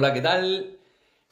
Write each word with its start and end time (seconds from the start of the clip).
Hola, 0.00 0.14
¿qué 0.14 0.20
tal? 0.20 0.78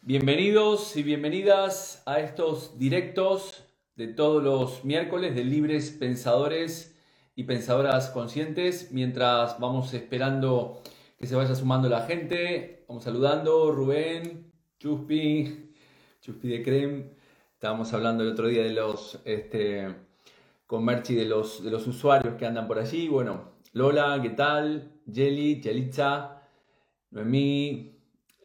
Bienvenidos 0.02 0.96
y 0.96 1.04
bienvenidas 1.04 2.02
a 2.04 2.18
estos 2.18 2.80
directos 2.80 3.62
de 3.94 4.08
todos 4.08 4.42
los 4.42 4.84
miércoles 4.84 5.36
de 5.36 5.44
libres 5.44 5.92
pensadores 5.92 6.98
y 7.36 7.44
pensadoras 7.44 8.10
conscientes. 8.10 8.90
Mientras 8.90 9.60
vamos 9.60 9.94
esperando 9.94 10.82
que 11.16 11.28
se 11.28 11.36
vaya 11.36 11.54
sumando 11.54 11.88
la 11.88 12.06
gente, 12.06 12.84
vamos 12.88 13.04
saludando 13.04 13.70
Rubén, 13.70 14.50
Chuspi, 14.80 15.72
Chuspi 16.20 16.48
de 16.48 16.62
Crem. 16.64 17.10
Estábamos 17.54 17.92
hablando 17.92 18.24
el 18.24 18.32
otro 18.32 18.48
día 18.48 18.64
de 18.64 18.72
los 18.72 19.20
este, 19.24 19.94
con 20.66 20.84
Merchi 20.84 21.14
de 21.14 21.26
los, 21.26 21.62
de 21.62 21.70
los 21.70 21.86
usuarios 21.86 22.34
que 22.34 22.46
andan 22.46 22.66
por 22.66 22.80
allí. 22.80 23.06
Bueno, 23.06 23.52
Lola, 23.74 24.18
¿qué 24.20 24.30
tal? 24.30 24.90
Jelly, 25.08 25.60
Yelitza, 25.60 26.42
Noemí. 27.12 27.95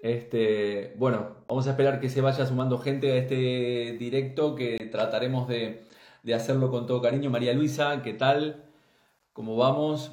Este, 0.02 0.94
bueno, 0.98 1.36
vamos 1.48 1.68
a 1.68 1.72
esperar 1.72 2.00
que 2.00 2.10
se 2.10 2.22
vaya 2.22 2.46
sumando 2.46 2.80
gente 2.80 3.12
a 3.14 3.18
este 3.18 3.96
directo 4.00 4.56
que 4.56 4.90
trataremos 4.92 5.48
de, 5.48 5.84
de 6.24 6.34
hacerlo 6.34 6.72
con 6.72 6.88
todo 6.88 7.02
cariño. 7.02 7.30
María 7.30 7.54
Luisa, 7.54 8.02
¿qué 8.04 8.14
tal? 8.14 8.66
¿Cómo 9.34 9.56
vamos? 9.56 10.12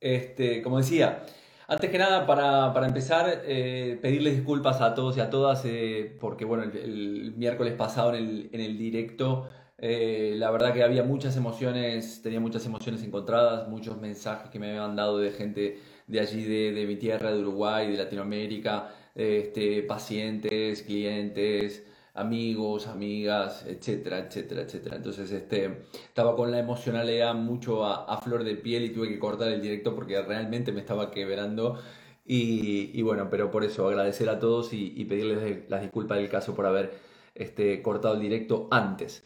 Este, 0.00 0.62
como 0.62 0.78
decía, 0.78 1.24
antes 1.68 1.90
que 1.90 1.98
nada, 1.98 2.26
para, 2.26 2.72
para 2.74 2.86
empezar, 2.88 3.42
eh, 3.44 3.98
pedirles 4.02 4.34
disculpas 4.34 4.80
a 4.80 4.94
todos 4.94 5.16
y 5.16 5.20
a 5.20 5.30
todas, 5.30 5.64
eh, 5.64 6.16
porque 6.20 6.44
bueno, 6.44 6.64
el, 6.64 7.34
miércoles 7.36 7.74
pasado 7.74 8.14
en 8.14 8.16
el, 8.16 8.50
en 8.52 8.60
el 8.60 8.76
directo, 8.76 9.48
eh, 9.78 10.34
la 10.36 10.50
verdad 10.50 10.74
que 10.74 10.82
había 10.82 11.04
muchas 11.04 11.36
emociones, 11.36 12.22
tenía 12.22 12.40
muchas 12.40 12.66
emociones 12.66 13.04
encontradas, 13.04 13.68
muchos 13.68 13.98
mensajes 14.00 14.50
que 14.50 14.58
me 14.58 14.70
habían 14.70 14.96
dado 14.96 15.18
de 15.18 15.30
gente 15.30 15.78
de 16.08 16.20
allí, 16.20 16.42
de, 16.44 16.72
de 16.72 16.86
mi 16.86 16.96
tierra, 16.96 17.32
de 17.32 17.40
Uruguay, 17.40 17.90
de 17.90 17.98
Latinoamérica, 17.98 18.88
este, 19.14 19.82
pacientes, 19.82 20.82
clientes, 20.82 21.84
amigos, 22.14 22.86
amigas, 22.86 23.64
etcétera, 23.66 24.18
etcétera, 24.18 24.62
etcétera. 24.62 24.96
Entonces, 24.96 25.30
este, 25.32 25.84
estaba 25.92 26.36
con 26.36 26.50
la 26.50 26.58
emocionalidad 26.58 27.34
mucho 27.34 27.84
a, 27.84 28.04
a, 28.04 28.18
flor 28.20 28.44
de 28.44 28.56
piel 28.56 28.84
y 28.84 28.90
tuve 28.90 29.08
que 29.08 29.18
cortar 29.18 29.48
el 29.48 29.62
directo 29.62 29.94
porque 29.94 30.20
realmente 30.22 30.72
me 30.72 30.80
estaba 30.80 31.10
quebrando. 31.10 31.78
Y, 32.26 32.90
y 32.94 33.02
bueno, 33.02 33.28
pero 33.30 33.50
por 33.50 33.64
eso 33.64 33.88
agradecer 33.88 34.28
a 34.28 34.38
todos 34.38 34.72
y, 34.72 34.92
y, 34.96 35.04
pedirles 35.04 35.68
las 35.68 35.82
disculpas 35.82 36.18
del 36.18 36.28
caso 36.28 36.54
por 36.54 36.66
haber 36.66 36.92
este, 37.34 37.82
cortado 37.82 38.14
el 38.14 38.20
directo 38.20 38.68
antes. 38.70 39.24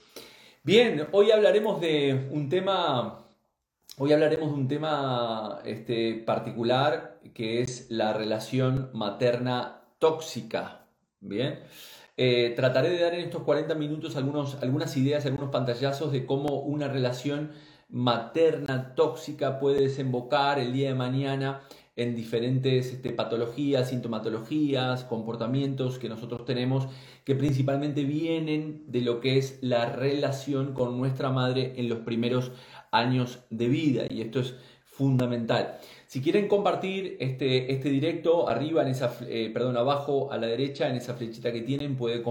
Bien, 0.63 1.09
hoy 1.13 1.31
hablaremos 1.31 1.81
de 1.81 2.29
un 2.31 2.49
tema. 2.49 3.27
Hoy 3.99 4.13
hablaremos 4.13 4.49
de 4.51 4.55
un 4.55 4.69
tema 4.69 5.61
este, 5.65 6.15
particular 6.15 7.21
que 7.35 7.61
es 7.61 7.91
la 7.91 8.13
relación 8.13 8.91
materna 8.93 9.74
tóxica. 9.99 10.87
Bien. 11.21 11.61
Eh, 12.17 12.53
trataré 12.55 12.91
de 12.91 13.01
dar 13.01 13.15
en 13.15 13.21
estos 13.21 13.43
40 13.43 13.75
minutos 13.75 14.17
algunos, 14.17 14.57
algunas 14.63 14.97
ideas, 14.97 15.27
algunos 15.27 15.51
pantallazos 15.51 16.13
de 16.13 16.27
cómo 16.27 16.61
una 16.61 16.89
relación 16.89 17.51
materna 17.89 18.95
tóxica 18.95 19.59
puede 19.59 19.81
desembocar 19.83 20.59
el 20.59 20.73
día 20.73 20.89
de 20.89 20.95
mañana 20.95 21.63
en 21.97 22.15
diferentes 22.15 22.93
este, 22.93 23.11
patologías, 23.11 23.91
sintomatologías, 23.91 25.05
comportamientos 25.05 25.99
que 25.99 26.09
nosotros 26.09 26.45
tenemos 26.45 26.89
que 27.25 27.35
principalmente 27.35 28.05
vienen 28.05 28.85
de 28.89 29.01
lo 29.01 29.21
que 29.21 29.39
es 29.39 29.59
la 29.63 29.87
relación 29.87 30.75
con 30.75 30.99
nuestra 30.99 31.31
madre 31.31 31.75
en 31.77 31.89
los 31.89 32.01
primeros 32.01 32.53
años 32.91 33.41
de 33.51 33.69
vida 33.69 34.05
y 34.11 34.21
esto 34.21 34.41
es 34.41 34.55
fundamental. 34.85 35.79
Si 36.15 36.23
quieren 36.23 36.47
compartir 36.47 37.17
este, 37.19 37.73
este 37.73 37.89
directo, 37.89 38.49
arriba 38.49 38.83
en 38.83 38.87
esa, 38.87 39.17
eh, 39.23 39.51
perdón, 39.53 39.77
abajo 39.77 40.31
a 40.31 40.39
la 40.39 40.47
derecha, 40.47 40.89
en 40.89 40.95
esa 40.95 41.15
flechita 41.15 41.53
que 41.53 41.63
tienen, 41.63 41.97
pueden 41.97 42.23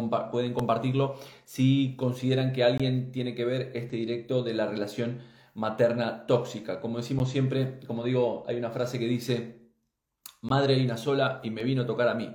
compartirlo 0.53 1.15
si 1.43 1.93
consideran 1.97 2.53
que 2.53 2.63
alguien 2.63 3.11
tiene 3.11 3.35
que 3.35 3.43
ver 3.43 3.71
este 3.73 3.97
directo 3.97 4.41
de 4.41 4.53
la 4.53 4.67
relación 4.67 5.19
materna 5.53 6.25
tóxica. 6.27 6.79
Como 6.79 6.99
decimos 6.99 7.27
siempre, 7.27 7.81
como 7.85 8.05
digo, 8.05 8.45
hay 8.47 8.55
una 8.55 8.69
frase 8.69 8.99
que 8.99 9.05
dice, 9.05 9.59
madre 10.39 10.75
hay 10.75 10.85
una 10.85 10.95
sola 10.95 11.41
y 11.43 11.49
me 11.49 11.65
vino 11.65 11.81
a 11.81 11.85
tocar 11.85 12.07
a 12.07 12.13
mí. 12.13 12.33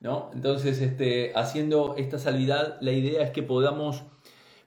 ¿No? 0.00 0.30
Entonces, 0.32 0.80
este, 0.80 1.32
haciendo 1.36 1.96
esta 1.98 2.18
salvedad, 2.18 2.78
la 2.80 2.92
idea 2.92 3.22
es 3.22 3.32
que 3.32 3.42
podamos 3.42 4.04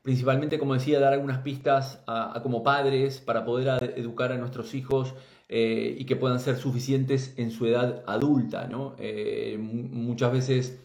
principalmente, 0.04 0.60
como 0.60 0.76
decía, 0.76 1.00
dar 1.00 1.14
algunas 1.14 1.40
pistas 1.40 2.04
a 2.06 2.40
como 2.44 2.62
padres 2.62 3.20
para 3.20 3.46
poder 3.46 3.96
educar 3.98 4.32
a 4.32 4.38
nuestros 4.38 4.76
hijos 4.76 5.16
eh, 5.56 5.98
y 6.00 6.06
que 6.06 6.16
puedan 6.16 6.40
ser 6.40 6.58
suficientes 6.58 7.36
en 7.38 7.52
su 7.52 7.68
edad 7.68 8.04
adulta. 8.08 8.68
¿no? 8.68 8.96
Eh, 8.98 9.56
muchas 9.60 10.32
veces 10.32 10.82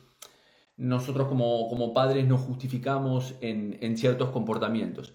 nosotros 0.77 1.27
como, 1.27 1.71
como, 1.71 1.95
padres 1.95 2.27
nos 2.27 2.43
justificamos 2.43 3.34
en, 3.41 3.79
en, 3.81 3.97
ciertos 3.97 4.29
comportamientos. 4.29 5.15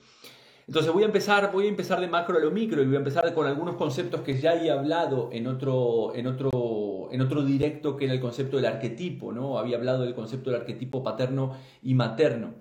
Entonces 0.68 0.92
voy 0.92 1.04
a, 1.04 1.06
empezar, 1.06 1.52
voy 1.52 1.68
a 1.68 1.70
empezar 1.70 2.02
de 2.02 2.08
macro 2.08 2.36
a 2.36 2.40
lo 2.40 2.50
micro 2.50 2.82
y 2.82 2.88
voy 2.88 2.96
a 2.96 2.98
empezar 2.98 3.32
con 3.36 3.46
algunos 3.46 3.76
conceptos 3.76 4.22
que 4.22 4.40
ya 4.42 4.56
he 4.56 4.72
hablado 4.72 5.30
en 5.32 5.46
otro, 5.46 6.16
en 6.16 6.26
otro, 6.26 7.10
en 7.12 7.22
otro 7.22 7.44
directo 7.44 7.96
que 7.96 8.06
era 8.06 8.16
el 8.16 8.20
concepto 8.20 8.58
del 8.58 8.66
arquetipo. 8.66 9.34
¿no? 9.34 9.60
Había 9.60 9.78
hablado 9.78 10.02
del 10.02 10.16
concepto 10.16 10.50
del 10.50 10.62
arquetipo 10.62 11.04
paterno 11.04 11.56
y 11.84 11.94
materno. 11.94 12.56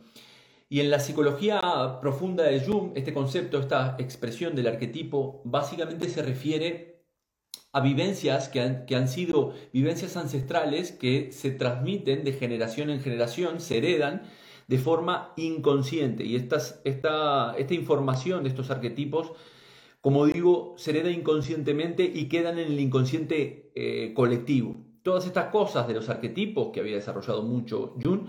Y 0.73 0.81
en 0.81 0.91
la 0.91 1.01
psicología 1.01 1.61
profunda 2.01 2.45
de 2.45 2.59
Jung, 2.65 2.93
este 2.95 3.13
concepto, 3.13 3.61
esta 3.61 3.95
expresión 3.99 4.55
del 4.55 4.69
arquetipo, 4.69 5.43
básicamente 5.45 6.09
se 6.09 6.23
refiere 6.23 7.05
a 7.73 7.83
vivencias 7.83 8.49
que 8.49 8.63
han, 8.63 8.87
que 8.87 8.97
han, 8.97 9.07
sido 9.07 9.53
vivencias 9.75 10.17
ancestrales 10.17 10.91
que 10.91 11.31
se 11.31 11.51
transmiten 11.51 12.25
de 12.25 12.33
generación 12.33 12.89
en 12.89 13.03
generación, 13.03 13.61
se 13.61 13.77
heredan 13.77 14.23
de 14.67 14.79
forma 14.79 15.35
inconsciente. 15.37 16.25
Y 16.25 16.37
estas, 16.37 16.81
esta, 16.85 17.55
esta 17.59 17.75
información 17.75 18.43
de 18.43 18.49
estos 18.49 18.71
arquetipos, 18.71 19.33
como 20.01 20.25
digo, 20.25 20.75
se 20.79 20.93
hereda 20.93 21.11
inconscientemente 21.11 22.05
y 22.05 22.31
quedan 22.31 22.59
en 22.59 22.73
el 22.73 22.81
inconsciente 22.81 23.73
eh, 23.75 24.15
colectivo. 24.15 24.77
Todas 25.03 25.27
estas 25.27 25.51
cosas 25.51 25.87
de 25.87 25.93
los 25.93 26.09
arquetipos 26.09 26.71
que 26.73 26.81
había 26.81 26.95
desarrollado 26.95 27.43
mucho 27.43 27.95
Jung, 28.03 28.23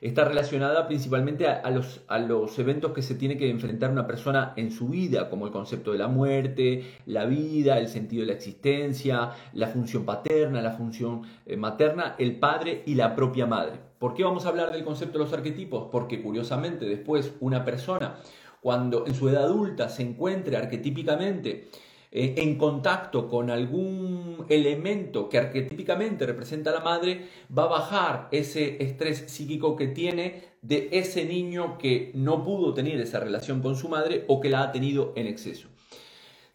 está 0.00 0.24
relacionada 0.24 0.86
principalmente 0.86 1.46
a, 1.48 1.70
los, 1.70 2.02
a, 2.08 2.18
los, 2.18 2.58
eventos 2.58 2.92
que 2.92 3.02
se 3.02 3.14
tiene 3.14 3.36
que 3.36 3.48
enfrentar 3.48 3.90
una 3.90 4.06
persona 4.06 4.52
en 4.56 4.70
su 4.70 4.88
vida, 4.88 5.30
como 5.30 5.46
el 5.46 5.52
concepto 5.52 5.92
de 5.92 5.98
la 5.98 6.08
muerte, 6.08 6.84
la 7.06 7.24
vida, 7.24 7.78
el 7.78 7.88
sentido 7.88 8.22
de 8.22 8.28
la 8.28 8.32
existencia, 8.34 9.30
la 9.52 9.68
función 9.68 10.04
paterna, 10.04 10.60
la 10.60 10.72
función 10.72 11.22
eh, 11.46 11.56
materna, 11.56 12.14
el 12.18 12.38
padre 12.38 12.82
y 12.86 12.94
la 12.94 13.14
propia 13.14 13.46
madre. 13.46 13.78
¿Por 13.98 14.14
qué 14.14 14.24
vamos 14.24 14.44
a 14.44 14.50
hablar 14.50 14.72
del 14.72 14.84
concepto 14.84 15.18
de 15.18 15.24
los 15.24 15.32
arquetipos? 15.32 15.88
Porque 15.90 16.22
curiosamente 16.22 16.84
después 16.84 17.32
una 17.40 17.64
persona, 17.64 18.16
cuando 18.60 19.06
en 19.06 19.14
su 19.14 19.28
edad 19.28 19.44
adulta 19.44 19.88
se 19.88 20.02
encuentre 20.02 20.56
arquetípicamente 20.56 21.68
eh, 22.10 22.34
en 22.38 22.56
contacto 22.56 23.28
con 23.28 23.50
algún 23.50 24.46
elemento 24.48 25.28
que 25.28 25.38
arquetípicamente 25.38 26.26
representa 26.26 26.70
a 26.70 26.74
la 26.74 26.80
madre, 26.80 27.26
va 27.56 27.64
a 27.64 27.68
bajar 27.68 28.28
ese 28.30 28.82
estrés 28.82 29.24
psíquico 29.26 29.76
que 29.76 29.88
tiene 29.88 30.56
de 30.62 30.88
ese 30.92 31.24
niño 31.24 31.78
que 31.78 32.12
no 32.14 32.42
pudo 32.42 32.74
tener 32.74 33.00
esa 33.00 33.20
relación 33.20 33.62
con 33.62 33.76
su 33.76 33.88
madre 33.88 34.24
o 34.28 34.40
que 34.40 34.48
la 34.48 34.62
ha 34.62 34.72
tenido 34.72 35.12
en 35.16 35.26
exceso. 35.26 35.68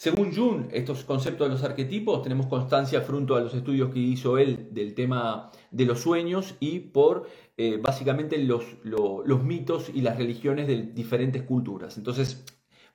Según 0.02 0.34
Jung, 0.36 0.66
estos 0.72 1.04
conceptos 1.04 1.48
de 1.48 1.54
los 1.54 1.64
arquetipos 1.64 2.24
tenemos 2.24 2.48
constancia 2.48 3.02
fruto 3.02 3.36
a 3.36 3.40
los 3.40 3.54
estudios 3.54 3.94
que 3.94 4.00
hizo 4.00 4.40
él 4.40 4.70
del 4.72 4.96
tema 4.96 5.52
de 5.70 5.86
los 5.86 6.00
sueños 6.00 6.56
y 6.60 6.80
por 6.80 7.28
eh, 7.56 7.78
básicamente 7.80 8.40
los, 8.40 8.66
lo, 8.82 9.22
los 9.24 9.44
mitos 9.44 9.92
y 9.94 10.02
las 10.02 10.18
religiones 10.18 10.66
de 10.66 10.82
diferentes 10.82 11.44
culturas. 11.44 11.98
Entonces, 11.98 12.44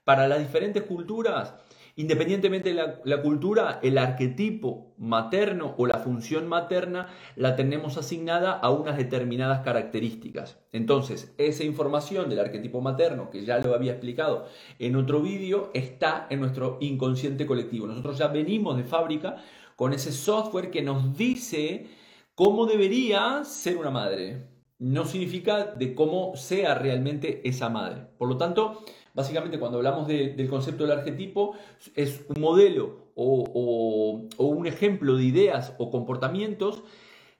para 0.03 0.27
las 0.27 0.41
diferentes 0.41 0.83
culturas, 0.83 1.55
Independientemente 1.99 2.75
de 2.75 2.95
la, 3.05 3.23
cultura, 3.23 3.81
el 3.83 3.97
arquetipo 3.97 4.93
materno 4.99 5.75
o 5.79 5.87
la 5.87 5.99
función 6.01 6.47
materna 6.47 7.09
la 7.37 7.57
tenemos 7.57 7.97
asignada 7.97 8.53
a 8.53 8.69
unas 8.69 8.99
determinadas 8.99 9.61
características. 9.61 10.59
Entonces, 10.73 11.35
esa 11.39 11.65
información 11.65 12.29
del 12.29 12.41
arquetipo 12.41 12.83
materno, 12.83 13.31
que 13.31 13.47
ya 13.47 13.59
lo 13.61 13.75
había 13.75 13.93
explicado 13.93 14.47
en 14.79 14.95
otro 14.95 15.23
vídeo, 15.23 15.71
está 15.73 16.27
en 16.29 16.41
nuestro 16.41 16.77
inconsciente 16.83 17.47
colectivo. 17.47 17.87
Nosotros 17.87 18.19
ya 18.19 18.29
venimos 18.29 18.77
de 18.77 18.85
fábrica 18.85 19.43
con 19.75 19.95
ese 19.95 20.13
software 20.13 20.71
que 20.71 20.83
nos 20.83 21.17
dice 21.17 21.87
cómo 22.35 22.67
debería 22.67 23.43
ser 23.45 23.79
una 23.79 23.91
madre. 23.91 24.56
No 24.79 25.05
significa 25.07 25.65
de 25.65 25.95
cómo 25.95 26.37
sea 26.37 26.75
realmente 26.75 27.49
esa 27.49 27.69
madre. 27.69 28.07
Por 28.19 28.29
lo 28.29 28.37
tanto, 28.37 28.85
Básicamente, 29.17 29.59
cuando 29.59 29.79
hablamos 29.79 30.07
de, 30.07 30.35
del 30.35 30.47
concepto 30.47 30.85
del 30.85 30.99
arquetipo, 30.99 31.55
es 31.95 32.27
un 32.29 32.43
modelo 32.43 33.07
o 33.15 34.29
un 34.37 34.67
ejemplo 34.67 35.17
de 35.17 35.25
ideas 35.25 35.75
o 35.79 35.91
comportamientos 35.91 36.83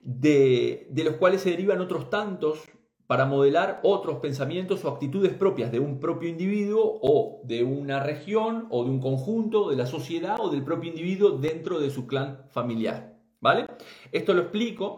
de, 0.01 0.87
de, 0.89 1.03
los 1.03 1.17
cuales 1.17 1.41
se 1.41 1.51
derivan 1.51 1.79
otros 1.79 2.09
tantos 2.09 2.63
para 3.05 3.27
modelar 3.27 3.79
otros 3.83 4.17
pensamientos 4.17 4.83
o 4.83 4.89
actitudes 4.89 5.33
propias 5.35 5.71
de 5.71 5.79
un 5.79 5.99
propio 5.99 6.27
individuo 6.27 6.97
o 7.03 7.41
de 7.43 7.63
una 7.63 7.99
región 7.99 8.65
o 8.71 8.83
de 8.83 8.89
un 8.89 8.99
conjunto, 8.99 9.69
de 9.69 9.75
la 9.75 9.85
sociedad 9.85 10.37
o 10.39 10.49
del 10.49 10.63
propio 10.63 10.89
individuo 10.89 11.37
dentro 11.37 11.79
de 11.79 11.91
su 11.91 12.07
clan 12.07 12.47
familiar. 12.49 13.19
¿Vale? 13.39 13.67
Esto 14.11 14.33
lo 14.33 14.41
explico 14.41 14.97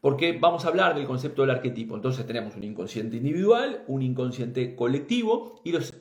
porque 0.00 0.38
vamos 0.38 0.64
a 0.64 0.68
hablar 0.68 0.94
del 0.94 1.06
concepto 1.06 1.42
del 1.42 1.50
arquetipo. 1.50 1.94
Entonces 1.94 2.26
tenemos 2.26 2.56
un 2.56 2.64
inconsciente 2.64 3.16
individual, 3.16 3.84
un 3.86 4.02
inconsciente 4.02 4.74
colectivo 4.74 5.60
y 5.64 5.72
los 5.72 5.94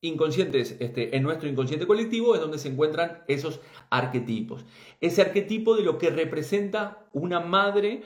inconscientes, 0.00 0.76
este, 0.78 1.16
en 1.16 1.22
nuestro 1.22 1.48
inconsciente 1.48 1.86
colectivo 1.86 2.34
es 2.34 2.40
donde 2.40 2.58
se 2.58 2.68
encuentran 2.68 3.24
esos 3.26 3.60
arquetipos. 3.90 4.64
Ese 5.00 5.22
arquetipo 5.22 5.76
de 5.76 5.82
lo 5.82 5.98
que 5.98 6.10
representa 6.10 7.08
una 7.12 7.40
madre 7.40 8.02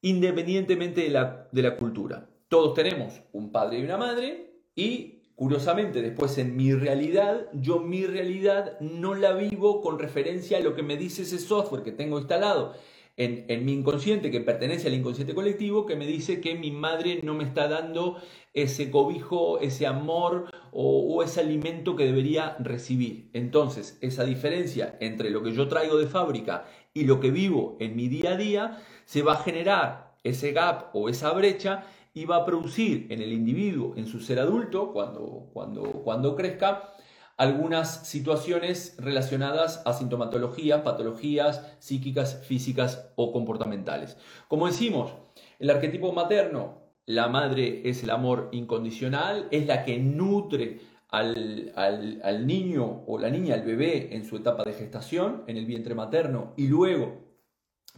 independientemente 0.00 1.02
de 1.02 1.10
la, 1.10 1.48
de 1.52 1.62
la 1.62 1.76
cultura. 1.76 2.28
Todos 2.48 2.74
tenemos 2.74 3.20
un 3.32 3.52
padre 3.52 3.78
y 3.78 3.84
una 3.84 3.96
madre 3.96 4.52
y 4.74 5.18
Curiosamente, 5.38 6.02
después 6.02 6.36
en 6.38 6.56
mi 6.56 6.74
realidad, 6.74 7.46
yo 7.52 7.78
mi 7.78 8.04
realidad 8.06 8.76
no 8.80 9.14
la 9.14 9.34
vivo 9.34 9.80
con 9.82 10.00
referencia 10.00 10.58
a 10.58 10.60
lo 10.60 10.74
que 10.74 10.82
me 10.82 10.96
dice 10.96 11.22
ese 11.22 11.38
software 11.38 11.84
que 11.84 11.92
tengo 11.92 12.18
instalado 12.18 12.74
en, 13.18 13.64
mi 13.64 13.72
inconsciente, 13.72 14.30
que 14.30 14.40
pertenece 14.40 14.86
al 14.86 14.94
inconsciente 14.94 15.34
colectivo, 15.34 15.86
que 15.86 15.96
me 15.96 16.06
dice 16.06 16.40
que 16.40 16.54
mi 16.54 16.70
madre 16.70 17.18
no 17.24 17.34
me 17.34 17.42
está 17.42 17.66
dando 17.66 18.16
ese 18.54 18.92
cobijo, 18.92 19.58
ese 19.58 19.88
amor 19.88 20.50
o, 20.70 21.20
ese 21.24 21.40
alimento 21.40 21.96
que 21.96 22.04
debería 22.04 22.56
recibir. 22.60 23.28
Entonces, 23.32 23.98
esa 24.02 24.24
diferencia 24.24 24.96
entre 25.00 25.30
lo 25.30 25.42
que 25.42 25.52
yo 25.52 25.66
traigo 25.66 25.96
de 25.96 26.06
fábrica 26.06 26.66
y 26.94 27.04
lo 27.04 27.18
que 27.18 27.32
vivo 27.32 27.76
en 27.80 27.96
mi 27.96 28.06
día 28.08 28.32
a 28.32 28.36
día, 28.36 28.82
se 29.04 29.22
va 29.22 29.32
a 29.32 29.42
generar 29.42 30.14
ese 30.22 30.52
gap 30.52 30.94
o 30.94 31.08
esa 31.08 31.32
brecha 31.32 31.86
y 32.14 32.24
va 32.24 32.36
a 32.36 32.46
producir 32.46 33.08
en 33.10 33.20
el 33.20 33.32
individuo, 33.32 33.94
en 33.96 34.06
su 34.06 34.20
ser 34.20 34.38
adulto, 34.38 34.92
cuando, 34.92 35.50
cuando, 35.52 35.82
cuando 35.82 36.36
crezca, 36.36 36.94
algunas 37.38 38.06
situaciones 38.06 38.96
relacionadas 38.98 39.80
a 39.86 39.94
sintomatologías, 39.94 40.82
patologías 40.82 41.64
psíquicas, 41.78 42.44
físicas 42.44 43.10
o 43.14 43.32
comportamentales. 43.32 44.18
Como 44.48 44.66
decimos, 44.66 45.12
el 45.60 45.70
arquetipo 45.70 46.12
materno, 46.12 46.82
la 47.06 47.28
madre 47.28 47.88
es 47.88 48.02
el 48.02 48.10
amor 48.10 48.48
incondicional, 48.52 49.46
es 49.52 49.66
la 49.66 49.84
que 49.84 49.98
nutre 49.98 50.80
al, 51.08 51.72
al, 51.76 52.46
niño 52.46 53.04
o 53.06 53.18
la 53.18 53.30
niña, 53.30 53.54
al 53.54 53.62
bebé 53.62 54.14
en 54.14 54.24
su 54.24 54.36
etapa 54.36 54.64
de 54.64 54.74
gestación, 54.74 55.44
en 55.46 55.56
el 55.56 55.64
vientre 55.64 55.94
materno, 55.94 56.52
y 56.56 56.66
luego 56.66 57.28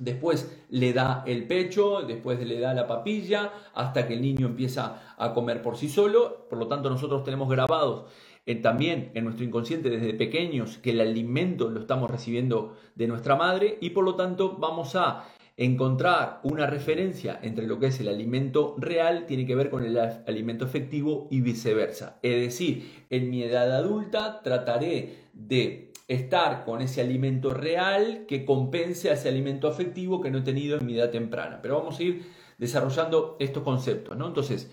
Después 0.00 0.50
le 0.70 0.94
da 0.94 1.24
el 1.26 1.46
pecho, 1.46 2.00
después 2.00 2.40
le 2.40 2.58
da 2.58 2.72
la 2.72 2.86
papilla, 2.86 3.52
hasta 3.74 4.06
que 4.06 4.14
el 4.14 4.22
niño 4.22 4.46
empieza 4.46 5.14
a 5.18 5.34
comer 5.34 5.60
por 5.60 5.76
sí 5.76 5.90
solo. 5.90 6.46
Por 6.48 6.58
lo 6.58 6.68
tanto, 6.68 6.88
nosotros 6.88 7.22
tenemos 7.22 7.50
grabados 7.50 8.06
también 8.62 9.12
en 9.14 9.24
nuestro 9.24 9.44
inconsciente 9.44 9.90
desde 9.90 10.14
pequeños 10.14 10.78
que 10.78 10.90
el 10.90 11.00
alimento 11.00 11.70
lo 11.70 11.80
estamos 11.80 12.10
recibiendo 12.10 12.76
de 12.96 13.06
nuestra 13.06 13.36
madre 13.36 13.78
y 13.80 13.90
por 13.90 14.04
lo 14.04 14.16
tanto 14.16 14.56
vamos 14.58 14.96
a 14.96 15.24
encontrar 15.56 16.40
una 16.42 16.66
referencia 16.66 17.38
entre 17.42 17.66
lo 17.66 17.78
que 17.78 17.88
es 17.88 18.00
el 18.00 18.08
alimento 18.08 18.76
real 18.78 19.26
tiene 19.26 19.44
que 19.44 19.54
ver 19.54 19.68
con 19.68 19.84
el 19.84 19.98
alimento 19.98 20.64
efectivo 20.64 21.28
y 21.30 21.42
viceversa. 21.42 22.18
Es 22.22 22.40
decir, 22.40 23.04
en 23.10 23.28
mi 23.28 23.42
edad 23.42 23.70
adulta 23.76 24.40
trataré 24.42 25.26
de 25.34 25.92
estar 26.08 26.64
con 26.64 26.80
ese 26.80 27.02
alimento 27.02 27.52
real 27.52 28.24
que 28.26 28.46
compense 28.46 29.10
a 29.10 29.12
ese 29.12 29.28
alimento 29.28 29.68
afectivo 29.68 30.22
que 30.22 30.30
no 30.30 30.38
he 30.38 30.42
tenido 30.42 30.78
en 30.78 30.86
mi 30.86 30.96
edad 30.96 31.10
temprana. 31.10 31.60
Pero 31.60 31.78
vamos 31.78 32.00
a 32.00 32.02
ir 32.02 32.24
desarrollando 32.56 33.36
estos 33.38 33.62
conceptos, 33.62 34.16
¿no? 34.16 34.28
Entonces, 34.28 34.70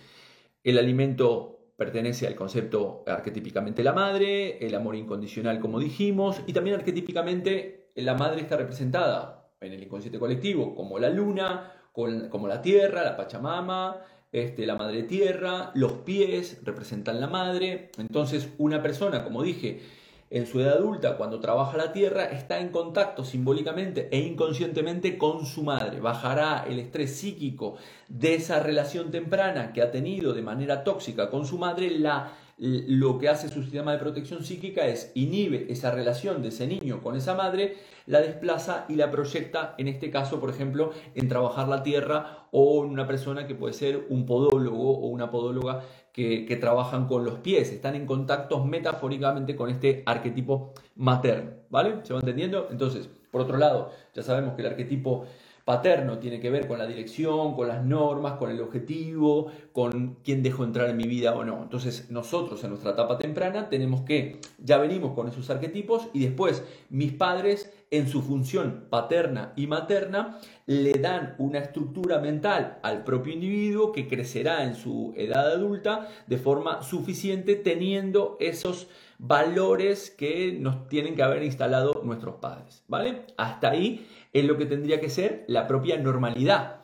el 0.64 0.78
alimento 0.78 1.57
pertenece 1.78 2.28
al 2.28 2.36
concepto 2.36 3.04
arquetípicamente 3.08 3.84
la 3.84 3.94
madre, 3.94 4.58
el 4.66 4.76
amor 4.76 4.96
incondicional 4.96 5.60
como 5.60 5.80
dijimos, 5.80 6.42
y 6.48 6.54
también 6.54 6.76
arquetípicamente 6.76 7.92
la 7.96 8.16
madre 8.16 8.42
está 8.42 8.58
representada 8.58 9.50
en 9.62 9.74
el 9.74 9.84
inconsciente 9.84 10.20
colectivo 10.20 10.76
como 10.76 11.00
la 11.00 11.10
luna, 11.10 11.72
como 11.94 12.48
la 12.48 12.62
tierra, 12.62 13.04
la 13.04 13.16
Pachamama, 13.16 14.02
este, 14.32 14.66
la 14.66 14.76
madre 14.76 15.04
tierra, 15.04 15.72
los 15.74 15.94
pies 15.94 16.60
representan 16.64 17.20
la 17.20 17.28
madre. 17.28 17.92
Entonces 17.98 18.50
una 18.58 18.82
persona, 18.82 19.24
como 19.24 19.42
dije, 19.42 19.82
en 20.30 20.46
su 20.46 20.60
edad 20.60 20.78
adulta, 20.78 21.16
cuando 21.16 21.40
trabaja 21.40 21.78
la 21.78 21.94
tierra, 21.94 22.26
está 22.26 22.60
en 22.60 22.70
contacto 22.70 23.24
simbólicamente 23.24 24.10
e 24.12 24.20
inconscientemente 24.20 25.18
con 25.18 25.46
su 25.46 25.64
madre. 25.64 26.02
Bajará 26.02 26.66
el 26.68 26.80
estrés 26.80 27.16
psíquico 27.16 27.78
de 28.10 28.36
esa 28.36 28.60
relación 28.60 29.10
temprana 29.10 29.72
que 29.72 29.82
ha 29.82 29.92
tenido 29.92 30.34
de 30.34 30.42
manera 30.42 30.84
tóxica 30.84 31.30
con 31.30 31.46
su 31.46 31.58
madre, 31.58 31.92
la 31.92 32.34
lo 32.58 33.20
que 33.20 33.30
hace 33.30 33.50
su 33.50 33.62
sistema 33.62 33.92
de 33.92 34.00
protección 34.00 34.44
psíquica 34.44 34.88
es 34.88 35.12
inhibe 35.14 35.72
esa 35.72 35.92
relación 35.92 36.42
de 36.42 36.48
ese 36.48 36.66
niño 36.66 37.04
con 37.04 37.16
esa 37.16 37.36
madre, 37.36 37.78
la 38.08 38.20
desplaza 38.20 38.86
y 38.90 38.96
la 38.96 39.12
proyecta, 39.12 39.76
en 39.78 39.88
este 39.88 40.10
caso, 40.10 40.40
por 40.40 40.50
ejemplo, 40.50 40.92
en 41.14 41.28
trabajar 41.28 41.68
la 41.68 41.84
tierra 41.84 42.48
o 42.52 42.84
en 42.84 42.90
una 42.90 43.06
persona 43.06 43.46
que 43.46 43.54
puede 43.54 43.74
ser 43.74 44.08
un 44.10 44.26
podólogo 44.26 44.98
o 44.98 45.08
una 45.08 45.30
podóloga 45.30 45.84
que, 46.12 46.46
que 46.46 46.56
trabajan 46.56 47.08
con 47.08 47.26
los 47.26 47.40
pies, 47.40 47.72
están 47.72 47.94
en 47.94 48.08
contacto 48.08 48.66
metafóricamente 48.66 49.56
con 49.56 49.70
este 49.70 50.02
arquetipo 50.08 50.74
materno, 50.96 51.52
¿vale? 51.70 51.98
¿Se 52.04 52.14
va 52.14 52.20
entendiendo? 52.20 52.70
Entonces, 52.72 53.08
por 53.32 53.42
otro 53.42 53.58
lado, 53.58 53.92
ya 54.16 54.24
sabemos 54.24 54.56
que 54.56 54.62
el 54.62 54.70
arquetipo 54.70 55.26
paterno 55.68 56.18
tiene 56.20 56.40
que 56.40 56.50
ver 56.50 56.66
con 56.66 56.80
la 56.80 56.88
dirección, 56.88 57.54
con 57.54 57.68
las 57.68 57.84
normas, 57.84 58.38
con 58.38 58.50
el 58.50 58.62
objetivo, 58.62 59.52
con 59.74 60.16
quién 60.24 60.42
dejo 60.42 60.64
entrar 60.64 60.90
en 60.90 60.96
mi 60.96 61.04
vida 61.04 61.36
o 61.36 61.44
no. 61.44 61.62
Entonces 61.62 62.10
nosotros 62.10 62.64
en 62.64 62.70
nuestra 62.70 62.92
etapa 62.92 63.18
temprana 63.18 63.68
tenemos 63.68 64.04
que, 64.04 64.40
ya 64.60 64.78
venimos 64.78 65.12
con 65.14 65.28
esos 65.28 65.50
arquetipos 65.50 66.08
y 66.14 66.22
después 66.22 66.64
mis 66.90 67.12
padres 67.12 67.70
en 67.92 68.08
su 68.08 68.22
función 68.22 68.86
paterna 68.90 69.52
y 69.58 69.68
materna 69.68 70.40
le 70.68 70.94
dan 70.94 71.36
una 71.38 71.60
estructura 71.60 72.20
mental 72.20 72.80
al 72.82 73.04
propio 73.04 73.34
individuo 73.34 73.92
que 73.92 74.08
crecerá 74.08 74.64
en 74.64 74.74
su 74.74 75.14
edad 75.18 75.52
adulta 75.52 76.08
de 76.28 76.38
forma 76.38 76.82
suficiente 76.82 77.56
teniendo 77.56 78.38
esos 78.40 78.88
valores 79.20 80.12
que 80.12 80.56
nos 80.60 80.88
tienen 80.88 81.16
que 81.16 81.24
haber 81.24 81.44
instalado 81.44 82.02
nuestros 82.04 82.36
padres, 82.36 82.84
¿vale? 82.88 83.24
Hasta 83.36 83.72
ahí 83.72 84.08
es 84.40 84.46
lo 84.46 84.58
que 84.58 84.66
tendría 84.66 85.00
que 85.00 85.10
ser 85.10 85.46
la 85.48 85.68
propia 85.68 85.98
normalidad. 85.98 86.82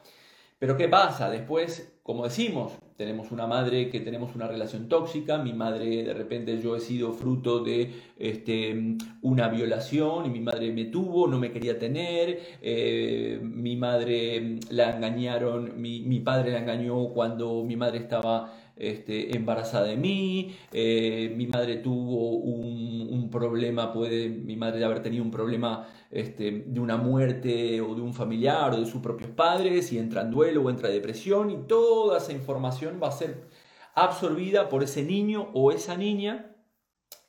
Pero 0.60 0.78
¿qué 0.78 0.88
pasa? 0.88 1.30
Después, 1.30 1.94
como 2.04 2.24
decimos, 2.24 2.72
tenemos 2.96 3.32
una 3.32 3.48
madre 3.48 3.90
que 3.90 4.00
tenemos 4.00 4.34
una 4.34 4.48
relación 4.48 4.88
tóxica, 4.88 5.38
mi 5.38 5.52
madre 5.52 6.04
de 6.04 6.14
repente 6.14 6.62
yo 6.62 6.76
he 6.76 6.80
sido 6.80 7.12
fruto 7.12 7.64
de 7.64 7.92
este, 8.18 8.96
una 9.22 9.50
violación 9.50 10.26
y 10.26 10.30
mi 10.30 10.40
madre 10.40 10.72
me 10.72 10.86
tuvo, 10.86 11.28
no 11.28 11.38
me 11.38 11.52
quería 11.52 11.78
tener, 11.78 12.40
eh, 12.62 13.40
mi 13.42 13.76
madre 13.76 14.60
la 14.70 14.96
engañaron, 14.96 15.82
mi, 15.82 16.02
mi 16.02 16.22
padre 16.22 16.52
la 16.52 16.60
engañó 16.60 17.10
cuando 17.10 17.64
mi 17.64 17.76
madre 17.76 17.98
estaba 17.98 18.54
este, 18.76 19.36
embarazada 19.36 19.86
de 19.86 19.98
mí, 19.98 20.56
eh, 20.72 21.34
mi 21.36 21.48
madre 21.48 21.78
tuvo 21.78 22.38
un, 22.38 23.30
problema, 23.32 23.92
puede 23.92 24.30
mi 24.30 24.56
madre 24.56 24.84
haber 24.84 25.02
tenido 25.02 25.24
un 25.24 25.32
problema 25.32 25.88
este, 26.12 26.64
de 26.68 26.80
una 26.80 26.98
muerte 26.98 27.82
o 27.82 27.96
de 27.96 28.02
un 28.02 28.14
familiar 28.14 28.74
o 28.74 28.80
de 28.80 28.86
sus 28.86 29.02
propios 29.02 29.32
padres 29.32 29.92
y 29.92 29.98
entra 29.98 30.22
en 30.22 30.30
duelo 30.30 30.62
o 30.62 30.70
entra 30.70 30.90
en 30.90 30.96
depresión 30.96 31.50
y 31.50 31.58
toda 31.68 32.20
esa 32.20 32.32
información 32.32 33.00
va 33.02 33.08
a 33.08 33.12
ser 33.12 33.48
absorbida 33.96 34.70
por 34.70 34.84
ese 34.84 35.04
niño 35.04 35.50
o 35.54 35.72
esa 35.72 35.98
niña 35.98 36.56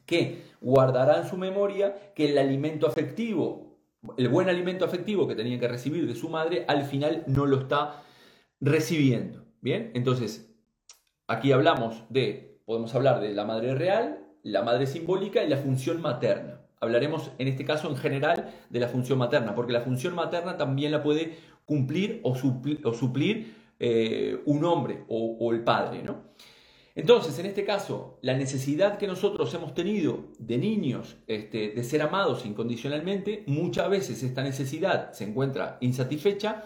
que 0.05 0.43
guardará 0.61 1.19
en 1.23 1.29
su 1.29 1.37
memoria 1.37 2.13
que 2.15 2.31
el 2.31 2.39
alimento 2.39 2.87
afectivo, 2.87 3.79
el 4.19 4.29
buen 4.29 4.49
alimento 4.49 4.85
afectivo 4.85 5.27
que 5.27 5.35
tenía 5.35 5.59
que 5.59 5.69
recibir 5.69 6.07
de 6.07 6.15
su 6.15 6.29
madre, 6.29 6.65
al 6.69 6.85
final 6.85 7.25
no 7.27 7.47
lo 7.47 7.61
está 7.61 8.03
recibiendo. 8.61 9.45
Bien, 9.63 9.91
entonces 9.95 10.54
Aquí 11.27 11.53
hablamos 11.53 12.05
de, 12.11 12.59
podemos 12.67 12.95
hablar 12.95 13.21
de 13.21 13.33
la 13.33 13.45
madre 13.45 13.75
real, 13.75 14.27
la 14.43 14.63
madre 14.63 14.87
simbólica 14.87 15.43
y 15.43 15.49
la 15.49 15.57
función 15.57 16.03
materna. 16.03 16.61
Hablaremos 16.81 17.31
en 17.39 17.49
este 17.49 17.65
caso 17.65 17.89
en 17.89 17.97
general 17.97 18.53
de 18.69 18.81
la 18.81 18.89
función 18.89 19.19
materna, 19.19 19.55
porque 19.55 19.73
la 19.73 19.81
función 19.81 20.15
materna 20.15 20.59
también 20.59 20.93
la 20.93 21.03
puede 21.03 21.39
cumplir 21.65 22.21
o 22.25 22.35
suplir, 22.35 23.55
eh, 23.81 24.39
un 24.45 24.65
hombre 24.65 25.05
o, 25.09 25.51
el 25.51 25.65
padre. 25.65 26.03
¿no? 26.03 26.25
Entonces, 26.95 27.39
en 27.39 27.47
este 27.47 27.65
caso, 27.65 28.19
la 28.21 28.35
necesidad 28.37 28.99
que 28.99 29.07
nosotros 29.07 29.53
hemos 29.55 29.73
tenido 29.73 30.27
de 30.39 30.59
niños 30.59 31.17
este, 31.27 31.71
de 31.71 31.85
ser 31.85 32.03
amados 32.03 32.45
incondicionalmente, 32.45 33.45
muchas 33.47 33.89
veces 33.89 34.23
esta 34.23 34.43
necesidad 34.43 35.13
se 35.13 35.25
encuentra 35.25 35.79
insatisfecha 35.81 36.65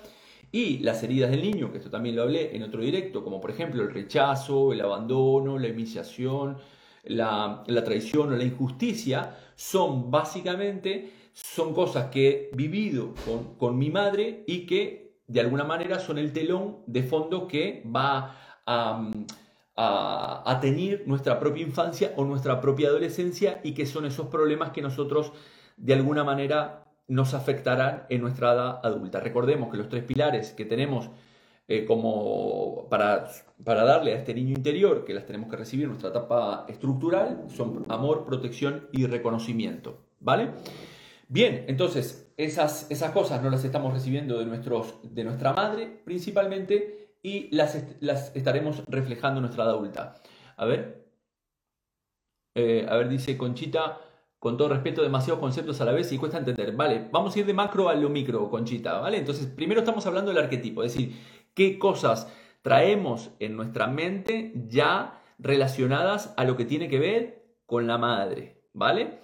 y 0.51 0.79
las 0.79 1.03
heridas 1.03 1.31
del 1.31 1.43
niño, 1.43 1.71
que 1.71 1.79
esto 1.79 1.91
también 1.91 2.17
lo 2.17 2.23
hablé 2.23 2.57
en 2.57 2.63
otro 2.63 2.81
directo, 2.81 3.23
como 3.23 3.41
por 3.41 3.51
ejemplo 3.51 3.83
el 3.83 3.93
rechazo, 3.93 4.73
el 4.73 4.81
abandono, 4.81 5.59
la 5.59 5.69
iniciación, 5.69 6.57
la, 7.05 7.65
traición 7.85 8.33
o 8.33 8.37
la 8.37 8.45
injusticia, 8.45 9.37
son 9.55 10.11
básicamente 10.11 11.13
son 11.33 11.73
cosas 11.73 12.07
que 12.07 12.51
he 12.53 12.57
vivido 12.57 13.15
con, 13.59 13.79
mi 13.79 13.91
madre 13.91 14.43
y 14.47 14.67
que 14.67 15.19
de 15.27 15.41
alguna 15.41 15.65
manera 15.65 16.01
son 16.01 16.19
el 16.19 16.33
telón 16.33 16.79
de 16.87 17.03
fondo 17.03 17.47
que 17.47 17.85
va 17.87 18.61
a, 18.67 19.11
a, 19.77 20.43
a, 20.45 20.61
tener 20.61 21.07
nuestra 21.07 21.39
propia 21.39 21.63
infancia 21.63 22.13
o 22.17 22.25
nuestra 22.25 22.61
propia 22.61 22.89
adolescencia 22.89 23.61
y 23.63 23.73
que 23.73 23.87
son 23.87 24.07
esos 24.07 24.27
problemas 24.29 24.71
que 24.71 24.83
nosotros 24.83 25.33
de 25.77 25.95
alguna 25.95 26.25
manera 26.25 26.88
nos 27.09 27.35
afectarán 27.35 28.05
en 28.11 28.21
nuestra 28.21 28.53
edad 28.53 28.81
adulta. 28.85 29.21
Recordemos 29.21 29.71
que 29.71 29.79
los 29.79 29.89
tres 29.89 30.05
pilares 30.05 30.53
que 30.53 30.65
tenemos 30.65 31.11
eh, 31.67 31.85
como 31.85 32.87
para, 32.89 33.29
para 33.63 33.85
darle 33.85 34.13
a 34.13 34.17
este 34.17 34.33
niño 34.33 34.55
interior, 34.55 35.05
que 35.05 35.13
las 35.13 35.27
tenemos 35.27 35.51
que 35.51 35.57
recibir 35.57 35.85
en 35.85 35.91
nuestra 35.91 36.11
etapa 36.11 36.65
estructural, 36.69 37.45
son 37.49 37.85
amor, 37.89 38.25
protección 38.25 38.89
y 38.93 39.07
reconocimiento. 39.07 40.07
¿Vale? 40.21 40.53
Bien, 41.29 41.67
entonces 41.69 42.33
esas, 42.39 42.91
esas 42.91 43.11
cosas 43.13 43.43
no 43.43 43.51
las 43.51 43.65
estamos 43.65 43.93
recibiendo 43.93 44.39
de, 44.39 44.47
nuestros, 44.47 44.99
de 45.03 45.25
nuestra 45.25 45.53
madre 45.53 46.01
principalmente 46.05 47.17
y 47.23 47.55
las, 47.55 47.85
las 48.01 48.35
estaremos 48.35 48.83
reflejando 48.87 49.39
en 49.39 49.43
nuestra 49.43 49.65
edad 49.65 49.75
adulta. 49.75 50.15
A 50.57 50.65
ver, 50.65 51.07
eh, 52.55 52.87
a 52.89 52.97
ver, 52.97 53.09
dice 53.09 53.37
Conchita, 53.37 53.99
con 54.39 54.57
todo 54.57 54.69
respeto, 54.69 55.03
demasiados 55.03 55.41
conceptos 55.41 55.81
a 55.81 55.85
la 55.85 55.93
vez 55.93 56.13
y 56.13 56.19
cuesta 56.19 56.39
entender. 56.39 56.77
Vale, 56.77 57.09
vamos 57.11 57.35
a 57.35 57.39
ir 57.41 57.47
de 57.47 57.55
macro 57.55 57.89
a 57.89 57.95
lo 57.95 58.09
micro, 58.09 58.49
Conchita, 58.49 59.01
¿vale? 59.01 59.19
Entonces, 59.19 59.47
primero 59.47 59.81
estamos 59.81 60.07
hablando 60.07 60.31
del 60.31 60.43
arquetipo, 60.43 60.83
es 60.83 60.95
decir, 60.95 61.17
qué 61.55 61.79
cosas 61.79 62.33
traemos 62.63 63.31
en 63.41 63.57
nuestra 63.57 63.87
mente 63.87 64.53
ya 64.69 65.23
relacionadas 65.39 66.35
a 66.37 66.45
lo 66.45 66.57
que 66.57 66.65
tiene 66.65 66.89
que 66.89 66.99
ver 66.99 67.45
con 67.67 67.87
la 67.87 67.99
madre, 67.99 68.63
¿vale? 68.73 69.21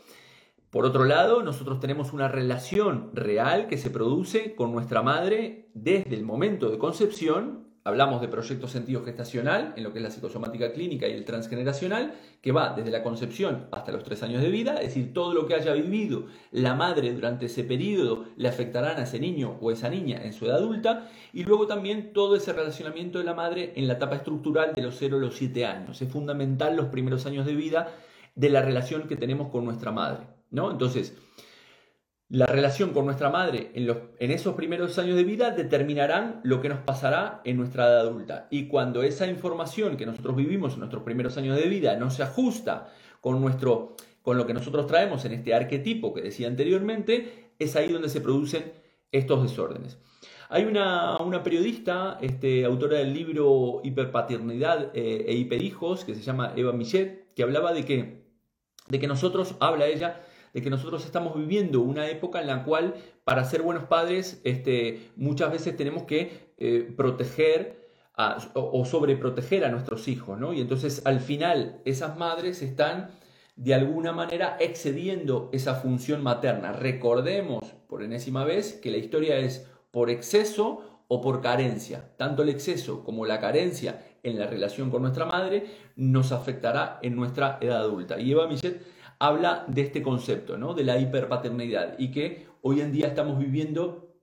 Por 0.71 0.85
otro 0.85 1.04
lado, 1.04 1.44
nosotros 1.44 1.78
tenemos 1.78 2.12
una 2.12 2.26
relación 2.26 3.11
real 3.14 3.68
que 3.68 3.78
se 3.78 3.90
produce 3.90 4.56
con 4.56 4.73
nuestra 4.73 5.02
madre 5.02 5.71
desde 5.75 6.16
el 6.16 6.25
momento 6.25 6.68
de 6.68 6.78
concepción 6.78 7.63
hablamos 7.85 8.23
de 8.23 8.29
proyecto 8.29 8.67
sentido 8.67 9.05
gestacional, 9.05 9.75
en 9.76 9.85
lo 9.85 9.93
que 9.93 9.99
es 9.99 10.03
la 10.03 10.11
psicosomática 10.11 10.73
clínica 10.73 11.07
y 11.07 11.12
el 11.12 11.26
transgeneracional, 11.26 12.14
que 12.41 12.50
va 12.50 12.73
desde 12.75 12.91
la 12.91 13.03
concepción 13.03 13.67
hasta 13.73 13.93
los 13.93 14.03
tres 14.03 14.23
años 14.23 14.41
de 14.41 14.49
vida, 14.49 14.76
es 14.76 14.88
decir, 14.88 15.12
todo 15.12 15.35
lo 15.35 15.47
que 15.47 15.55
haya 15.55 15.75
vivido 15.75 16.25
la 16.50 16.75
madre 16.75 17.12
durante 17.12 17.47
ese 17.47 17.62
periodo 17.62 18.25
le 18.37 18.49
afectarán 18.49 18.97
a 18.99 19.03
ese 19.03 19.21
niño 19.21 19.59
o 19.61 19.71
esa 19.71 19.91
niña 19.91 20.25
en 20.25 20.33
su 20.33 20.47
edad 20.47 20.57
adulta, 20.57 21.11
y 21.35 21.45
luego 21.45 21.67
también 21.67 22.14
todo 22.14 22.37
ese 22.37 22.55
relacionamiento 22.55 23.19
de 23.19 23.25
la 23.25 23.35
madre 23.35 23.75
en 23.76 23.87
la 23.87 23.95
etapa 23.95 24.17
estructural 24.17 24.73
de 24.75 24.83
los 24.83 24.97
0 24.99 25.19
a 25.19 25.21
los 25.21 25.37
7 25.37 25.67
años. 25.67 26.00
Es 26.00 26.11
fundamental 26.11 26.76
los 26.76 26.87
primeros 26.87 27.26
años 27.26 27.45
de 27.45 27.55
vida 27.55 27.93
de 28.35 28.49
la 28.49 28.62
relación 28.62 29.07
que 29.09 29.17
tenemos 29.17 29.50
con 29.50 29.64
nuestra 29.64 29.93
madre, 29.93 30.26
¿no? 30.50 30.71
Entonces, 30.71 31.17
la 32.28 32.47
relación 32.47 32.93
con 32.93 33.04
nuestra 33.04 33.31
madre 33.31 33.71
en, 33.75 33.87
los, 33.87 33.99
esos 34.19 34.54
primeros 34.54 34.99
años 34.99 35.16
de 35.16 35.25
vida 35.25 35.50
determinarán 35.50 36.40
lo 36.43 36.61
que 36.61 36.69
nos 36.69 36.78
pasará 36.81 37.43
en 37.45 37.57
nuestra 37.57 37.87
edad 37.87 38.00
adulta. 38.00 38.49
Y 38.50 38.66
cuando 38.66 39.02
esa 39.02 39.26
información 39.26 39.97
que 39.97 40.07
nosotros 40.07 40.35
vivimos 40.35 40.73
en 40.75 40.81
nuestros 40.81 41.02
primeros 41.02 41.37
años 41.37 41.57
de 41.57 41.69
vida 41.69 41.97
no 41.97 42.11
se 42.11 42.23
ajusta 42.23 42.93
con, 43.21 43.40
nuestro, 43.40 43.97
con 44.23 44.38
lo 44.38 44.47
que 44.47 44.54
nosotros 44.54 44.87
traemos 44.87 45.25
en 45.25 45.33
este 45.33 45.54
arquetipo 45.54 46.14
que 46.14 46.23
decía 46.23 46.49
anteriormente, 46.49 47.52
es 47.59 47.76
ahí 47.76 47.93
donde 47.93 48.09
se 48.09 48.21
producen 48.21 48.73
estos 49.12 49.43
desórdenes. 49.43 49.99
Hay 50.49 50.64
una, 50.64 51.19
periodista, 51.43 52.19
este, 52.21 52.64
autora 52.64 52.99
del 52.99 53.12
libro 53.12 53.81
Hiperpaternidad 53.83 54.90
eh, 54.95 55.25
e 55.28 55.35
Hiperhijos, 55.35 56.04
que 56.04 56.14
se 56.14 56.23
llama 56.23 56.52
Eva 56.57 56.73
Michet, 56.73 57.33
que 57.35 57.43
hablaba 57.43 57.73
de 57.73 57.85
que, 57.85 58.25
de 58.88 59.00
que 59.00 59.07
nosotros, 59.07 59.57
habla 59.61 59.87
ella, 59.87 60.21
de 60.54 60.62
que 60.62 60.70
nosotros 60.70 61.04
estamos 61.04 61.37
viviendo 61.37 61.80
una 61.80 62.08
época 62.08 62.40
en 62.40 62.46
la 62.46 62.64
cual 62.64 62.94
para 63.25 63.44
ser 63.44 63.61
buenos 63.62 63.84
padres 63.84 64.40
este, 64.44 65.11
muchas 65.16 65.52
veces 65.52 65.76
tenemos 65.76 66.04
que 66.04 66.54
eh, 66.56 66.90
proteger 66.96 67.84
o, 68.54 68.84
sobreproteger 68.84 69.64
a 69.64 69.70
nuestros 69.70 70.06
hijos, 70.06 70.38
¿no? 70.38 70.52
Y 70.52 70.61
entonces 70.61 71.02
al 71.04 71.18
final 71.18 71.80
esas 71.84 72.16
madres 72.16 72.62
están 72.62 73.11
de 73.56 73.75
alguna 73.75 74.12
manera 74.12 74.56
excediendo 74.61 75.50
esa 75.52 75.75
función 75.75 76.23
materna. 76.23 76.73
Recordemos 76.73 77.64
por 77.88 78.04
enésima 78.04 78.44
vez 78.44 78.75
que 78.75 78.92
la 78.92 78.99
historia 78.99 79.38
es 79.38 79.68
por 79.90 80.11
exceso 80.11 81.02
o 81.08 81.20
por 81.20 81.40
carencia. 81.40 82.12
Tanto 82.16 82.42
el 82.42 82.50
exceso 82.50 83.02
como 83.02 83.26
la 83.26 83.40
carencia 83.40 84.04
en 84.23 84.38
la 84.38 84.46
relación 84.46 84.90
con 84.90 85.02
nuestra 85.02 85.26
madre 85.26 85.66
nos 85.96 86.30
afectará 86.30 87.00
en 87.02 87.16
nuestra 87.16 87.58
edad 87.61 87.78
adulta. 87.78 88.20
Y 88.20 88.30
Eva 88.30 88.46
Michel 88.46 88.80
habla 89.18 89.64
de 89.68 89.83
este 89.83 90.02
concepto, 90.02 90.56
¿no? 90.56 90.75
de 90.75 90.85
la 90.85 90.99
hiperpaternidad 90.99 91.97
y 91.99 92.11
que 92.11 92.47
hoy 92.62 92.80
en 92.80 92.92
día 92.92 93.09
estamos 93.09 93.38
viviendo 93.38 94.14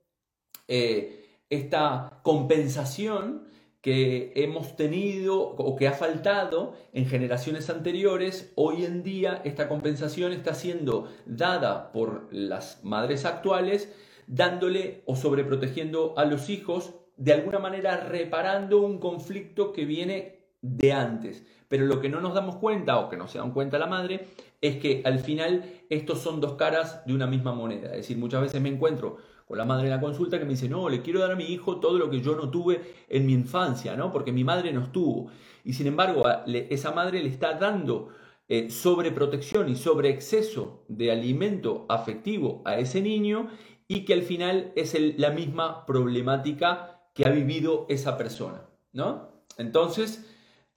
eh, 0.68 1.40
esta 1.50 2.20
compensación 2.22 3.48
que 3.82 4.32
hemos 4.36 4.76
tenido 4.76 5.40
o 5.40 5.74
que 5.76 5.88
ha 5.88 5.92
faltado 5.92 6.74
en 6.92 7.06
generaciones 7.06 7.68
anteriores, 7.68 8.52
hoy 8.54 8.84
en 8.84 9.02
día 9.02 9.42
esta 9.44 9.68
compensación 9.68 10.32
está 10.32 10.54
siendo 10.54 11.08
dada 11.26 11.90
por 11.90 12.28
las 12.30 12.84
madres 12.84 13.24
actuales, 13.24 13.92
dándole 14.28 15.02
o 15.04 15.16
sobreprotegiendo 15.16 16.14
a 16.16 16.24
los 16.24 16.48
hijos, 16.48 16.94
de 17.16 17.32
alguna 17.32 17.58
manera 17.58 17.96
reparando 17.96 18.80
un 18.80 18.98
conflicto 18.98 19.72
que 19.72 19.84
viene 19.84 20.38
de 20.62 20.92
antes. 20.92 21.44
Pero 21.66 21.84
lo 21.86 22.00
que 22.00 22.08
no 22.08 22.20
nos 22.20 22.34
damos 22.34 22.56
cuenta 22.56 22.98
o 22.98 23.08
que 23.08 23.16
no 23.16 23.26
se 23.26 23.38
dan 23.38 23.50
cuenta 23.50 23.78
la 23.78 23.86
madre 23.86 24.28
es 24.62 24.76
que 24.76 25.02
al 25.04 25.18
final 25.18 25.64
estos 25.90 26.20
son 26.20 26.40
dos 26.40 26.54
caras 26.54 27.04
de 27.04 27.12
una 27.12 27.26
misma 27.26 27.52
moneda. 27.52 27.90
Es 27.90 27.96
decir, 27.96 28.16
muchas 28.16 28.40
veces 28.40 28.62
me 28.62 28.68
encuentro 28.70 29.18
con 29.46 29.58
la 29.58 29.64
madre 29.64 29.84
en 29.84 29.90
la 29.90 30.00
consulta 30.00 30.38
que 30.38 30.44
me 30.44 30.52
dice, 30.52 30.68
no, 30.68 30.88
le 30.88 31.02
quiero 31.02 31.20
dar 31.20 31.32
a 31.32 31.36
mi 31.36 31.44
hijo 31.44 31.80
todo 31.80 31.98
lo 31.98 32.08
que 32.08 32.20
yo 32.20 32.36
no 32.36 32.48
tuve 32.48 32.80
en 33.08 33.26
mi 33.26 33.34
infancia, 33.34 33.96
¿no? 33.96 34.12
Porque 34.12 34.32
mi 34.32 34.44
madre 34.44 34.72
no 34.72 34.84
estuvo. 34.84 35.30
Y 35.64 35.74
sin 35.74 35.88
embargo, 35.88 36.22
esa 36.46 36.92
madre 36.92 37.22
le 37.22 37.28
está 37.28 37.54
dando 37.54 38.10
eh, 38.48 38.70
sobreprotección 38.70 39.68
y 39.68 39.76
sobre 39.76 40.10
exceso 40.10 40.84
de 40.88 41.10
alimento 41.10 41.84
afectivo 41.88 42.62
a 42.64 42.78
ese 42.78 43.02
niño 43.02 43.48
y 43.88 44.04
que 44.04 44.14
al 44.14 44.22
final 44.22 44.72
es 44.76 44.96
la 45.18 45.30
misma 45.30 45.84
problemática 45.86 47.00
que 47.14 47.26
ha 47.26 47.30
vivido 47.30 47.86
esa 47.88 48.16
persona, 48.16 48.62
¿no? 48.92 49.44
Entonces, 49.58 50.31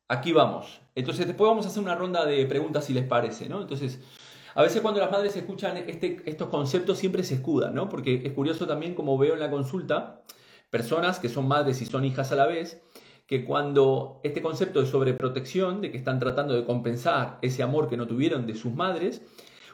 aquí 0.08 0.32
vamos. 0.34 0.82
Entonces 0.96 1.28
después 1.28 1.50
vamos 1.50 1.66
a 1.66 1.70
hacer 1.70 1.82
una 1.82 1.96
ronda 1.96 2.26
de 2.26 2.46
preguntas 2.46 2.86
si 2.86 2.94
les 2.94 3.06
parece, 3.06 3.50
¿no? 3.50 3.62
Entonces, 3.62 4.00
a 4.54 4.64
veces 4.64 4.82
cuando 4.82 5.02
las 5.02 5.12
madres 5.12 5.36
escuchan 5.36 5.78
este, 5.78 6.22
estos 6.26 6.50
conceptos 6.50 6.98
siempre 6.98 7.24
se 7.24 7.36
escudan, 7.36 7.76
¿no? 7.76 7.90
Porque 7.90 8.22
es 8.24 8.32
curioso 8.34 8.68
también 8.68 8.96
como 8.96 9.18
veo 9.18 9.34
en 9.34 9.40
la 9.40 9.52
consulta, 9.52 10.22
personas 10.70 11.20
que 11.20 11.30
son 11.30 11.48
madres 11.48 11.82
y 11.82 11.86
son 11.86 12.06
hijas 12.06 12.32
a 12.32 12.36
la 12.36 12.46
vez, 12.46 12.82
que 13.28 13.44
cuando 13.44 14.22
este 14.24 14.42
concepto 14.42 14.80
de 14.82 14.88
sobreprotección, 14.88 15.82
de 15.82 15.92
que 15.92 15.98
están 15.98 16.20
tratando 16.20 16.54
de 16.54 16.64
compensar 16.64 17.40
ese 17.42 17.64
amor 17.64 17.90
que 17.90 17.98
no 17.98 18.08
tuvieron 18.08 18.46
de 18.46 18.56
sus 18.56 18.74
madres, 18.74 19.22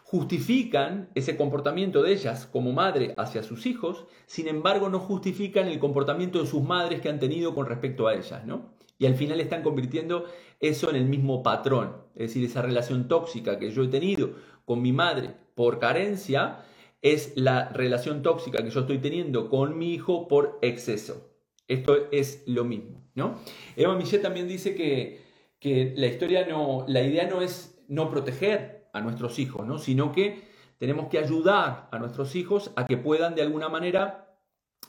justifican 0.03 1.09
ese 1.15 1.37
comportamiento 1.37 2.01
de 2.01 2.13
ellas 2.13 2.45
como 2.45 2.71
madre 2.71 3.13
hacia 3.17 3.43
sus 3.43 3.65
hijos, 3.65 4.05
sin 4.25 4.47
embargo 4.47 4.89
no 4.89 4.99
justifican 4.99 5.67
el 5.67 5.79
comportamiento 5.79 6.41
de 6.41 6.47
sus 6.47 6.63
madres 6.63 7.01
que 7.01 7.09
han 7.09 7.19
tenido 7.19 7.53
con 7.53 7.65
respecto 7.65 8.07
a 8.07 8.15
ellas, 8.15 8.45
¿no? 8.45 8.73
Y 9.01 9.07
al 9.07 9.15
final 9.15 9.41
están 9.41 9.63
convirtiendo 9.63 10.25
eso 10.59 10.91
en 10.91 10.95
el 10.95 11.05
mismo 11.05 11.41
patrón. 11.41 12.03
Es 12.13 12.27
decir, 12.27 12.45
esa 12.45 12.61
relación 12.61 13.07
tóxica 13.07 13.57
que 13.57 13.71
yo 13.71 13.81
he 13.81 13.87
tenido 13.87 14.35
con 14.63 14.83
mi 14.83 14.93
madre 14.93 15.33
por 15.55 15.79
carencia 15.79 16.59
es 17.01 17.33
la 17.35 17.69
relación 17.69 18.21
tóxica 18.21 18.63
que 18.63 18.69
yo 18.69 18.81
estoy 18.81 18.99
teniendo 18.99 19.49
con 19.49 19.75
mi 19.75 19.95
hijo 19.95 20.27
por 20.27 20.59
exceso. 20.61 21.31
Esto 21.67 22.11
es 22.11 22.43
lo 22.45 22.63
mismo, 22.63 23.03
¿no? 23.15 23.39
Eva 23.75 23.95
Michel 23.95 24.21
también 24.21 24.47
dice 24.47 24.75
que, 24.75 25.23
que 25.59 25.95
la 25.97 26.05
historia 26.05 26.45
no, 26.45 26.85
la 26.87 27.01
idea 27.01 27.27
no 27.27 27.41
es 27.41 27.83
no 27.87 28.07
proteger 28.11 28.87
a 28.93 29.01
nuestros 29.01 29.39
hijos, 29.39 29.65
¿no? 29.65 29.79
Sino 29.79 30.11
que 30.11 30.43
tenemos 30.77 31.07
que 31.07 31.17
ayudar 31.17 31.89
a 31.91 31.97
nuestros 31.97 32.35
hijos 32.35 32.69
a 32.75 32.85
que 32.85 32.97
puedan 32.97 33.33
de 33.33 33.41
alguna 33.41 33.67
manera 33.67 34.37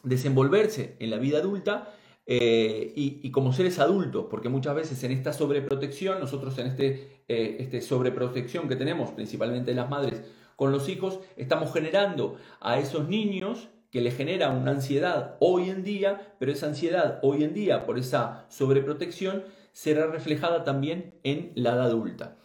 desenvolverse 0.02 0.96
en 1.00 1.08
la 1.08 1.16
vida 1.16 1.38
adulta 1.38 1.94
eh, 2.24 2.92
y, 2.94 3.30
como 3.32 3.52
seres 3.52 3.80
adultos, 3.80 4.26
porque 4.30 4.48
muchas 4.48 4.76
veces 4.76 5.02
en 5.02 5.10
esta 5.10 5.32
sobreprotección, 5.32 6.20
nosotros 6.20 6.56
en 6.58 6.68
este, 6.68 7.24
eh, 7.28 7.56
este 7.58 7.80
sobreprotección 7.80 8.68
que 8.68 8.76
tenemos, 8.76 9.10
principalmente 9.10 9.74
las 9.74 9.90
madres 9.90 10.22
con 10.54 10.70
los 10.70 10.88
hijos, 10.88 11.18
estamos 11.36 11.72
generando 11.72 12.36
a 12.60 12.78
esos 12.78 13.08
niños 13.08 13.70
que 13.90 14.00
le 14.00 14.12
genera 14.12 14.50
una 14.50 14.70
ansiedad 14.70 15.36
hoy 15.40 15.68
en 15.68 15.82
día, 15.82 16.34
pero 16.38 16.52
esa 16.52 16.66
ansiedad 16.66 17.18
hoy 17.22 17.42
en 17.42 17.54
día 17.54 17.84
por 17.84 17.98
esa 17.98 18.46
sobreprotección 18.48 19.42
será 19.72 20.06
reflejada 20.06 20.62
también 20.62 21.14
en 21.24 21.50
la 21.56 21.70
edad 21.70 21.86
adulta. 21.86 22.36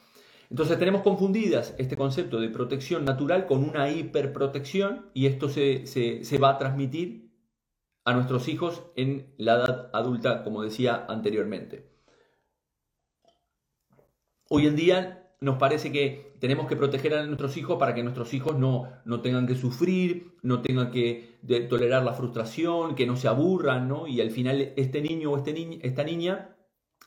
Entonces 0.50 0.80
tenemos 0.80 1.02
confundidas 1.04 1.76
este 1.78 1.96
concepto 1.96 2.40
de 2.40 2.50
protección 2.50 3.06
natural 3.06 3.46
con 3.46 3.64
una 3.64 3.92
hiperprotección 3.92 5.10
y 5.14 5.28
esto 5.28 5.50
se, 5.50 5.86
se 5.86 6.38
va 6.38 6.52
a 6.52 6.58
transmitir 6.58 7.27
a 8.08 8.14
nuestros 8.14 8.48
hijos 8.48 8.84
en 8.96 9.34
la 9.38 9.56
edad 9.56 9.90
adulta, 9.92 10.46
como 10.46 10.64
decía 10.64 11.06
anteriormente. 11.10 11.90
Hoy 14.48 14.66
en 14.66 14.78
día 14.78 15.34
nos 15.42 15.58
parece 15.58 15.92
que 15.92 16.38
tenemos 16.40 16.68
que 16.68 16.78
proteger 16.78 17.16
a 17.16 17.26
nuestros 17.26 17.58
hijos 17.58 17.78
para 17.78 17.94
que 17.94 18.04
nuestros 18.04 18.34
hijos 18.34 18.58
no, 18.58 18.88
no 19.04 19.20
tengan 19.20 19.46
que 19.46 19.56
sufrir, 19.56 20.38
no 20.42 20.62
tengan 20.62 20.90
que 20.90 21.38
tolerar 21.70 22.06
la 22.06 22.14
frustración, 22.14 22.96
que 22.96 23.06
no 23.06 23.18
se 23.18 23.28
aburran, 23.28 23.90
¿no? 23.90 24.08
Y 24.08 24.22
al 24.22 24.32
final 24.32 24.72
este 24.78 25.02
niño 25.02 25.34
o 25.34 25.38
este 25.38 25.80
esta 25.86 26.06
niña 26.06 26.56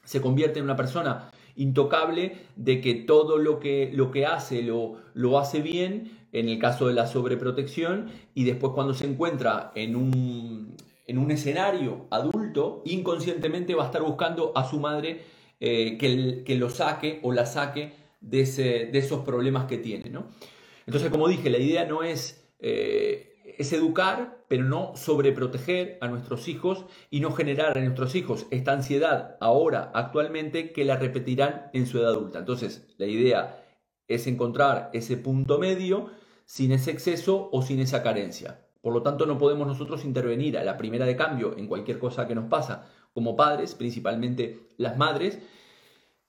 se 0.05 0.21
convierte 0.21 0.59
en 0.59 0.67
una 0.67 0.77
persona 0.77 1.31
intocable 1.57 2.37
de 2.57 2.83
que 2.83 2.95
todo 2.95 3.39
lo 3.39 3.59
que, 3.59 3.91
lo 3.95 4.11
que 4.11 4.27
hace 4.27 4.63
lo, 4.63 4.99
lo 5.15 5.39
hace 5.39 5.63
bien, 5.63 6.21
en 6.33 6.51
el 6.51 6.59
caso 6.59 6.89
de 6.89 6.95
la 6.95 7.07
sobreprotección 7.07 8.11
y 8.35 8.45
después 8.45 8.75
cuando 8.75 8.93
se 8.93 9.07
encuentra 9.07 9.73
en 9.75 9.97
un, 9.97 10.77
en 11.11 11.19
un 11.19 11.33
escenario 11.33 12.07
adulto, 12.11 12.83
inconscientemente 12.85 13.75
va 13.75 13.83
a 13.83 13.87
estar 13.87 14.01
buscando 14.01 14.53
a 14.55 14.63
su 14.69 14.79
madre 14.79 15.23
eh, 15.59 15.99
que, 15.99 16.45
que, 16.45 16.55
lo 16.55 16.71
saque 16.71 17.19
o 17.25 17.33
la 17.33 17.47
saque 17.47 17.95
de, 18.21 18.45
de 18.45 18.97
esos 18.97 19.25
problemas 19.25 19.65
que 19.65 19.79
tiene. 19.79 20.09
¿no? 20.09 20.29
Entonces, 20.87 21.11
como 21.11 21.27
dije, 21.27 21.51
la 21.51 21.59
idea 21.59 21.85
no 21.85 22.05
es, 22.05 22.49
eh, 22.61 23.35
es 23.59 23.73
educar, 23.73 24.45
pero 24.47 24.63
no 24.63 24.93
sobreproteger 24.95 25.99
a 26.01 26.07
nuestros 26.07 26.47
hijos 26.47 26.85
y 27.11 27.19
no 27.19 27.33
generar 27.33 27.77
en 27.77 27.87
nuestros 27.87 28.15
hijos 28.15 28.47
esta 28.53 28.73
ansiedad 28.73 29.37
ahora, 29.41 29.91
actualmente, 29.93 30.73
que 30.73 30.85
la 30.85 30.97
repetirán 30.97 31.71
en 31.73 31.89
su 31.89 31.99
edad 31.99 32.11
adulta. 32.11 32.39
Entonces, 32.39 32.87
la 32.99 33.07
idea 33.07 33.65
es 34.07 34.29
encontrar 34.29 34.91
ese 34.93 35.17
punto 35.17 35.59
medio 35.59 36.13
sin 36.45 36.71
ese 36.71 36.93
exceso 36.93 37.49
o 37.51 37.63
sin 37.63 37.81
esa 37.81 38.05
carencia. 38.05 38.61
Por 38.81 38.95
lo 38.95 39.03
tanto, 39.03 39.27
no 39.27 39.39
podemos 39.39 39.67
nosotros 39.67 40.05
intervenir 40.05 40.57
a 40.57 40.65
la 40.65 40.77
primera 40.77 41.07
de 41.07 41.17
cambio 41.17 41.57
en 41.57 41.67
cualquier 41.67 41.99
cosa 41.99 42.27
que 42.27 42.35
nos 42.35 42.47
pasa 42.47 42.87
como 43.13 43.37
padres, 43.37 43.75
principalmente 43.75 44.69
las 44.77 44.97
madres, 44.97 45.39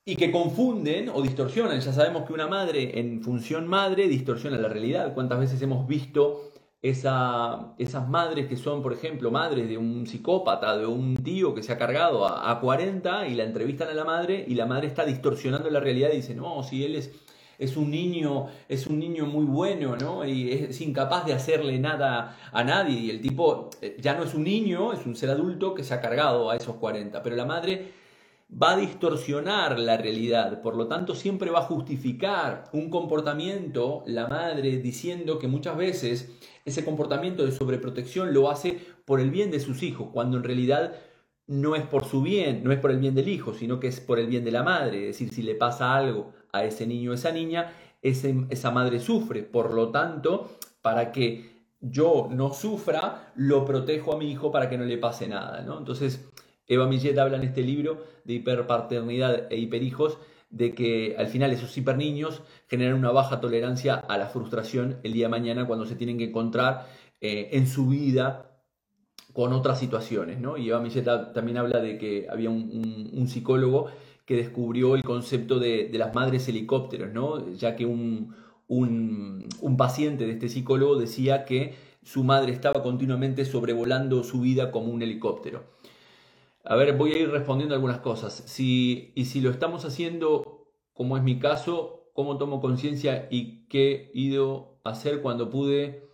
y 0.04 0.16
que 0.16 0.32
confunden 0.32 1.10
o 1.10 1.22
distorsionan. 1.22 1.80
Ya 1.80 1.94
sabemos 1.94 2.26
que 2.26 2.34
una 2.34 2.48
madre 2.48 3.00
en 3.00 3.22
función 3.22 3.68
madre 3.68 4.08
distorsiona 4.08 4.58
la 4.58 4.68
realidad. 4.68 5.14
¿Cuántas 5.14 5.40
veces 5.40 5.62
hemos 5.62 5.88
visto 5.88 6.52
esa, 6.82 7.76
esas 7.78 8.10
madres 8.10 8.48
que 8.48 8.58
son, 8.58 8.82
por 8.82 8.94
ejemplo, 8.94 9.30
madres 9.30 9.70
de 9.70 9.78
un 9.78 10.08
psicópata, 10.08 10.76
de 10.76 10.88
un 10.88 11.16
tío 11.18 11.54
que 11.54 11.62
se 11.62 11.72
ha 11.72 11.78
cargado 11.78 12.26
a, 12.26 12.50
a 12.50 12.60
40 12.60 13.28
y 13.28 13.36
la 13.36 13.44
entrevistan 13.44 13.90
a 13.90 13.94
la 13.94 14.04
madre 14.04 14.44
y 14.48 14.56
la 14.56 14.66
madre 14.66 14.88
está 14.88 15.06
distorsionando 15.06 15.70
la 15.70 15.80
realidad 15.80 16.10
y 16.12 16.18
dice, 16.18 16.34
no, 16.34 16.64
si 16.64 16.84
él 16.84 16.96
es 16.96 17.12
es 17.62 17.78
un 17.78 17.92
niño, 17.92 18.48
es 18.68 18.88
un 18.88 18.98
niño 19.00 19.28
muy 19.28 19.46
bueno, 19.46 19.96
¿no? 19.96 20.26
Y 20.26 20.52
es, 20.52 20.82
incapaz 20.82 21.26
de 21.26 21.34
hacerle 21.34 21.78
nada 21.78 22.38
a 22.52 22.64
nadie. 22.64 23.00
Y 23.00 23.10
el 23.12 23.22
tipo 23.22 23.70
eh, 23.82 23.98
ya 24.00 24.16
no 24.16 24.24
es 24.24 24.34
un 24.34 24.44
niño, 24.44 24.94
es 24.94 25.06
un 25.06 25.16
ser 25.16 25.30
adulto 25.30 25.76
que 25.76 25.84
se 25.84 25.94
ha 25.94 26.02
cargado 26.02 26.50
a 26.50 26.56
esos 26.56 26.78
40. 26.78 27.22
Pero 27.22 27.36
la 27.36 27.46
madre 27.46 27.92
va 28.52 28.72
a 28.72 28.78
distorsionar 28.78 29.78
la 29.80 29.96
realidad, 29.96 30.62
por 30.62 30.76
lo 30.76 30.88
tanto 30.88 31.16
siempre 31.16 31.52
va 31.52 31.60
a 31.60 31.64
justificar 31.64 32.66
un 32.74 32.90
comportamiento, 32.90 34.04
la 34.08 34.28
madre, 34.28 34.78
diciendo 34.80 35.40
que 35.40 35.48
muchas 35.48 35.78
veces 35.78 36.32
ese 36.66 36.84
comportamiento 36.84 37.46
de 37.46 37.52
sobreprotección 37.52 38.34
lo 38.34 38.50
hace 38.50 38.78
por 39.06 39.22
el 39.22 39.30
bien 39.30 39.52
de 39.52 39.60
sus 39.60 39.84
hijos, 39.84 40.10
cuando 40.12 40.38
en 40.38 40.44
realidad 40.44 40.96
no 41.48 41.76
es 41.76 41.84
por 41.84 42.06
su 42.06 42.22
bien, 42.24 42.64
no 42.64 42.72
es 42.72 42.80
por 42.80 42.92
el 42.92 43.00
bien 43.00 43.16
del 43.16 43.28
hijo, 43.28 43.54
sino 43.54 43.80
que 43.80 43.88
es 43.88 44.00
por 44.00 44.20
el 44.20 44.28
bien 44.28 44.44
de 44.44 44.52
la 44.52 44.64
madre. 44.64 45.10
Es 45.10 45.20
decir, 45.20 45.34
si 45.34 45.44
le 45.44 45.56
pasa 45.56 45.96
algo 45.96 46.34
a 46.52 46.64
ese 46.64 46.88
niño 46.88 47.12
o 47.12 47.14
esa 47.14 47.32
niña, 47.32 47.74
esa 48.02 48.72
madre 48.72 49.00
sufre. 49.00 49.44
Por 49.44 49.74
lo 49.74 49.90
tanto, 49.90 50.58
para 50.82 51.12
que 51.12 51.52
yo 51.80 52.28
no 52.32 52.54
sufra, 52.54 53.32
lo 53.36 53.66
protejo 53.66 54.14
a 54.14 54.18
mi 54.18 54.32
hijo 54.32 54.52
para 54.52 54.70
que 54.70 54.78
no 54.78 54.86
le 54.86 54.98
pase 54.98 55.28
nada. 55.28 55.62
¿no? 55.62 55.78
Entonces, 55.78 56.30
Eva 56.68 56.88
Millet 56.88 57.18
habla 57.18 57.38
en 57.38 57.44
este 57.44 57.62
libro 57.62 58.06
de 58.24 58.34
hiperpaternidad 58.36 59.52
e 59.52 59.58
hiperhijos 59.58 60.18
de 60.50 60.76
que 60.76 61.16
al 61.18 61.28
final 61.28 61.52
esos 61.52 61.76
hiperniños 61.78 62.42
generan 62.68 62.96
una 62.96 63.12
baja 63.12 63.40
tolerancia 63.40 63.96
a 63.96 64.18
la 64.18 64.28
frustración 64.28 65.00
el 65.04 65.14
día 65.14 65.26
de 65.26 65.32
mañana 65.32 65.66
cuando 65.66 65.86
se 65.86 65.96
tienen 65.96 66.18
que 66.18 66.26
encontrar 66.26 66.88
eh, 67.22 67.50
en 67.54 67.68
su 67.68 67.88
vida 67.88 68.52
con 69.34 69.54
otras 69.54 69.80
situaciones, 69.80 70.40
¿no? 70.40 70.58
Y 70.58 70.70
Eva 70.70 70.82
Milleta 70.82 71.32
también 71.32 71.58
habla 71.58 71.80
de 71.80 71.98
que 71.98 72.28
había 72.30 72.50
un, 72.50 73.28
psicólogo 73.28 73.88
que 74.32 74.38
descubrió 74.38 74.96
el 74.96 75.04
concepto 75.04 75.60
de, 75.60 75.90
las 75.92 76.16
madres 76.16 76.48
helicópteros, 76.48 77.12
¿no? 77.12 77.50
Ya 77.50 77.76
que 77.76 77.86
un, 77.86 78.34
un, 78.70 79.76
paciente 79.78 80.26
de 80.26 80.32
este 80.32 80.48
psicólogo 80.48 80.96
decía 80.98 81.44
que 81.44 81.76
su 82.02 82.24
madre 82.24 82.54
estaba 82.54 82.82
continuamente 82.82 83.44
sobrevolando 83.44 84.24
su 84.24 84.40
vida 84.40 84.72
como 84.72 84.94
un 84.94 85.02
helicóptero. 85.02 85.66
A 86.64 86.78
ver, 86.78 86.96
voy 86.96 87.12
a 87.12 87.18
ir 87.18 87.30
respondiendo 87.30 87.76
algunas 87.76 88.00
cosas. 88.00 88.42
Si, 88.46 89.12
y 89.16 89.26
si 89.26 89.42
lo 89.42 89.50
estamos 89.50 89.84
haciendo, 89.84 90.66
como 90.94 91.18
es 91.18 91.24
mi 91.24 91.38
caso, 91.38 92.06
¿cómo 92.14 92.38
tomo 92.38 92.62
conciencia 92.62 93.28
y 93.30 93.66
qué 93.68 94.12
he 94.14 94.18
ido 94.18 94.80
a 94.86 94.92
hacer 94.92 95.22
cuando 95.22 95.50
pude 95.50 96.08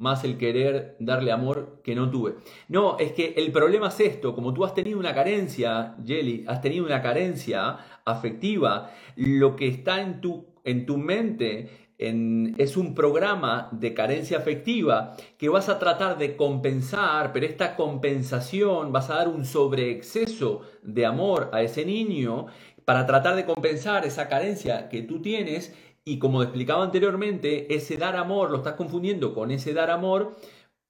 más 0.00 0.24
el 0.24 0.38
querer 0.38 0.96
darle 0.98 1.30
amor 1.30 1.82
que 1.84 1.94
no 1.94 2.10
tuve. 2.10 2.36
No, 2.68 2.96
es 2.98 3.12
que 3.12 3.34
el 3.36 3.52
problema 3.52 3.88
es 3.88 4.00
esto, 4.00 4.34
como 4.34 4.54
tú 4.54 4.64
has 4.64 4.74
tenido 4.74 4.98
una 4.98 5.14
carencia, 5.14 5.94
Jelly, 6.04 6.46
has 6.48 6.62
tenido 6.62 6.86
una 6.86 7.02
carencia 7.02 7.76
afectiva, 8.06 8.90
lo 9.16 9.56
que 9.56 9.68
está 9.68 10.00
en 10.00 10.22
tu, 10.22 10.46
en 10.64 10.86
tu 10.86 10.96
mente 10.96 11.90
en, 11.98 12.54
es 12.56 12.78
un 12.78 12.94
programa 12.94 13.68
de 13.72 13.92
carencia 13.92 14.38
afectiva 14.38 15.16
que 15.36 15.50
vas 15.50 15.68
a 15.68 15.78
tratar 15.78 16.16
de 16.16 16.34
compensar, 16.34 17.34
pero 17.34 17.44
esta 17.44 17.76
compensación 17.76 18.92
vas 18.92 19.10
a 19.10 19.16
dar 19.16 19.28
un 19.28 19.44
sobreexceso 19.44 20.62
de 20.82 21.04
amor 21.04 21.50
a 21.52 21.60
ese 21.60 21.84
niño 21.84 22.46
para 22.86 23.04
tratar 23.04 23.36
de 23.36 23.44
compensar 23.44 24.06
esa 24.06 24.28
carencia 24.28 24.88
que 24.88 25.02
tú 25.02 25.20
tienes 25.20 25.74
y 26.04 26.18
como 26.18 26.42
explicaba 26.42 26.84
anteriormente, 26.84 27.74
ese 27.74 27.96
dar 27.96 28.16
amor 28.16 28.50
lo 28.50 28.58
estás 28.58 28.74
confundiendo 28.74 29.34
con 29.34 29.50
ese 29.50 29.74
dar 29.74 29.90
amor 29.90 30.36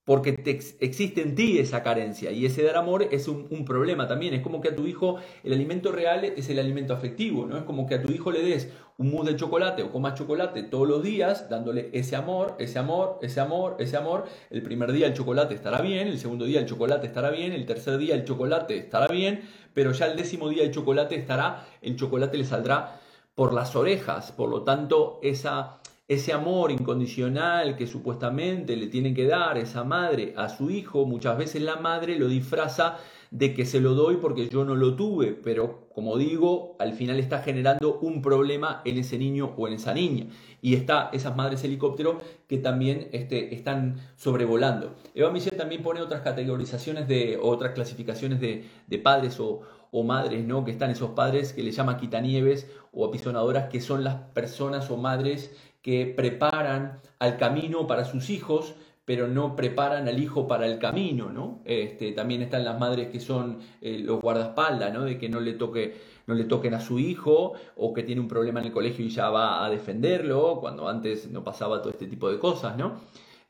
porque 0.04 0.42
existe 0.80 1.22
en 1.22 1.36
ti 1.36 1.58
esa 1.58 1.84
carencia 1.84 2.32
y 2.32 2.44
ese 2.44 2.64
dar 2.64 2.76
amor 2.76 3.06
es 3.12 3.28
un, 3.28 3.64
problema 3.64 4.08
también. 4.08 4.34
Es 4.34 4.42
como 4.42 4.60
que 4.60 4.70
a 4.70 4.74
tu 4.74 4.86
hijo 4.86 5.18
el 5.44 5.52
alimento 5.52 5.92
real 5.92 6.24
es 6.24 6.48
el 6.48 6.58
alimento 6.58 6.94
afectivo, 6.94 7.46
¿no? 7.46 7.56
Es 7.56 7.62
como 7.64 7.86
que 7.86 7.94
a 7.94 8.02
tu 8.02 8.10
hijo 8.10 8.32
le 8.32 8.42
des 8.42 8.72
un 8.96 9.12
mousse 9.12 9.30
de 9.30 9.36
chocolate 9.36 9.82
o 9.82 9.92
comas 9.92 10.14
chocolate 10.14 10.64
todos 10.64 10.88
los 10.88 11.02
días, 11.02 11.48
dándole 11.48 11.90
ese 11.92 12.16
amor, 12.16 12.56
ese 12.58 12.78
amor, 12.78 13.18
ese 13.22 13.40
amor, 13.40 13.76
ese 13.78 13.96
amor. 13.96 14.24
El 14.50 14.62
primer 14.62 14.90
día 14.90 15.06
el 15.06 15.14
chocolate 15.14 15.54
estará 15.54 15.80
bien, 15.80 16.08
el 16.08 16.18
segundo 16.18 16.44
día 16.44 16.60
el 16.60 16.66
chocolate 16.66 17.06
estará 17.06 17.30
bien, 17.30 17.52
el 17.52 17.66
tercer 17.66 17.98
día 17.98 18.14
el 18.14 18.24
chocolate 18.24 18.78
estará 18.78 19.06
bien, 19.06 19.42
pero 19.74 19.92
ya 19.92 20.06
el 20.06 20.16
décimo 20.16 20.48
día 20.48 20.64
el 20.64 20.72
chocolate 20.72 21.14
estará, 21.14 21.66
el 21.82 21.94
chocolate 21.96 22.36
le 22.36 22.44
saldrá 22.44 22.99
por 23.40 23.54
las 23.54 23.74
orejas. 23.74 24.32
Por 24.32 24.50
lo 24.50 24.64
tanto, 24.64 25.18
esa, 25.22 25.78
ese 26.08 26.34
amor 26.34 26.70
incondicional 26.70 27.74
que 27.74 27.86
supuestamente 27.86 28.76
le 28.76 28.88
tiene 28.88 29.14
que 29.14 29.26
dar 29.26 29.56
esa 29.56 29.82
madre 29.82 30.34
a 30.36 30.50
su 30.50 30.70
hijo, 30.70 31.06
muchas 31.06 31.38
veces 31.38 31.62
la 31.62 31.76
madre 31.76 32.18
lo 32.18 32.28
disfraza 32.28 32.98
de 33.30 33.54
que 33.54 33.64
se 33.64 33.80
lo 33.80 33.94
doy 33.94 34.16
porque 34.16 34.50
yo 34.50 34.66
no 34.66 34.74
lo 34.74 34.94
tuve, 34.94 35.28
pero 35.32 35.88
como 35.94 36.18
digo, 36.18 36.76
al 36.78 36.92
final 36.92 37.18
está 37.18 37.38
generando 37.38 37.98
un 38.00 38.20
problema 38.20 38.82
en 38.84 38.98
ese 38.98 39.16
niño 39.16 39.54
o 39.56 39.66
en 39.68 39.72
esa 39.72 39.94
niña. 39.94 40.26
Y 40.60 40.74
está 40.74 41.08
esas 41.14 41.34
madres 41.34 41.64
helicóptero 41.64 42.20
que 42.46 42.58
también 42.58 43.08
este, 43.12 43.54
están 43.54 43.96
sobrevolando. 44.16 44.96
Eva 45.14 45.30
Michel 45.30 45.56
también 45.56 45.82
pone 45.82 46.02
otras 46.02 46.20
categorizaciones 46.20 47.08
de, 47.08 47.38
otras 47.40 47.72
clasificaciones 47.72 48.38
de, 48.38 48.66
de 48.86 48.98
padres 48.98 49.40
o, 49.40 49.62
o 49.90 50.02
madres, 50.04 50.44
¿no? 50.44 50.64
Que 50.64 50.70
están 50.70 50.90
esos 50.90 51.10
padres 51.10 51.52
que 51.52 51.62
le 51.62 51.72
llama 51.72 51.98
quitanieves 51.98 52.70
o 52.92 53.06
apisonadoras, 53.06 53.68
que 53.68 53.80
son 53.80 54.04
las 54.04 54.16
personas 54.16 54.90
o 54.90 54.96
madres 54.96 55.56
que 55.82 56.06
preparan 56.06 57.00
al 57.18 57.36
camino 57.36 57.86
para 57.86 58.04
sus 58.04 58.30
hijos, 58.30 58.74
pero 59.04 59.26
no 59.26 59.56
preparan 59.56 60.06
al 60.06 60.20
hijo 60.20 60.46
para 60.46 60.66
el 60.66 60.78
camino, 60.78 61.30
¿no? 61.32 61.62
Este, 61.64 62.12
también 62.12 62.42
están 62.42 62.64
las 62.64 62.78
madres 62.78 63.08
que 63.08 63.18
son 63.18 63.58
eh, 63.80 63.98
los 63.98 64.20
guardaespaldas, 64.20 64.92
¿no? 64.92 65.02
De 65.02 65.18
que 65.18 65.28
no 65.28 65.40
le 65.40 65.54
toque, 65.54 65.96
no 66.26 66.34
le 66.34 66.44
toquen 66.44 66.74
a 66.74 66.80
su 66.80 66.98
hijo, 66.98 67.54
o 67.76 67.92
que 67.92 68.04
tiene 68.04 68.20
un 68.20 68.28
problema 68.28 68.60
en 68.60 68.66
el 68.66 68.72
colegio 68.72 69.04
y 69.04 69.08
ya 69.08 69.30
va 69.30 69.64
a 69.64 69.70
defenderlo, 69.70 70.60
cuando 70.60 70.88
antes 70.88 71.28
no 71.30 71.42
pasaba 71.42 71.80
todo 71.80 71.90
este 71.90 72.06
tipo 72.06 72.30
de 72.30 72.38
cosas, 72.38 72.76
¿no? 72.76 73.00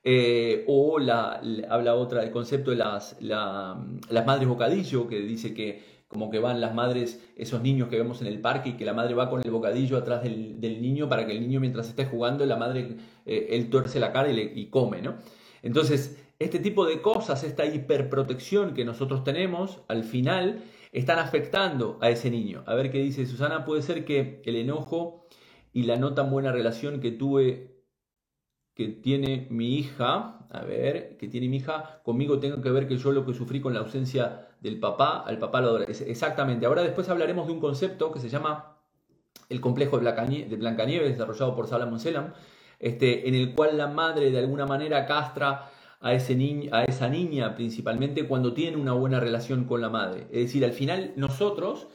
Eh, 0.03 0.65
o 0.67 0.99
la, 0.99 1.43
habla 1.69 1.95
otra 1.95 2.23
del 2.23 2.31
concepto 2.31 2.71
de 2.71 2.79
las, 2.79 3.21
las 3.21 4.27
madres 4.27 4.49
bocadillo, 4.49 5.07
que 5.09 5.21
dice 5.21 5.53
que 5.53 5.90
como 6.11 6.29
que 6.29 6.41
van 6.41 6.61
las 6.61 6.75
madres, 6.75 7.25
esos 7.37 7.63
niños 7.63 7.89
que 7.89 7.97
vemos 7.97 8.21
en 8.21 8.27
el 8.27 8.41
parque 8.41 8.71
y 8.71 8.73
que 8.73 8.85
la 8.85 8.93
madre 8.93 9.15
va 9.15 9.31
con 9.31 9.43
el 9.45 9.51
bocadillo 9.53 9.97
atrás 9.97 10.25
del, 10.25 10.83
niño 10.83 11.09
para 11.09 11.25
que 11.25 11.31
el 11.31 11.41
niño 11.41 11.61
mientras 11.61 11.89
esté 11.89 12.05
jugando, 12.05 12.45
la 12.47 12.57
madre, 12.57 12.97
eh, 13.27 13.47
él 13.51 13.71
tuerce 13.71 14.01
la 14.01 14.13
cara 14.13 14.29
y, 14.29 14.53
y 14.57 14.67
come, 14.71 15.03
¿no? 15.03 15.19
Entonces, 15.63 16.21
este 16.41 16.59
tipo 16.59 16.85
de 16.85 17.01
cosas, 17.01 17.45
esta 17.45 17.65
hiperprotección 17.65 18.75
que 18.75 18.85
nosotros 18.85 19.23
tenemos, 19.23 19.83
al 19.87 20.03
final, 20.03 20.65
están 20.91 21.21
afectando 21.21 21.97
a 22.01 22.11
ese 22.11 22.29
niño. 22.29 22.65
A 22.67 22.75
ver 22.75 22.91
qué 22.91 22.99
dice 22.99 23.25
Susana, 23.25 23.65
puede 23.65 23.83
ser 23.83 24.05
que 24.05 24.43
el 24.45 24.57
enojo 24.57 25.29
y 25.73 25.85
la 25.85 25.95
no 25.95 26.15
tan 26.15 26.29
buena 26.29 26.51
relación 26.51 26.99
que 26.99 27.13
tuve 27.13 27.85
que 28.75 28.89
tiene 28.89 29.47
mi 29.51 29.77
hija, 29.77 30.47
a 30.51 30.65
ver, 30.65 31.17
que 31.19 31.29
tiene 31.29 31.49
mi 31.49 31.59
hija, 31.59 32.01
conmigo 32.03 32.41
tenga 32.41 32.61
que 32.61 32.71
ver 32.71 32.89
que 32.89 32.97
yo 32.97 33.13
lo 33.13 33.27
que 33.27 33.35
sufrí 33.35 33.61
con 33.61 33.75
la 33.75 33.81
ausencia 33.81 34.50
del 34.61 34.79
papá, 34.79 35.25
al 35.27 35.39
papá 35.39 35.61
lo. 35.61 35.81
Exactamente. 35.81 36.67
Ahora 36.67 36.83
después 36.83 37.09
hablaremos 37.09 37.47
de 37.47 37.53
un 37.53 37.61
concepto 37.61 38.13
que 38.13 38.21
se 38.21 38.29
llama 38.29 38.77
el 39.49 39.61
complejo 39.61 39.99
de 39.99 40.57
Blancanieves, 40.57 41.13
desarrollado 41.13 41.57
por 41.57 41.67
Salomon 41.67 41.99
Selam, 41.99 42.33
este, 42.79 43.29
en 43.29 43.35
el 43.35 43.55
cual 43.55 43.77
la 43.77 43.89
madre 43.89 44.31
de 44.31 44.39
alguna 44.39 44.67
manera 44.67 45.07
castra 45.07 45.71
a, 46.01 46.15
ese 46.15 46.69
a 46.73 46.85
esa 46.85 47.09
niña 47.09 47.55
principalmente 47.55 48.27
cuando 48.27 48.55
tiene 48.55 48.77
una 48.77 48.93
buena 48.93 49.21
relación 49.21 49.65
con 49.65 49.81
la 49.81 49.89
madre. 49.89 50.23
Es 50.31 50.45
decir, 50.47 50.65
al 50.65 50.73
final 50.73 51.13
nosotros 51.17 51.89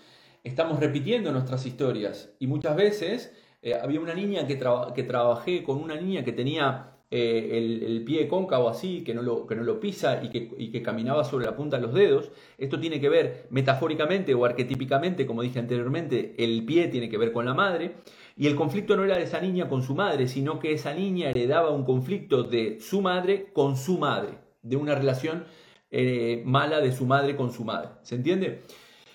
estamos 0.43 0.79
repitiendo 0.79 1.31
nuestras 1.31 1.65
historias 1.65 2.29
y 2.39 2.47
muchas 2.47 2.75
veces 2.75 3.33
eh, 3.61 3.73
había 3.73 3.99
una 3.99 4.13
niña 4.13 4.45
que, 4.45 4.59
que 4.93 5.03
trabajé 5.03 5.63
con 5.63 5.81
una 5.81 5.95
niña 5.95 6.23
que 6.23 6.33
tenía 6.33 6.94
eh, 7.11 7.83
el, 7.85 8.03
pie 8.03 8.27
cóncavo 8.27 8.67
así, 8.67 9.03
que 9.03 9.13
no 9.13 9.21
lo, 9.21 9.45
que 9.45 9.55
no 9.55 9.63
lo 9.63 9.79
pisa 9.79 10.23
y 10.23 10.29
que, 10.29 10.51
y 10.57 10.71
que, 10.71 10.81
caminaba 10.81 11.23
sobre 11.23 11.45
la 11.45 11.55
punta 11.55 11.77
de 11.77 11.83
los 11.83 11.93
dedos. 11.93 12.31
Esto 12.57 12.79
tiene 12.79 12.99
que 12.99 13.09
ver 13.09 13.47
metafóricamente 13.49 14.33
o 14.33 14.43
arquetípicamente, 14.45 15.25
como 15.25 15.41
dije 15.41 15.59
anteriormente, 15.59 16.35
el 16.37 16.65
pie 16.65 16.87
tiene 16.87 17.09
que 17.09 17.17
ver 17.17 17.31
con 17.31 17.45
la 17.45 17.53
madre. 17.53 17.95
Y 18.37 18.47
el 18.47 18.55
conflicto 18.55 18.97
no 18.97 19.05
era 19.05 19.17
de 19.17 19.23
esa 19.23 19.39
niña 19.39 19.69
con 19.69 19.81
su 19.81 19.95
madre, 19.95 20.27
sino 20.27 20.59
que 20.59 20.73
esa 20.73 20.93
niña 20.93 21.29
heredaba 21.29 21.69
un 21.71 21.85
conflicto 21.85 22.43
de 22.43 22.79
su 22.81 23.01
madre 23.01 23.51
con 23.53 23.77
su 23.77 23.97
madre, 23.97 24.39
de 24.61 24.75
una 24.75 24.93
relación 24.95 25.45
eh, 25.91 26.43
mala 26.45 26.81
de 26.81 26.91
su 26.91 27.05
madre 27.05 27.35
con 27.37 27.53
su 27.53 27.63
madre. 27.63 27.89
¿Se 28.01 28.15
entiende? 28.15 28.63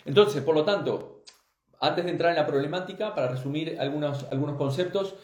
Entonces, 0.06 0.42
por 0.42 0.54
lo 0.54 0.64
tanto, 0.64 1.22
antes 1.80 2.04
de 2.04 2.10
entrar 2.10 2.30
en 2.30 2.36
la 2.36 2.46
problemática, 2.46 3.14
para 3.14 3.28
resumir 3.28 3.76
algunos, 3.78 4.24
algunos 4.30 4.56
conceptos, 4.56 5.14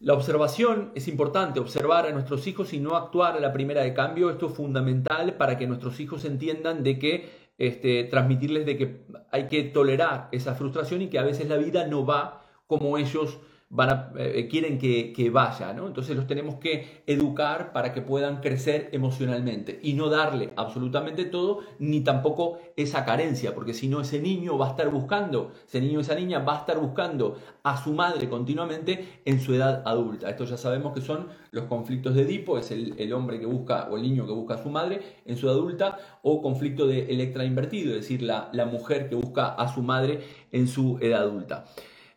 la 0.00 0.14
observación 0.14 0.92
es 0.94 1.08
importante, 1.08 1.58
observar 1.58 2.06
a 2.06 2.12
nuestros 2.12 2.46
hijos 2.46 2.72
y 2.72 2.78
no 2.78 2.94
actuar 2.96 3.36
a 3.36 3.40
la 3.40 3.52
primera 3.52 3.82
de 3.82 3.94
cambio. 3.94 4.30
Esto 4.30 4.46
es 4.46 4.54
fundamental 4.54 5.34
para 5.34 5.58
que 5.58 5.66
nuestros 5.66 5.98
hijos 5.98 6.24
entiendan 6.24 6.84
de 6.84 6.98
que 6.98 7.30
este, 7.58 8.04
transmitirles 8.04 8.64
de 8.64 8.76
que 8.76 9.00
hay 9.32 9.48
que 9.48 9.64
tolerar 9.64 10.28
esa 10.30 10.54
frustración 10.54 11.02
y 11.02 11.08
que 11.08 11.18
a 11.18 11.24
veces 11.24 11.48
la 11.48 11.56
vida 11.56 11.86
no 11.88 12.06
va 12.06 12.44
como 12.68 12.96
ellos 12.96 13.38
van 13.70 14.12
eh, 14.16 14.48
quieren 14.50 14.78
que, 14.78 15.12
que 15.12 15.28
vaya, 15.28 15.74
¿no? 15.74 15.86
Entonces 15.86 16.16
los 16.16 16.26
tenemos 16.26 16.56
que 16.56 17.02
educar 17.06 17.72
para 17.72 17.92
que 17.92 18.00
puedan 18.00 18.40
crecer 18.40 18.88
emocionalmente 18.92 19.78
y 19.82 19.92
no 19.92 20.08
darle 20.08 20.52
absolutamente 20.56 21.26
todo, 21.26 21.60
ni 21.78 22.00
tampoco 22.00 22.58
esa 22.76 23.04
carencia, 23.04 23.54
porque 23.54 23.74
si 23.74 23.88
no 23.88 24.00
ese 24.00 24.20
niño 24.20 24.56
va 24.56 24.68
a 24.68 24.70
estar 24.70 24.88
buscando, 24.90 25.52
ese 25.66 25.80
niño 25.80 25.98
o 25.98 26.00
esa 26.00 26.14
niña 26.14 26.38
va 26.38 26.56
a 26.56 26.60
estar 26.60 26.78
buscando 26.78 27.36
a 27.62 27.82
su 27.82 27.92
madre 27.92 28.28
continuamente 28.30 29.20
en 29.26 29.40
su 29.40 29.54
edad 29.54 29.82
adulta. 29.84 30.30
Esto 30.30 30.44
ya 30.44 30.56
sabemos 30.56 30.94
que 30.94 31.02
son 31.02 31.28
los 31.50 31.64
conflictos 31.64 32.14
de 32.14 32.22
Edipo, 32.22 32.56
es 32.56 32.70
el, 32.70 33.12
hombre 33.12 33.38
que 33.38 33.46
busca 33.46 33.88
o 33.90 33.96
el 33.96 34.02
niño 34.02 34.26
que 34.26 34.32
busca 34.32 34.54
a 34.54 34.62
su 34.62 34.70
madre 34.70 35.00
en 35.26 35.36
su 35.36 35.46
edad 35.46 35.56
adulta, 35.56 35.98
o 36.22 36.40
conflicto 36.40 36.86
de 36.86 37.06
Electra 37.10 37.44
invertido, 37.44 37.94
es 37.94 38.02
decir, 38.02 38.22
la, 38.22 38.48
la 38.52 38.64
mujer 38.64 39.08
que 39.08 39.14
busca 39.14 39.48
a 39.48 39.68
su 39.72 39.82
madre 39.82 40.20
en 40.52 40.68
su 40.68 40.98
edad 41.00 41.22
adulta. 41.22 41.66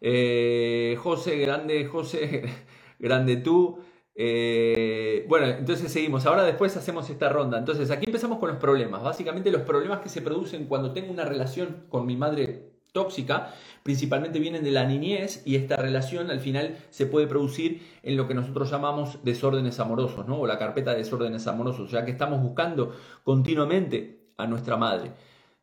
Eh, 0.02 0.98
José, 1.00 1.38
grande, 1.38 1.86
José, 1.86 2.44
grande 3.00 3.38
tú. 3.38 3.80
Eh, 4.16 5.26
bueno, 5.30 5.48
entonces 5.48 5.92
seguimos. 5.92 6.26
Ahora 6.26 6.44
después 6.44 6.76
hacemos 6.76 7.10
esta 7.10 7.30
ronda. 7.30 7.58
Entonces 7.58 7.92
aquí 7.92 8.06
empezamos 8.08 8.40
con 8.40 8.50
los 8.50 8.58
problemas. 8.58 9.04
Básicamente 9.04 9.52
los 9.52 9.62
problemas 9.62 10.00
que 10.02 10.10
se 10.10 10.22
producen 10.22 10.66
cuando 10.66 10.92
tengo 10.92 11.12
una 11.12 11.26
relación 11.26 11.86
con 11.90 12.06
mi 12.06 12.18
madre 12.18 12.72
tóxica, 12.92 13.54
principalmente 13.84 14.40
vienen 14.40 14.64
de 14.64 14.72
la 14.72 14.86
niñez 14.86 15.44
y 15.46 15.56
esta 15.56 15.78
relación 15.78 16.30
al 16.30 16.42
final 16.42 16.78
se 16.90 17.06
puede 17.06 17.26
producir 17.26 17.82
en 18.04 18.18
lo 18.18 18.28
que 18.28 18.34
nosotros 18.34 18.70
llamamos 18.70 19.24
desórdenes 19.24 19.80
amorosos, 19.80 20.28
¿no? 20.28 20.40
O 20.42 20.48
la 20.48 20.58
carpeta 20.58 20.92
de 20.92 20.98
desórdenes 20.98 21.48
amorosos, 21.48 21.90
ya 21.90 22.04
que 22.04 22.12
estamos 22.12 22.42
buscando 22.42 22.94
continuamente 23.24 24.34
a 24.38 24.46
nuestra 24.48 24.76
madre. 24.76 25.12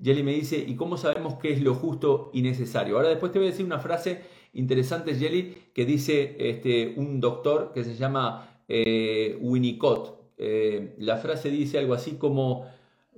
Jelly 0.03 0.23
me 0.23 0.33
dice, 0.33 0.65
¿y 0.67 0.77
cómo 0.77 0.97
sabemos 0.97 1.35
qué 1.35 1.53
es 1.53 1.61
lo 1.61 1.75
justo 1.75 2.31
y 2.33 2.43
necesario? 2.43 2.97
Ahora 2.97 3.09
después 3.09 3.33
te 3.33 3.39
voy 3.39 3.49
a 3.49 3.51
decir 3.51 3.67
una 3.67 3.81
frase 3.81 4.21
interesante, 4.53 5.15
Jelly, 5.15 5.71
que 5.75 5.85
dice 5.85 6.37
este, 6.39 6.95
un 6.97 7.21
doctor 7.21 7.73
que 7.75 7.85
se 7.85 7.97
llama 7.97 8.63
eh, 8.69 9.37
Winnicott. 9.41 10.19
Eh, 10.37 10.95
la 10.99 11.17
frase 11.17 11.51
dice 11.51 11.79
algo 11.79 11.95
así 11.95 12.13
como, 12.13 12.67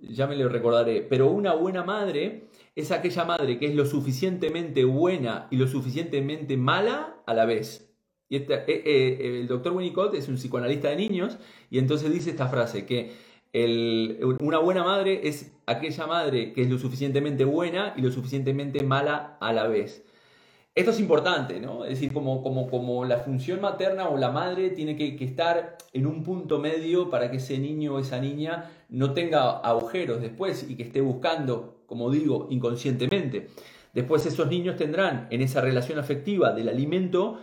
ya 0.01 0.27
me 0.27 0.37
lo 0.37 0.49
recordaré, 0.49 1.03
pero 1.03 1.31
una 1.31 1.55
buena 1.55 1.85
madre 1.85 2.49
es 2.75 2.90
aquella 2.93 3.25
madre 3.25 3.59
que 3.59 3.66
es 3.66 3.75
lo 3.75 3.85
suficientemente 3.85 4.85
buena 4.85 5.49
y 5.51 5.57
lo 5.57 5.66
suficientemente 5.66 6.57
mala 6.57 7.23
a 7.27 7.35
la 7.35 7.45
vez. 7.45 7.93
Y 8.31 8.37
eh, 8.37 9.40
el 9.40 9.49
doctor 9.49 9.73
Winnicott 9.73 10.14
es 10.14 10.29
un 10.29 10.37
psicoanalista 10.37 10.88
de 10.88 10.97
niños 10.97 11.37
y 11.69 11.79
entonces 11.79 12.11
dice 12.11 12.31
esta 12.31 12.49
frase, 12.49 12.87
que 12.87 13.12
una 13.53 14.59
buena 14.59 14.85
madre 14.85 15.29
es 15.29 15.53
aquella 15.67 16.07
madre 16.07 16.53
que 16.53 16.63
es 16.63 16.71
lo 16.71 16.79
suficientemente 16.79 17.45
buena 17.45 17.95
y 17.97 18.03
lo 18.03 18.13
suficientemente 18.13 18.83
mala 18.83 19.37
a 19.41 19.53
la 19.53 19.67
vez. 19.67 20.05
Esto 20.73 20.93
es 20.93 21.01
importante, 21.01 21.59
¿no? 21.59 21.85
Es 21.85 21.91
decir, 21.91 22.13
como, 22.13 22.43
como, 22.43 22.71
como 22.71 23.05
la 23.05 23.19
función 23.19 23.61
materna 23.61 24.09
o 24.09 24.17
la 24.17 24.31
madre 24.31 24.71
tiene 24.71 24.97
que, 24.97 25.17
estar 25.25 25.77
en 25.93 26.07
un 26.07 26.23
punto 26.23 26.61
medio 26.61 27.11
para 27.11 27.31
que 27.31 27.39
ese 27.39 27.59
niño 27.59 27.95
o 27.95 27.99
esa 27.99 28.21
niña 28.21 28.71
no 28.89 29.13
tenga 29.13 29.59
agujeros 29.59 30.21
después 30.21 30.65
y 30.69 30.77
que 30.77 30.85
esté 30.85 31.01
buscando, 31.01 31.83
como 31.87 32.11
digo, 32.11 32.47
inconscientemente. 32.51 33.49
Después 33.93 34.25
esos 34.27 34.49
niños 34.49 34.77
tendrán 34.77 35.27
en 35.31 35.41
esa 35.43 35.61
relación 35.61 35.99
afectiva 35.99 36.53
del 36.53 36.69
alimento 36.69 37.41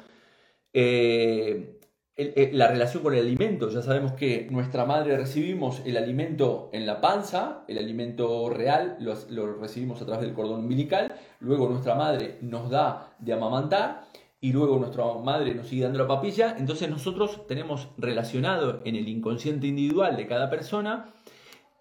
eh, 0.71 1.76
la 2.17 2.67
relación 2.67 3.03
con 3.03 3.13
el 3.13 3.19
alimento. 3.19 3.69
Ya 3.69 3.81
sabemos 3.81 4.13
que 4.13 4.47
nuestra 4.49 4.85
madre 4.85 5.17
recibimos 5.17 5.81
el 5.85 5.97
alimento 5.97 6.69
en 6.73 6.87
la 6.87 6.99
panza, 6.99 7.63
el 7.67 7.77
alimento 7.77 8.49
real 8.49 8.97
lo, 8.99 9.53
recibimos 9.55 10.01
a 10.01 10.05
través 10.05 10.25
del 10.25 10.33
cordón 10.33 10.61
umbilical, 10.61 11.13
luego 11.39 11.69
nuestra 11.69 11.93
madre 11.93 12.39
nos 12.41 12.69
da 12.71 13.15
de 13.19 13.33
amamantar 13.33 14.05
y 14.41 14.51
luego 14.51 14.77
nuestra 14.79 15.05
madre 15.23 15.53
nos 15.53 15.67
sigue 15.67 15.83
dando 15.83 15.99
la 15.99 16.07
papilla. 16.07 16.55
Entonces 16.57 16.89
nosotros 16.89 17.45
tenemos 17.47 17.89
relacionado 17.97 18.81
en 18.83 18.95
el 18.95 19.07
inconsciente 19.07 19.67
individual 19.67 20.17
de 20.17 20.25
cada 20.25 20.49
persona 20.49 21.13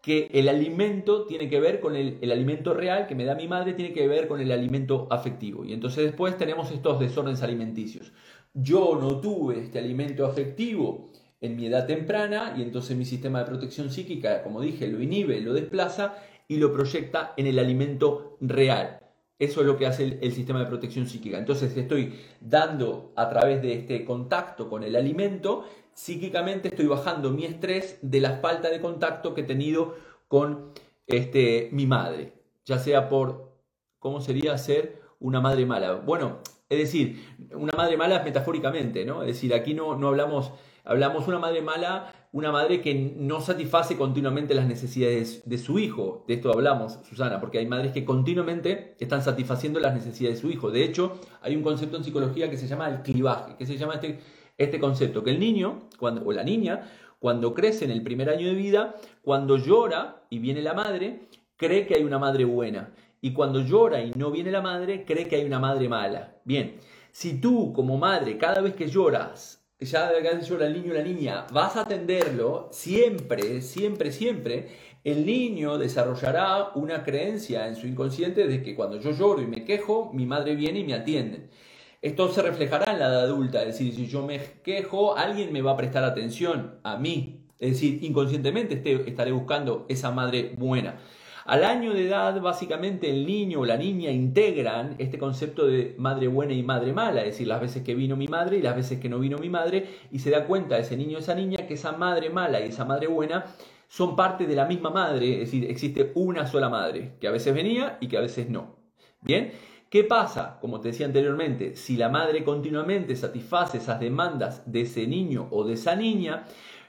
que 0.02 0.28
el 0.34 0.48
alimento 0.48 1.24
tiene 1.24 1.48
que 1.48 1.58
ver 1.58 1.80
con 1.80 1.96
el, 1.96 2.18
el, 2.20 2.30
alimento 2.30 2.74
real 2.74 3.08
que 3.08 3.16
me 3.16 3.24
da 3.24 3.34
mi 3.34 3.48
madre, 3.48 3.72
tiene 3.72 3.92
que 3.92 4.06
ver 4.06 4.28
con 4.28 4.40
el 4.40 4.52
alimento 4.52 5.08
afectivo. 5.10 5.64
Y 5.64 5.72
entonces 5.72 6.04
después 6.04 6.36
tenemos 6.36 6.70
estos 6.70 7.00
desórdenes 7.00 7.42
alimenticios 7.42 8.12
yo 8.56 8.98
no 9.00 9.20
tuve 9.20 9.60
este 9.60 9.78
alimento 9.78 10.24
afectivo 10.24 11.10
en 11.40 11.56
mi 11.56 11.66
edad 11.66 11.86
temprana 11.86 12.54
y 12.56 12.62
entonces 12.62 12.96
mi 12.96 13.04
sistema 13.04 13.40
de 13.40 13.44
protección 13.46 13.90
psíquica, 13.90 14.42
como 14.42 14.62
dije, 14.62 14.88
lo 14.88 15.02
inhibe, 15.02 15.40
lo 15.42 15.52
desplaza 15.52 16.16
y 16.48 16.56
lo 16.56 16.72
proyecta 16.72 17.34
en 17.36 17.46
el 17.46 17.58
alimento 17.58 18.38
real. 18.40 19.00
Eso 19.38 19.60
es 19.60 19.66
lo 19.66 19.76
que 19.76 19.86
hace 19.86 20.18
el, 20.22 20.32
sistema 20.32 20.60
de 20.60 20.66
protección 20.66 21.06
psíquica. 21.06 21.36
Entonces 21.36 21.76
estoy 21.76 22.18
dando 22.40 23.12
a 23.16 23.28
través 23.28 23.60
de 23.60 23.74
este 23.74 24.06
contacto 24.06 24.70
con 24.70 24.82
el 24.82 24.96
alimento, 24.96 25.66
psíquicamente 25.92 26.68
estoy 26.68 26.86
bajando 26.86 27.30
mi 27.30 27.44
estrés 27.44 27.98
de 28.00 28.20
la 28.20 28.38
falta 28.38 28.70
de 28.70 28.80
contacto 28.80 29.34
que 29.34 29.42
he 29.42 29.44
tenido 29.44 29.96
con 30.28 30.72
este, 31.06 31.68
mi 31.72 31.86
madre, 31.86 32.32
ya 32.64 32.78
sea 32.78 33.10
por, 33.10 33.52
¿cómo 33.98 34.22
sería 34.22 34.56
ser 34.56 35.02
una 35.20 35.42
madre 35.42 35.66
mala? 35.66 35.96
Bueno, 35.96 36.38
es 36.68 36.78
decir, 36.78 37.24
una 37.52 37.72
madre 37.76 37.96
mala 37.96 38.22
metafóricamente, 38.22 39.04
¿no? 39.04 39.22
Es 39.22 39.28
decir, 39.28 39.54
aquí 39.54 39.72
no, 39.72 39.96
no 39.96 40.08
hablamos, 40.08 40.52
hablamos 40.84 41.28
una 41.28 41.38
madre 41.38 41.62
mala, 41.62 42.12
una 42.32 42.50
madre 42.50 42.80
que 42.82 43.14
no 43.16 43.40
satisface 43.40 43.96
continuamente 43.96 44.52
las 44.52 44.66
necesidades 44.66 45.48
de 45.48 45.58
su 45.58 45.78
hijo. 45.78 46.24
De 46.26 46.34
esto 46.34 46.52
hablamos, 46.52 46.98
Susana, 47.08 47.40
porque 47.40 47.58
hay 47.58 47.66
madres 47.66 47.92
que 47.92 48.04
continuamente 48.04 48.96
están 48.98 49.22
satisfaciendo 49.22 49.78
las 49.78 49.94
necesidades 49.94 50.38
de 50.38 50.42
su 50.42 50.50
hijo. 50.50 50.70
De 50.70 50.84
hecho, 50.84 51.20
hay 51.40 51.54
un 51.54 51.62
concepto 51.62 51.96
en 51.96 52.04
psicología 52.04 52.50
que 52.50 52.56
se 52.56 52.66
llama 52.66 52.88
el 52.88 53.02
clivaje, 53.02 53.54
que 53.56 53.66
se 53.66 53.76
llama 53.76 53.94
este, 53.94 54.18
este 54.58 54.80
concepto, 54.80 55.22
que 55.22 55.30
el 55.30 55.38
niño 55.38 55.88
cuando, 55.98 56.26
o 56.26 56.32
la 56.32 56.42
niña, 56.42 56.90
cuando 57.20 57.54
crece 57.54 57.84
en 57.84 57.92
el 57.92 58.02
primer 58.02 58.28
año 58.28 58.48
de 58.48 58.54
vida, 58.54 58.96
cuando 59.22 59.56
llora 59.56 60.24
y 60.30 60.40
viene 60.40 60.62
la 60.62 60.74
madre, 60.74 61.28
cree 61.56 61.86
que 61.86 61.94
hay 61.94 62.02
una 62.02 62.18
madre 62.18 62.44
buena 62.44 62.92
y 63.20 63.32
cuando 63.32 63.60
llora 63.60 64.02
y 64.02 64.12
no 64.12 64.30
viene 64.30 64.50
la 64.50 64.62
madre, 64.62 65.04
cree 65.04 65.26
que 65.28 65.36
hay 65.36 65.44
una 65.44 65.58
madre 65.58 65.88
mala. 65.88 66.36
Bien, 66.44 66.76
si 67.12 67.40
tú 67.40 67.72
como 67.72 67.96
madre, 67.98 68.38
cada 68.38 68.60
vez 68.60 68.74
que 68.74 68.88
lloras, 68.88 69.66
ya 69.80 70.08
cada 70.08 70.34
vez 70.34 70.48
llora 70.48 70.66
el 70.66 70.74
niño 70.74 70.92
o 70.92 70.94
la 70.94 71.02
niña, 71.02 71.46
vas 71.52 71.76
a 71.76 71.82
atenderlo, 71.82 72.68
siempre, 72.72 73.60
siempre, 73.62 74.12
siempre, 74.12 74.68
el 75.04 75.24
niño 75.24 75.78
desarrollará 75.78 76.72
una 76.74 77.04
creencia 77.04 77.68
en 77.68 77.76
su 77.76 77.86
inconsciente 77.86 78.46
de 78.48 78.62
que 78.62 78.74
cuando 78.74 79.00
yo 79.00 79.12
lloro 79.12 79.40
y 79.40 79.46
me 79.46 79.64
quejo, 79.64 80.10
mi 80.12 80.26
madre 80.26 80.56
viene 80.56 80.80
y 80.80 80.84
me 80.84 80.94
atiende. 80.94 81.48
Esto 82.02 82.28
se 82.32 82.42
reflejará 82.42 82.92
en 82.92 82.98
la 82.98 83.06
edad 83.06 83.22
adulta, 83.22 83.60
es 83.62 83.78
decir, 83.78 83.94
si 83.94 84.06
yo 84.06 84.26
me 84.26 84.40
quejo, 84.62 85.16
alguien 85.16 85.52
me 85.52 85.62
va 85.62 85.72
a 85.72 85.76
prestar 85.76 86.04
atención 86.04 86.80
a 86.82 86.96
mí. 86.96 87.46
Es 87.58 87.72
decir, 87.72 88.02
inconscientemente 88.04 88.82
estaré 89.06 89.32
buscando 89.32 89.86
esa 89.88 90.10
madre 90.10 90.54
buena. 90.58 90.98
Al 91.46 91.62
año 91.62 91.94
de 91.94 92.08
edad, 92.08 92.40
básicamente 92.40 93.08
el 93.08 93.24
niño 93.24 93.60
o 93.60 93.64
la 93.64 93.76
niña 93.76 94.10
integran 94.10 94.96
este 94.98 95.16
concepto 95.16 95.64
de 95.64 95.94
madre 95.96 96.26
buena 96.26 96.54
y 96.54 96.64
madre 96.64 96.92
mala, 96.92 97.20
es 97.20 97.34
decir, 97.34 97.46
las 97.46 97.60
veces 97.60 97.84
que 97.84 97.94
vino 97.94 98.16
mi 98.16 98.26
madre 98.26 98.56
y 98.56 98.62
las 98.62 98.74
veces 98.74 98.98
que 98.98 99.08
no 99.08 99.20
vino 99.20 99.38
mi 99.38 99.48
madre, 99.48 99.86
y 100.10 100.18
se 100.18 100.30
da 100.30 100.44
cuenta 100.44 100.76
ese 100.76 100.96
niño 100.96 101.18
o 101.18 101.20
esa 101.20 101.36
niña 101.36 101.68
que 101.68 101.74
esa 101.74 101.92
madre 101.92 102.30
mala 102.30 102.60
y 102.60 102.70
esa 102.70 102.84
madre 102.84 103.06
buena 103.06 103.44
son 103.86 104.16
parte 104.16 104.48
de 104.48 104.56
la 104.56 104.64
misma 104.64 104.90
madre, 104.90 105.34
es 105.34 105.38
decir, 105.52 105.70
existe 105.70 106.10
una 106.16 106.48
sola 106.48 106.68
madre, 106.68 107.12
que 107.20 107.28
a 107.28 107.30
veces 107.30 107.54
venía 107.54 107.96
y 108.00 108.08
que 108.08 108.18
a 108.18 108.22
veces 108.22 108.50
no. 108.50 108.74
Bien, 109.20 109.52
¿qué 109.88 110.02
pasa? 110.02 110.58
Como 110.60 110.80
te 110.80 110.88
decía 110.88 111.06
anteriormente, 111.06 111.76
si 111.76 111.96
la 111.96 112.08
madre 112.08 112.42
continuamente 112.42 113.14
satisface 113.14 113.78
esas 113.78 114.00
demandas 114.00 114.64
de 114.66 114.80
ese 114.80 115.06
niño 115.06 115.46
o 115.52 115.62
de 115.62 115.74
esa 115.74 115.94
niña, 115.94 116.44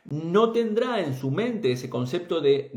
no 0.09 0.51
tendrá 0.51 1.01
en 1.01 1.13
su 1.13 1.31
mente 1.31 1.71
ese 1.71 1.89
concepto 1.89 2.41
de, 2.41 2.71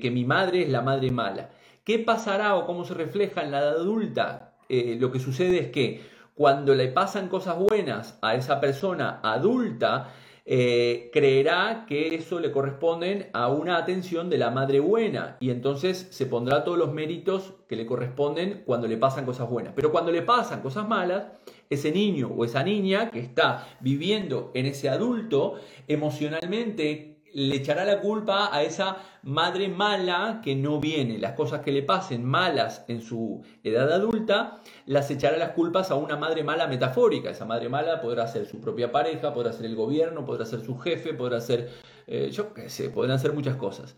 que 0.00 0.10
mi 0.10 0.24
madre 0.24 0.62
es 0.62 0.68
la 0.68 0.82
madre 0.82 1.10
mala. 1.10 1.50
¿Qué 1.84 1.98
pasará 2.00 2.56
o 2.56 2.66
cómo 2.66 2.84
se 2.84 2.94
refleja 2.94 3.42
en 3.42 3.52
la 3.52 3.60
edad 3.60 3.76
adulta? 3.76 4.56
Eh, 4.68 4.96
lo 5.00 5.12
que 5.12 5.20
sucede 5.20 5.60
es 5.60 5.68
que 5.68 6.02
cuando 6.34 6.74
le 6.74 6.88
pasan 6.88 7.28
cosas 7.28 7.58
buenas 7.58 8.18
a 8.20 8.34
esa 8.34 8.60
persona 8.60 9.20
adulta, 9.22 10.12
eh, 10.44 11.10
creerá 11.12 11.86
que 11.88 12.14
eso 12.14 12.38
le 12.38 12.52
corresponde 12.52 13.30
a 13.32 13.48
una 13.48 13.78
atención 13.78 14.30
de 14.30 14.38
la 14.38 14.50
madre 14.50 14.78
buena 14.78 15.36
y 15.40 15.50
entonces 15.50 16.06
se 16.10 16.26
pondrá 16.26 16.62
todos 16.62 16.78
los 16.78 16.92
méritos 16.92 17.54
que 17.68 17.74
le 17.74 17.84
corresponden 17.84 18.62
cuando 18.64 18.86
le 18.86 18.96
pasan 18.96 19.24
cosas 19.24 19.48
buenas. 19.48 19.72
Pero 19.74 19.90
cuando 19.90 20.12
le 20.12 20.22
pasan 20.22 20.62
cosas 20.62 20.86
malas, 20.86 21.24
ese 21.70 21.92
niño 21.92 22.28
o 22.28 22.44
esa 22.44 22.62
niña 22.62 23.10
que 23.10 23.20
está 23.20 23.66
viviendo 23.80 24.50
en 24.54 24.66
ese 24.66 24.88
adulto 24.88 25.58
emocionalmente 25.88 27.16
le 27.36 27.56
echará 27.56 27.84
la 27.84 28.00
culpa 28.00 28.48
a 28.50 28.62
esa 28.62 28.96
madre 29.22 29.68
mala 29.68 30.40
que 30.42 30.56
no 30.56 30.80
viene. 30.80 31.18
Las 31.18 31.32
cosas 31.32 31.60
que 31.60 31.70
le 31.70 31.82
pasen 31.82 32.24
malas 32.24 32.86
en 32.88 33.02
su 33.02 33.44
edad 33.62 33.92
adulta, 33.92 34.62
las 34.86 35.10
echará 35.10 35.36
las 35.36 35.50
culpas 35.50 35.90
a 35.90 35.96
una 35.96 36.16
madre 36.16 36.44
mala 36.44 36.66
metafórica. 36.66 37.28
Esa 37.28 37.44
madre 37.44 37.68
mala 37.68 38.00
podrá 38.00 38.26
ser 38.26 38.46
su 38.46 38.58
propia 38.58 38.90
pareja, 38.90 39.34
podrá 39.34 39.52
ser 39.52 39.66
el 39.66 39.76
gobierno, 39.76 40.24
podrá 40.24 40.46
ser 40.46 40.60
su 40.60 40.78
jefe, 40.78 41.12
podrá 41.12 41.42
ser, 41.42 41.68
eh, 42.06 42.30
yo 42.32 42.54
qué 42.54 42.70
sé, 42.70 42.88
podrán 42.88 43.18
ser 43.18 43.34
muchas 43.34 43.56
cosas. 43.56 43.96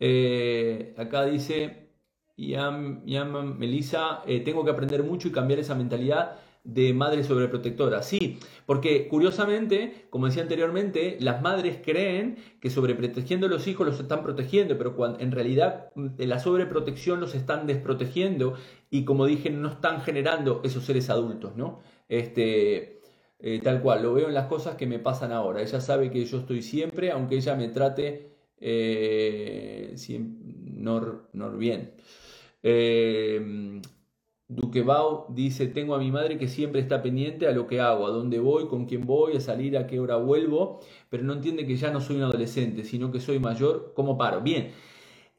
Eh, 0.00 0.94
acá 0.96 1.26
dice, 1.26 1.90
Yam, 2.38 3.02
Melissa, 3.58 4.22
eh, 4.26 4.40
tengo 4.40 4.64
que 4.64 4.70
aprender 4.70 5.02
mucho 5.02 5.28
y 5.28 5.32
cambiar 5.32 5.60
esa 5.60 5.74
mentalidad 5.74 6.38
de 6.64 6.94
madre 6.94 7.24
sobreprotectora. 7.24 8.02
Sí, 8.02 8.38
porque 8.66 9.08
curiosamente, 9.08 10.06
como 10.10 10.26
decía 10.26 10.42
anteriormente, 10.42 11.16
las 11.20 11.42
madres 11.42 11.78
creen 11.84 12.36
que 12.60 12.70
sobreprotegiendo 12.70 13.46
a 13.46 13.50
los 13.50 13.66
hijos 13.66 13.86
los 13.86 14.00
están 14.00 14.22
protegiendo, 14.22 14.78
pero 14.78 14.94
cuando 14.94 15.20
en 15.20 15.32
realidad 15.32 15.90
mm, 15.94 16.08
la 16.18 16.38
sobreprotección 16.38 17.20
los 17.20 17.34
están 17.34 17.66
desprotegiendo 17.66 18.54
y 18.90 19.04
como 19.04 19.26
dije, 19.26 19.50
no 19.50 19.68
están 19.68 20.02
generando 20.02 20.60
esos 20.64 20.84
seres 20.84 21.10
adultos, 21.10 21.56
¿no? 21.56 21.80
Este, 22.08 23.00
eh, 23.40 23.60
tal 23.62 23.82
cual, 23.82 24.02
lo 24.02 24.14
veo 24.14 24.28
en 24.28 24.34
las 24.34 24.46
cosas 24.46 24.76
que 24.76 24.86
me 24.86 24.98
pasan 24.98 25.32
ahora. 25.32 25.62
Ella 25.62 25.80
sabe 25.80 26.10
que 26.10 26.24
yo 26.24 26.38
estoy 26.38 26.62
siempre, 26.62 27.10
aunque 27.10 27.36
ella 27.36 27.56
me 27.56 27.68
trate 27.68 28.32
eh, 28.64 29.94
no, 30.20 31.28
no, 31.32 31.56
bien. 31.56 31.94
Eh, 32.62 33.80
Duquebau 34.54 35.26
dice, 35.30 35.66
tengo 35.66 35.94
a 35.94 35.98
mi 35.98 36.10
madre 36.10 36.38
que 36.38 36.48
siempre 36.48 36.80
está 36.80 37.02
pendiente 37.02 37.46
a 37.46 37.52
lo 37.52 37.66
que 37.66 37.80
hago, 37.80 38.06
a 38.06 38.10
dónde 38.10 38.38
voy, 38.38 38.68
con 38.68 38.86
quién 38.86 39.06
voy, 39.06 39.36
a 39.36 39.40
salir, 39.40 39.76
a 39.76 39.86
qué 39.86 39.98
hora 39.98 40.16
vuelvo, 40.16 40.80
pero 41.08 41.22
no 41.22 41.32
entiende 41.32 41.66
que 41.66 41.76
ya 41.76 41.90
no 41.90 42.00
soy 42.00 42.16
un 42.16 42.24
adolescente, 42.24 42.84
sino 42.84 43.10
que 43.10 43.20
soy 43.20 43.38
mayor, 43.38 43.92
¿cómo 43.94 44.18
paro? 44.18 44.40
Bien, 44.40 44.70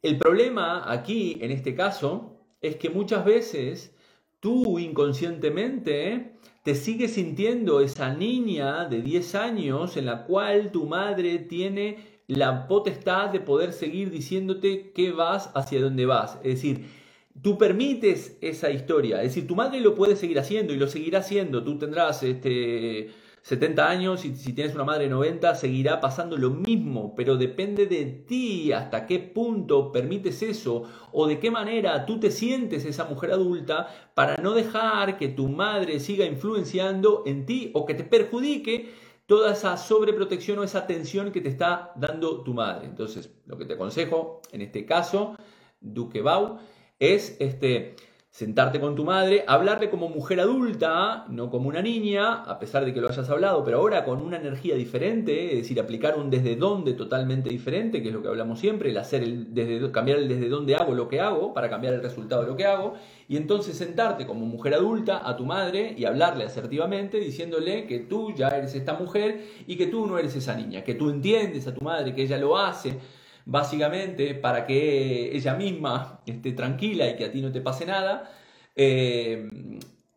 el 0.02 0.18
problema 0.18 0.92
aquí, 0.92 1.38
en 1.42 1.52
este 1.52 1.76
caso, 1.76 2.40
es 2.62 2.76
que 2.78 2.90
muchas 2.90 3.24
veces 3.24 3.96
tú 4.40 4.80
inconscientemente 4.80 6.34
te 6.64 6.76
sigues 6.76 7.14
sintiendo 7.14 7.82
esa 7.82 8.14
niña 8.14 8.86
de 8.86 9.02
10 9.02 9.36
años 9.36 9.98
en 9.98 10.06
la 10.06 10.26
cual 10.26 10.72
tu 10.72 10.86
madre 10.88 11.40
tiene 11.40 11.98
la 12.28 12.68
potestad 12.68 13.30
de 13.30 13.42
poder 13.42 13.74
seguir 13.74 14.10
diciéndote 14.10 14.92
qué 14.94 15.12
vas, 15.12 15.52
hacia 15.56 15.82
dónde 15.82 16.06
vas. 16.06 16.36
Es 16.44 16.56
decir, 16.56 17.03
tú 17.42 17.58
permites 17.58 18.38
esa 18.42 18.70
historia. 18.72 19.22
Es 19.22 19.30
decir, 19.30 19.48
tu 19.48 19.56
madre 19.56 19.80
lo 19.80 19.96
puede 19.96 20.16
seguir 20.16 20.40
haciendo 20.40 20.74
y 20.74 20.78
lo 20.78 20.88
seguirá 20.88 21.20
haciendo. 21.20 21.64
Tú 21.64 21.78
tendrás 21.78 22.24
este, 22.24 23.12
70 23.44 23.90
años 23.90 24.24
y 24.24 24.36
si 24.36 24.54
tienes 24.54 24.74
una 24.74 24.86
madre 24.86 25.04
de 25.04 25.10
90 25.10 25.56
seguirá 25.56 26.00
pasando 26.00 26.38
lo 26.38 26.50
mismo, 26.50 27.14
pero 27.14 27.36
depende 27.36 27.88
de 27.88 28.06
ti 28.06 28.72
hasta 28.72 29.06
qué 29.06 29.20
punto 29.20 29.92
permites 29.92 30.42
eso 30.42 30.84
o 31.12 31.28
de 31.28 31.40
qué 31.40 31.52
manera 31.52 32.06
tú 32.06 32.22
te 32.22 32.32
sientes 32.32 32.86
esa 32.86 33.04
mujer 33.04 33.32
adulta 33.32 33.88
para 34.14 34.38
no 34.38 34.54
dejar 34.54 35.18
que 35.18 35.28
tu 35.28 35.50
madre 35.50 36.00
siga 36.00 36.26
influenciando 36.26 37.24
en 37.26 37.46
ti 37.46 37.72
o 37.74 37.86
que 37.86 37.96
te 37.96 38.06
perjudique 38.06 38.94
toda 39.26 39.52
esa 39.52 39.76
sobreprotección 39.76 40.60
o 40.60 40.64
esa 40.64 40.80
atención 40.80 41.34
que 41.34 41.42
te 41.42 41.50
está 41.50 41.92
dando 41.98 42.44
tu 42.44 42.54
madre. 42.54 42.86
Entonces, 42.86 43.30
lo 43.46 43.58
que 43.58 43.66
te 43.66 43.74
aconsejo 43.74 44.42
en 44.54 44.62
este 44.62 44.86
caso, 44.86 45.36
Duque 45.82 46.22
Bau, 46.22 46.60
es 47.04 47.36
este, 47.40 47.96
sentarte 48.34 48.80
con 48.80 48.96
tu 48.96 49.04
madre, 49.04 49.46
hablarle 49.48 49.92
como 49.92 50.10
mujer 50.10 50.40
adulta, 50.40 51.26
no 51.30 51.52
como 51.52 51.70
una 51.70 51.84
niña, 51.84 52.42
a 52.44 52.58
pesar 52.58 52.84
de 52.84 52.92
que 52.92 53.00
lo 53.00 53.08
hayas 53.08 53.30
hablado, 53.30 53.64
pero 53.64 53.78
ahora 53.78 54.04
con 54.06 54.24
una 54.24 54.38
energía 54.38 54.74
diferente, 54.74 55.52
es 55.52 55.58
decir, 55.58 55.80
aplicar 55.80 56.18
un 56.18 56.32
desde 56.32 56.56
dónde 56.56 56.94
totalmente 56.94 57.52
diferente, 57.52 58.02
que 58.02 58.08
es 58.08 58.14
lo 58.14 58.24
que 58.24 58.30
hablamos 58.30 58.60
siempre, 58.60 58.90
el 58.90 58.98
hacer 58.98 59.22
el 59.22 59.54
desde, 59.54 59.92
cambiar 59.92 60.18
el 60.18 60.28
desde 60.28 60.50
dónde 60.50 60.74
hago 60.76 60.96
lo 60.96 61.08
que 61.08 61.22
hago 61.22 61.54
para 61.54 61.70
cambiar 61.70 61.94
el 61.94 62.02
resultado 62.02 62.42
de 62.42 62.48
lo 62.48 62.56
que 62.56 62.66
hago, 62.66 62.96
y 63.28 63.38
entonces 63.38 63.78
sentarte 63.78 64.26
como 64.26 64.48
mujer 64.48 64.74
adulta 64.74 65.30
a 65.30 65.38
tu 65.38 65.46
madre 65.46 65.94
y 65.96 66.06
hablarle 66.06 66.46
asertivamente 66.46 67.20
diciéndole 67.20 67.86
que 67.86 68.00
tú 68.00 68.34
ya 68.34 68.48
eres 68.48 68.74
esta 68.74 68.96
mujer 68.96 69.46
y 69.68 69.78
que 69.78 69.86
tú 69.86 70.08
no 70.08 70.18
eres 70.18 70.36
esa 70.36 70.56
niña, 70.56 70.84
que 70.84 70.96
tú 70.96 71.12
entiendes 71.12 71.68
a 71.68 71.74
tu 71.76 71.84
madre, 71.84 72.16
que 72.16 72.24
ella 72.24 72.40
lo 72.40 72.58
hace 72.58 72.98
básicamente 73.46 74.36
para 74.36 74.66
que 74.66 75.36
ella 75.36 75.56
misma 75.56 76.22
esté 76.26 76.54
tranquila 76.54 77.10
y 77.10 77.16
que 77.16 77.26
a 77.26 77.32
ti 77.32 77.42
no 77.42 77.52
te 77.52 77.62
pase 77.62 77.86
nada, 77.86 78.32
eh, 78.76 79.50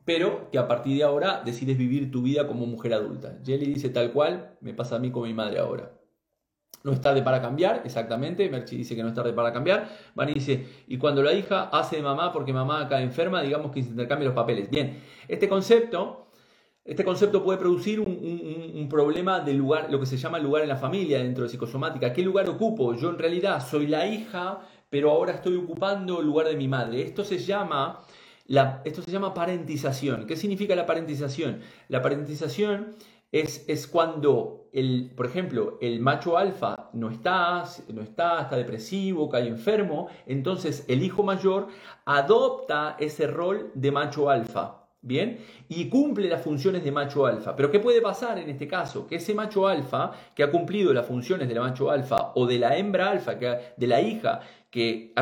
pero 0.04 0.50
que 0.50 0.58
a 0.58 0.68
partir 0.68 0.96
de 0.96 1.02
ahora 1.02 1.42
decides 1.44 1.76
vivir 1.76 2.10
tu 2.10 2.22
vida 2.22 2.46
como 2.46 2.66
mujer 2.66 2.94
adulta. 2.94 3.38
Jelly 3.44 3.66
dice 3.66 3.88
tal 3.90 4.12
cual, 4.12 4.56
me 4.60 4.72
pasa 4.72 4.96
a 4.96 4.98
mí 4.98 5.10
con 5.10 5.24
mi 5.24 5.34
madre 5.34 5.58
ahora. 5.58 5.92
No 6.84 6.92
es 6.92 7.00
tarde 7.00 7.22
para 7.22 7.42
cambiar, 7.42 7.82
exactamente. 7.84 8.48
Merchi 8.48 8.76
dice 8.76 8.94
que 8.94 9.02
no 9.02 9.08
es 9.08 9.14
tarde 9.14 9.32
para 9.32 9.52
cambiar. 9.52 9.88
Vani 10.14 10.34
dice, 10.34 10.66
y 10.86 10.98
cuando 10.98 11.20
la 11.20 11.32
hija 11.32 11.64
hace 11.72 11.96
de 11.96 12.02
mamá 12.02 12.32
porque 12.32 12.52
mamá 12.52 12.82
acá 12.82 13.02
enferma, 13.02 13.42
digamos 13.42 13.72
que 13.72 13.82
se 13.82 13.90
intercambia 13.90 14.26
los 14.26 14.36
papeles. 14.36 14.70
Bien, 14.70 15.02
este 15.26 15.48
concepto 15.48 16.25
este 16.86 17.04
concepto 17.04 17.42
puede 17.42 17.58
producir 17.58 17.98
un, 17.98 18.86
problema 18.88 19.40
de 19.40 19.52
lugar, 19.52 19.88
lo 19.90 19.98
que 19.98 20.06
se 20.06 20.16
llama 20.16 20.38
lugar 20.38 20.62
en 20.62 20.68
la 20.68 20.76
familia 20.76 21.18
dentro 21.18 21.42
de 21.42 21.50
psicosomática. 21.50 22.12
¿Qué 22.12 22.22
lugar 22.22 22.48
ocupo? 22.48 22.94
Yo 22.94 23.10
en 23.10 23.18
realidad 23.18 23.66
soy 23.66 23.88
la 23.88 24.06
hija, 24.06 24.60
pero 24.88 25.10
ahora 25.10 25.32
estoy 25.32 25.56
ocupando 25.56 26.20
el 26.20 26.26
lugar 26.26 26.46
de 26.46 26.54
mi 26.54 26.68
madre. 26.68 27.02
Esto 27.02 27.24
se 27.24 27.38
llama, 27.38 28.04
la, 28.46 28.82
esto 28.84 29.02
se 29.02 29.10
llama 29.10 29.34
parentización. 29.34 30.26
¿Qué 30.28 30.36
significa 30.36 30.76
la 30.76 30.86
parentización? 30.86 31.60
La 31.88 32.00
parentización 32.00 32.94
es, 33.32 33.64
es, 33.66 33.88
cuando, 33.88 34.68
el, 34.72 35.10
por 35.16 35.26
ejemplo, 35.26 35.78
el 35.80 35.98
macho 35.98 36.38
alfa 36.38 36.90
no 36.92 37.10
está, 37.10 37.64
no 37.92 38.02
está, 38.02 38.42
está 38.42 38.56
depresivo, 38.56 39.28
cae 39.28 39.48
enfermo, 39.48 40.08
entonces 40.26 40.84
el 40.86 41.02
hijo 41.02 41.24
mayor 41.24 41.66
adopta 42.04 42.96
ese 43.00 43.26
rol 43.26 43.72
de 43.74 43.90
macho 43.90 44.30
alfa. 44.30 44.85
Bien, 45.06 45.38
y 45.68 45.88
cumple 45.88 46.28
las 46.28 46.42
funciones 46.42 46.82
de 46.82 46.90
macho 46.90 47.26
alfa. 47.26 47.54
Pero 47.54 47.70
¿qué 47.70 47.78
puede 47.78 48.02
pasar 48.02 48.40
en 48.40 48.50
este 48.50 48.66
caso? 48.66 49.06
Que 49.06 49.16
ese 49.16 49.34
macho 49.34 49.68
alfa, 49.68 50.10
que 50.34 50.42
ha 50.42 50.50
cumplido 50.50 50.92
las 50.92 51.06
funciones 51.06 51.46
del 51.46 51.60
macho 51.60 51.92
alfa 51.92 52.32
o 52.34 52.44
de 52.44 52.58
la 52.58 52.76
hembra 52.76 53.10
alfa, 53.10 53.38
que, 53.38 53.56
de 53.76 53.86
la 53.86 54.00
hija, 54.00 54.40
que, 54.68 55.14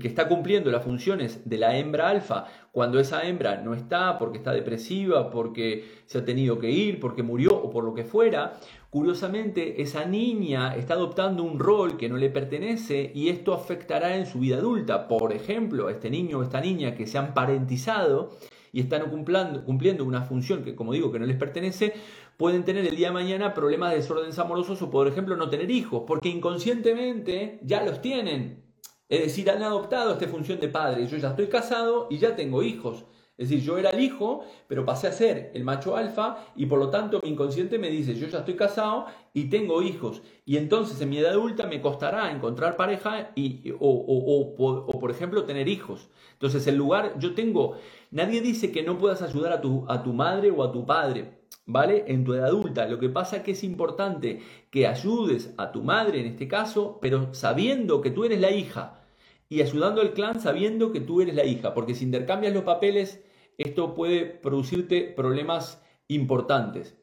que 0.00 0.08
está 0.08 0.26
cumpliendo 0.26 0.70
las 0.70 0.82
funciones 0.82 1.46
de 1.46 1.58
la 1.58 1.76
hembra 1.76 2.08
alfa, 2.08 2.46
cuando 2.72 2.98
esa 2.98 3.28
hembra 3.28 3.60
no 3.60 3.74
está 3.74 4.18
porque 4.18 4.38
está 4.38 4.52
depresiva, 4.52 5.30
porque 5.30 5.84
se 6.06 6.16
ha 6.16 6.24
tenido 6.24 6.58
que 6.58 6.70
ir, 6.70 6.98
porque 6.98 7.22
murió 7.22 7.54
o 7.54 7.68
por 7.68 7.84
lo 7.84 7.92
que 7.92 8.04
fuera, 8.04 8.54
curiosamente 8.88 9.82
esa 9.82 10.06
niña 10.06 10.74
está 10.76 10.94
adoptando 10.94 11.42
un 11.42 11.58
rol 11.58 11.98
que 11.98 12.08
no 12.08 12.16
le 12.16 12.30
pertenece 12.30 13.12
y 13.14 13.28
esto 13.28 13.52
afectará 13.52 14.16
en 14.16 14.24
su 14.24 14.38
vida 14.38 14.56
adulta. 14.56 15.08
Por 15.08 15.34
ejemplo, 15.34 15.90
este 15.90 16.08
niño 16.08 16.38
o 16.38 16.42
esta 16.42 16.62
niña 16.62 16.94
que 16.94 17.06
se 17.06 17.18
han 17.18 17.34
parentizado, 17.34 18.30
y 18.76 18.80
están 18.80 19.08
cumpliendo, 19.08 19.64
cumpliendo 19.64 20.04
una 20.04 20.20
función 20.20 20.62
que, 20.62 20.74
como 20.74 20.92
digo, 20.92 21.10
que 21.10 21.18
no 21.18 21.24
les 21.24 21.38
pertenece, 21.38 21.94
pueden 22.36 22.62
tener 22.62 22.84
el 22.84 22.94
día 22.94 23.06
de 23.06 23.14
mañana 23.14 23.54
problemas 23.54 23.88
de 23.88 23.96
desórdenes 23.96 24.38
amorosos 24.38 24.82
o, 24.82 24.90
por 24.90 25.08
ejemplo, 25.08 25.34
no 25.34 25.48
tener 25.48 25.70
hijos, 25.70 26.02
porque 26.06 26.28
inconscientemente 26.28 27.58
ya 27.62 27.82
los 27.82 28.02
tienen. 28.02 28.66
Es 29.08 29.20
decir, 29.22 29.48
han 29.50 29.62
adoptado 29.62 30.12
esta 30.12 30.28
función 30.28 30.60
de 30.60 30.68
padre. 30.68 31.06
Yo 31.06 31.16
ya 31.16 31.30
estoy 31.30 31.46
casado 31.46 32.06
y 32.10 32.18
ya 32.18 32.36
tengo 32.36 32.62
hijos. 32.62 33.06
Es 33.38 33.50
decir, 33.50 33.64
yo 33.64 33.76
era 33.76 33.90
el 33.90 34.00
hijo, 34.00 34.44
pero 34.66 34.86
pasé 34.86 35.08
a 35.08 35.12
ser 35.12 35.50
el 35.54 35.62
macho 35.62 35.96
alfa 35.96 36.38
y 36.56 36.66
por 36.66 36.78
lo 36.78 36.88
tanto 36.88 37.20
mi 37.22 37.30
inconsciente 37.30 37.78
me 37.78 37.90
dice, 37.90 38.14
yo 38.14 38.28
ya 38.28 38.38
estoy 38.38 38.54
casado 38.54 39.06
y 39.34 39.50
tengo 39.50 39.82
hijos. 39.82 40.22
Y 40.46 40.56
entonces 40.56 41.00
en 41.00 41.10
mi 41.10 41.18
edad 41.18 41.32
adulta 41.32 41.66
me 41.66 41.82
costará 41.82 42.30
encontrar 42.30 42.76
pareja 42.76 43.32
y, 43.34 43.72
o, 43.72 43.76
o, 43.78 44.98
por 44.98 45.10
ejemplo 45.10 45.44
tener 45.44 45.68
hijos. 45.68 46.08
Entonces 46.32 46.66
el 46.66 46.76
lugar, 46.76 47.14
yo 47.18 47.34
tengo 47.34 47.76
Nadie 48.10 48.40
dice 48.40 48.70
que 48.70 48.82
no 48.82 48.98
puedas 48.98 49.20
ayudar 49.22 49.52
a 49.52 49.60
tu, 49.60 49.84
a 49.88 50.02
tu 50.02 50.12
madre 50.12 50.50
o 50.50 50.62
a 50.62 50.70
tu 50.70 50.86
padre, 50.86 51.40
¿vale? 51.66 52.04
En 52.06 52.24
tu 52.24 52.34
edad 52.34 52.46
adulta. 52.46 52.86
Lo 52.86 52.98
que 52.98 53.08
pasa 53.08 53.38
es 53.38 53.42
que 53.42 53.50
es 53.50 53.64
importante 53.64 54.40
que 54.70 54.86
ayudes 54.86 55.52
a 55.58 55.72
tu 55.72 55.82
madre 55.82 56.20
en 56.20 56.26
este 56.26 56.46
caso, 56.46 56.98
pero 57.02 57.34
sabiendo 57.34 58.00
que 58.00 58.10
tú 58.10 58.24
eres 58.24 58.40
la 58.40 58.52
hija 58.52 59.00
y 59.48 59.60
ayudando 59.60 60.00
al 60.00 60.12
clan 60.12 60.40
sabiendo 60.40 60.92
que 60.92 61.00
tú 61.00 61.20
eres 61.20 61.34
la 61.34 61.44
hija, 61.44 61.74
porque 61.74 61.94
si 61.94 62.04
intercambias 62.04 62.54
los 62.54 62.64
papeles, 62.64 63.22
esto 63.58 63.94
puede 63.94 64.24
producirte 64.24 65.02
problemas 65.02 65.82
importantes. 66.08 66.96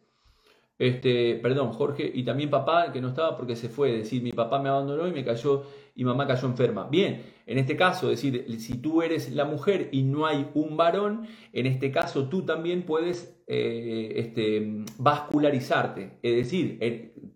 Este, 0.79 1.35
perdón, 1.35 1.71
Jorge, 1.71 2.11
y 2.13 2.23
también 2.23 2.49
papá, 2.49 2.91
que 2.91 2.99
no 2.99 3.09
estaba 3.09 3.37
porque 3.37 3.55
se 3.55 3.69
fue, 3.69 3.91
es 3.91 4.03
decir, 4.03 4.23
mi 4.23 4.31
papá 4.31 4.59
me 4.59 4.69
abandonó 4.69 5.07
y 5.07 5.11
me 5.11 5.23
cayó 5.23 5.63
y 5.95 6.03
mamá 6.03 6.25
cayó 6.27 6.47
enferma. 6.47 6.87
Bien, 6.89 7.21
en 7.45 7.57
este 7.57 7.77
caso, 7.77 8.11
es 8.11 8.21
decir, 8.21 8.59
si 8.59 8.79
tú 8.79 9.01
eres 9.01 9.31
la 9.31 9.45
mujer 9.45 9.89
y 9.91 10.03
no 10.03 10.25
hay 10.25 10.49
un 10.55 10.75
varón, 10.75 11.27
en 11.53 11.67
este 11.67 11.91
caso 11.91 12.27
tú 12.27 12.43
también 12.43 12.83
puedes 12.83 13.39
eh, 13.47 14.13
este, 14.15 14.83
vascularizarte, 14.97 16.19
es 16.23 16.35
decir, 16.35 16.79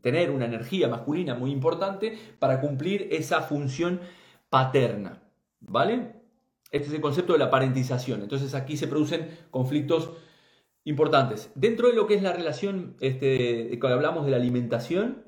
tener 0.01 0.31
una 0.31 0.45
energía 0.45 0.87
masculina 0.87 1.35
muy 1.35 1.51
importante 1.51 2.17
para 2.39 2.59
cumplir 2.59 3.07
esa 3.11 3.41
función 3.41 4.01
paterna. 4.49 5.21
¿Vale? 5.59 6.16
Este 6.71 6.87
es 6.87 6.93
el 6.93 7.01
concepto 7.01 7.33
de 7.33 7.39
la 7.39 7.49
parentización. 7.49 8.21
Entonces 8.21 8.53
aquí 8.53 8.77
se 8.77 8.87
producen 8.87 9.29
conflictos 9.51 10.11
importantes. 10.83 11.51
Dentro 11.55 11.87
de 11.87 11.93
lo 11.93 12.07
que 12.07 12.15
es 12.15 12.23
la 12.23 12.33
relación, 12.33 12.95
este, 12.99 13.77
cuando 13.79 13.95
hablamos 13.95 14.25
de 14.25 14.31
la 14.31 14.37
alimentación, 14.37 15.25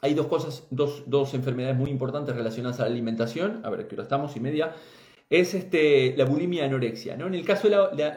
hay 0.00 0.14
dos 0.14 0.26
cosas, 0.26 0.66
dos, 0.70 1.34
enfermedades 1.34 1.76
muy 1.76 1.90
importantes 1.90 2.34
relacionadas 2.34 2.80
a 2.80 2.84
la 2.84 2.90
alimentación. 2.90 3.60
A 3.64 3.70
ver, 3.70 3.86
que 3.86 3.94
hora 3.94 4.04
estamos 4.04 4.36
y 4.36 4.40
media. 4.40 4.74
Es 5.30 5.54
este, 5.54 6.14
la 6.16 6.24
bulimia 6.24 6.62
y 6.62 6.66
anorexia. 6.66 7.16
¿no? 7.16 7.26
En 7.26 7.34
el 7.34 7.44
caso 7.44 7.68
de 7.68 8.12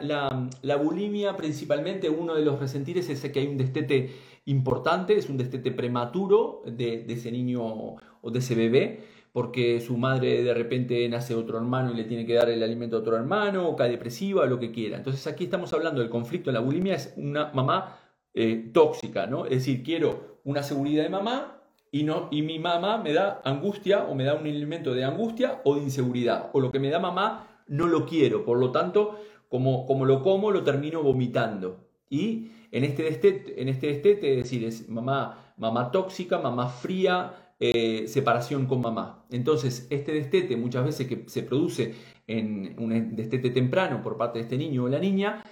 la, 0.62 0.76
bulimia, 0.76 1.36
principalmente 1.36 2.10
uno 2.10 2.34
de 2.34 2.44
los 2.44 2.58
resentires 2.58 3.08
es 3.08 3.20
que 3.30 3.40
hay 3.40 3.46
un 3.46 3.56
destete 3.56 4.10
importante, 4.44 5.16
es 5.16 5.28
un 5.28 5.36
destete 5.36 5.70
prematuro 5.72 6.62
de, 6.66 7.04
de 7.04 7.14
ese 7.14 7.30
niño 7.30 7.62
o 7.64 8.30
de 8.30 8.38
ese 8.38 8.54
bebé 8.54 9.17
porque 9.32 9.80
su 9.80 9.96
madre 9.96 10.42
de 10.42 10.54
repente 10.54 11.08
nace 11.08 11.34
otro 11.34 11.58
hermano 11.58 11.92
y 11.92 11.96
le 11.96 12.04
tiene 12.04 12.26
que 12.26 12.34
dar 12.34 12.48
el 12.48 12.62
alimento 12.62 12.96
a 12.96 13.00
otro 13.00 13.16
hermano, 13.16 13.68
o 13.68 13.76
cae 13.76 13.90
depresiva, 13.90 14.42
o 14.42 14.46
lo 14.46 14.58
que 14.58 14.70
quiera. 14.70 14.96
Entonces 14.96 15.26
aquí 15.26 15.44
estamos 15.44 15.72
hablando 15.72 16.00
del 16.00 16.10
conflicto 16.10 16.50
la 16.50 16.60
bulimia, 16.60 16.94
es 16.94 17.14
una 17.16 17.52
mamá 17.52 17.98
eh, 18.34 18.70
tóxica, 18.72 19.26
¿no? 19.26 19.44
Es 19.44 19.50
decir, 19.50 19.82
quiero 19.82 20.40
una 20.44 20.62
seguridad 20.62 21.02
de 21.02 21.10
mamá 21.10 21.60
y, 21.90 22.04
no, 22.04 22.28
y 22.30 22.42
mi 22.42 22.58
mamá 22.58 22.98
me 22.98 23.12
da 23.12 23.40
angustia 23.44 24.04
o 24.04 24.14
me 24.14 24.24
da 24.24 24.34
un 24.34 24.46
alimento 24.46 24.94
de 24.94 25.04
angustia 25.04 25.60
o 25.64 25.76
de 25.76 25.82
inseguridad, 25.82 26.50
o 26.52 26.60
lo 26.60 26.70
que 26.70 26.78
me 26.78 26.90
da 26.90 26.98
mamá 26.98 27.62
no 27.66 27.86
lo 27.86 28.06
quiero, 28.06 28.44
por 28.44 28.58
lo 28.58 28.72
tanto, 28.72 29.18
como, 29.48 29.86
como 29.86 30.04
lo 30.04 30.22
como, 30.22 30.50
lo 30.50 30.62
termino 30.62 31.02
vomitando. 31.02 31.88
Y 32.10 32.50
en 32.70 32.84
este 32.84 33.04
destete, 33.04 33.60
en 33.60 33.68
este 33.68 33.88
destete, 33.88 34.32
es 34.32 34.44
decir, 34.44 34.64
es 34.64 34.88
mamá, 34.88 35.54
mamá 35.56 35.90
tóxica, 35.90 36.38
mamá 36.38 36.68
fría, 36.68 37.47
eh, 37.60 38.06
separación 38.06 38.66
con 38.66 38.80
mamá. 38.80 39.26
Entonces, 39.30 39.88
este 39.90 40.12
destete 40.12 40.56
muchas 40.56 40.84
veces 40.84 41.08
que 41.08 41.24
se 41.28 41.42
produce 41.42 41.94
en 42.26 42.76
un 42.78 43.16
destete 43.16 43.50
temprano 43.50 44.00
por 44.02 44.16
parte 44.16 44.38
de 44.38 44.44
este 44.44 44.56
niño 44.56 44.84
o 44.84 44.88
la 44.88 45.00
niña, 45.00 45.42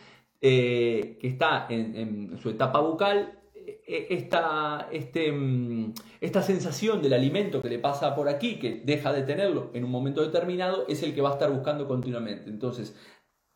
eh, 0.40 1.19
que 1.21 1.27
está 1.27 1.66
en, 1.69 2.38
su 2.38 2.51
etapa 2.51 2.81
bucal, 2.81 3.40
eh, 3.55 4.07
esta, 4.11 4.88
este, 4.92 5.33
mm, 5.33 5.95
esta 6.21 6.42
sensación 6.42 7.03
del 7.03 7.12
alimento 7.12 7.61
que 7.61 7.71
le 7.71 7.81
pasa 7.81 8.14
por 8.14 8.29
aquí, 8.29 8.61
que 8.61 8.83
deja 8.85 9.12
de 9.12 9.23
tenerlo 9.23 9.71
en 9.75 9.85
un 9.85 9.90
momento 9.90 10.23
determinado, 10.23 10.85
es 10.88 11.03
el 11.03 11.14
que 11.14 11.23
va 11.23 11.31
a 11.31 11.33
estar 11.33 11.51
buscando 11.51 11.88
continuamente. 11.88 12.51
Entonces, 12.51 12.95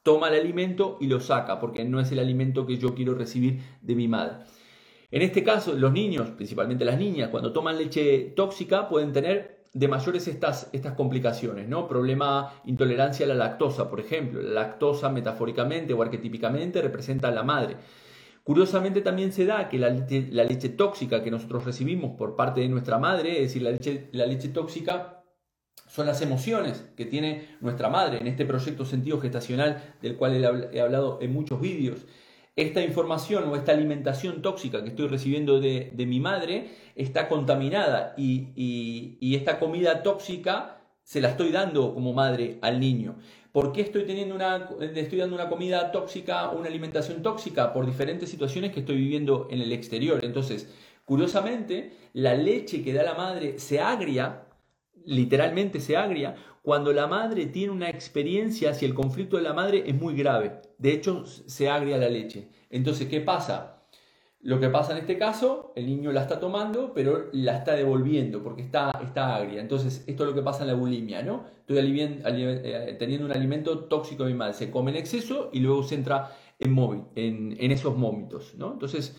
toma 0.03 0.29
el 0.29 0.41
alimento 0.41 0.99
y 1.01 1.07
lo 1.07 1.21
saca, 1.21 1.61
porque 1.61 1.85
no 1.85 2.01
es 2.01 2.11
el 2.11 2.19
alimento 2.19 2.67
que 2.67 2.79
yo 2.79 2.95
quiero 2.95 3.15
recibir 3.15 3.61
de 3.83 3.95
mi 3.95 4.09
madre. 4.09 4.45
En 5.11 5.23
este 5.23 5.43
caso, 5.43 5.75
los 5.75 5.93
niños, 5.93 6.31
principalmente 6.31 6.85
las 6.85 6.99
niñas, 6.99 7.31
cuando 7.31 7.53
toman 7.53 7.79
leche 7.79 8.33
tóxica 8.37 8.89
pueden 8.89 9.13
tener 9.13 9.65
de 9.73 9.89
mayores 9.89 10.29
estas, 10.29 10.69
estas 10.73 10.95
complicaciones, 10.95 11.69
¿no? 11.69 11.89
Problema 11.89 12.61
intolerancia 12.65 13.25
a 13.27 13.29
la 13.29 13.35
lactosa, 13.35 13.89
por 13.89 14.01
ejemplo. 14.01 14.41
La 14.41 14.63
lactosa 14.63 15.09
metafóricamente 15.09 15.95
o 15.95 16.03
arquetípicamente 16.03 16.83
representa 16.83 17.29
a 17.29 17.33
la 17.33 17.43
madre. 17.43 17.77
Curiosamente 18.43 19.01
también 19.01 19.33
se 19.33 19.47
da 19.47 19.69
que 19.69 19.79
la 19.79 19.91
leche, 19.91 20.69
tóxica 20.71 21.23
que 21.23 21.31
nosotros 21.31 21.65
recibimos 21.65 22.17
por 22.17 22.37
parte 22.37 22.61
de 22.61 22.69
nuestra 22.69 22.99
madre, 22.99 23.35
es 23.35 23.49
decir, 23.49 23.63
la 23.63 23.71
leche, 23.71 24.09
la 24.13 24.27
leche 24.27 24.49
tóxica 24.49 25.23
son 25.87 26.07
las 26.07 26.23
emociones 26.23 26.89
que 26.97 27.05
tiene 27.05 27.57
nuestra 27.61 27.89
madre 27.89 28.19
en 28.19 28.27
este 28.29 28.47
proyecto 28.47 28.85
sentido 28.85 29.21
gestacional 29.21 29.97
del 30.01 30.17
cual 30.17 30.71
he 30.73 30.81
hablado 30.81 31.19
en 31.21 31.33
muchos 31.33 31.61
vídeos 31.61 32.07
esta 32.57 32.83
información 32.83 33.49
o 33.49 33.57
esta 33.57 33.73
alimentación 33.73 34.43
tóxica 34.43 34.83
que 34.83 34.91
estoy 34.91 35.09
recibiendo 35.09 35.61
de, 35.61 35.93
mi 35.97 36.21
madre 36.21 36.71
está 36.95 37.29
contaminada 37.29 38.15
y, 38.17 39.19
esta 39.35 39.59
comida 39.59 40.03
tóxica 40.03 40.79
se 41.03 41.21
la 41.21 41.31
estoy 41.31 41.51
dando 41.51 41.95
como 41.95 42.13
madre 42.13 42.59
al 42.63 42.79
niño. 42.81 43.17
¿Por 43.53 43.73
qué 43.73 43.81
estoy, 43.81 44.05
teniendo 44.05 44.35
una, 44.35 44.69
estoy 44.95 45.19
dando 45.19 45.35
una 45.35 45.49
comida 45.49 45.91
tóxica 45.91 46.51
o 46.51 46.59
una 46.59 46.69
alimentación 46.69 47.23
tóxica? 47.23 47.73
Por 47.73 47.85
diferentes 47.87 48.29
situaciones 48.29 48.73
que 48.73 48.81
estoy 48.81 48.97
viviendo 48.97 49.49
en 49.51 49.61
el 49.61 49.73
exterior. 49.73 50.21
Entonces, 50.23 50.73
curiosamente, 51.05 51.93
la 52.13 52.35
leche 52.35 52.85
que 52.85 52.93
da 52.93 53.03
la 53.03 53.15
madre 53.15 53.59
se 53.59 53.81
agria, 53.81 54.45
literalmente 55.05 55.81
se 55.81 55.97
agria, 55.97 56.37
cuando 56.63 56.93
la 56.93 57.07
madre 57.07 57.47
tiene 57.47 57.73
una 57.73 57.89
experiencia, 57.89 58.75
si 58.75 58.85
el 58.85 58.95
conflicto 58.95 59.37
de 59.37 59.43
la 59.43 59.55
madre 59.55 59.85
es 59.87 59.95
muy 59.95 60.15
grave. 60.15 60.61
De 60.79 60.93
hecho, 60.93 61.25
se 61.25 61.71
agria 61.71 61.97
la 61.97 62.09
leche. 62.09 62.49
Entonces, 62.69 63.09
¿qué 63.09 63.21
pasa? 63.21 63.85
Lo 64.43 64.59
que 64.59 64.69
pasa 64.69 64.93
en 64.93 64.99
este 64.99 65.19
caso, 65.19 65.73
el 65.77 65.87
niño 65.87 66.13
la 66.13 66.23
está 66.23 66.41
tomando, 66.41 66.93
pero 66.95 67.29
la 67.33 67.59
está 67.59 67.75
devolviendo 67.75 68.43
porque 68.43 68.63
está, 68.63 68.91
está 69.03 69.37
agria. 69.37 69.61
Entonces, 69.61 70.05
esto 70.07 70.23
es 70.23 70.29
lo 70.29 70.35
que 70.35 70.43
pasa 70.43 70.63
en 70.63 70.69
la 70.69 70.75
bulimia, 70.75 71.23
¿no? 71.23 71.45
Estoy 71.61 71.79
eh, 71.79 72.97
teniendo 72.99 73.27
un 73.27 73.33
alimento 73.33 73.81
tóxico 73.81 74.25
madre. 74.25 74.55
Se 74.55 74.71
come 74.71 74.91
en 74.91 74.97
exceso 74.99 75.51
y 75.53 75.61
luego 75.61 75.83
se 75.83 75.95
entra 75.95 76.37
en, 76.59 76.73
móvil, 76.73 77.03
en 77.17 77.71
esos 77.71 77.99
vómitos, 77.99 78.55
¿no? 78.57 78.73
Entonces, 78.73 79.17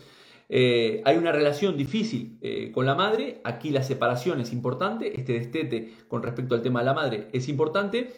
eh, 0.54 1.00
hay 1.06 1.16
una 1.16 1.32
relación 1.32 1.78
difícil 1.78 2.36
eh, 2.42 2.70
con 2.72 2.84
la 2.84 2.94
madre, 2.94 3.40
aquí 3.42 3.70
la 3.70 3.82
separación 3.82 4.38
es 4.38 4.52
importante, 4.52 5.18
este 5.18 5.32
destete 5.32 5.94
con 6.08 6.22
respecto 6.22 6.54
al 6.54 6.60
tema 6.60 6.80
de 6.80 6.84
la 6.84 6.92
madre 6.92 7.28
es 7.32 7.48
importante, 7.48 8.12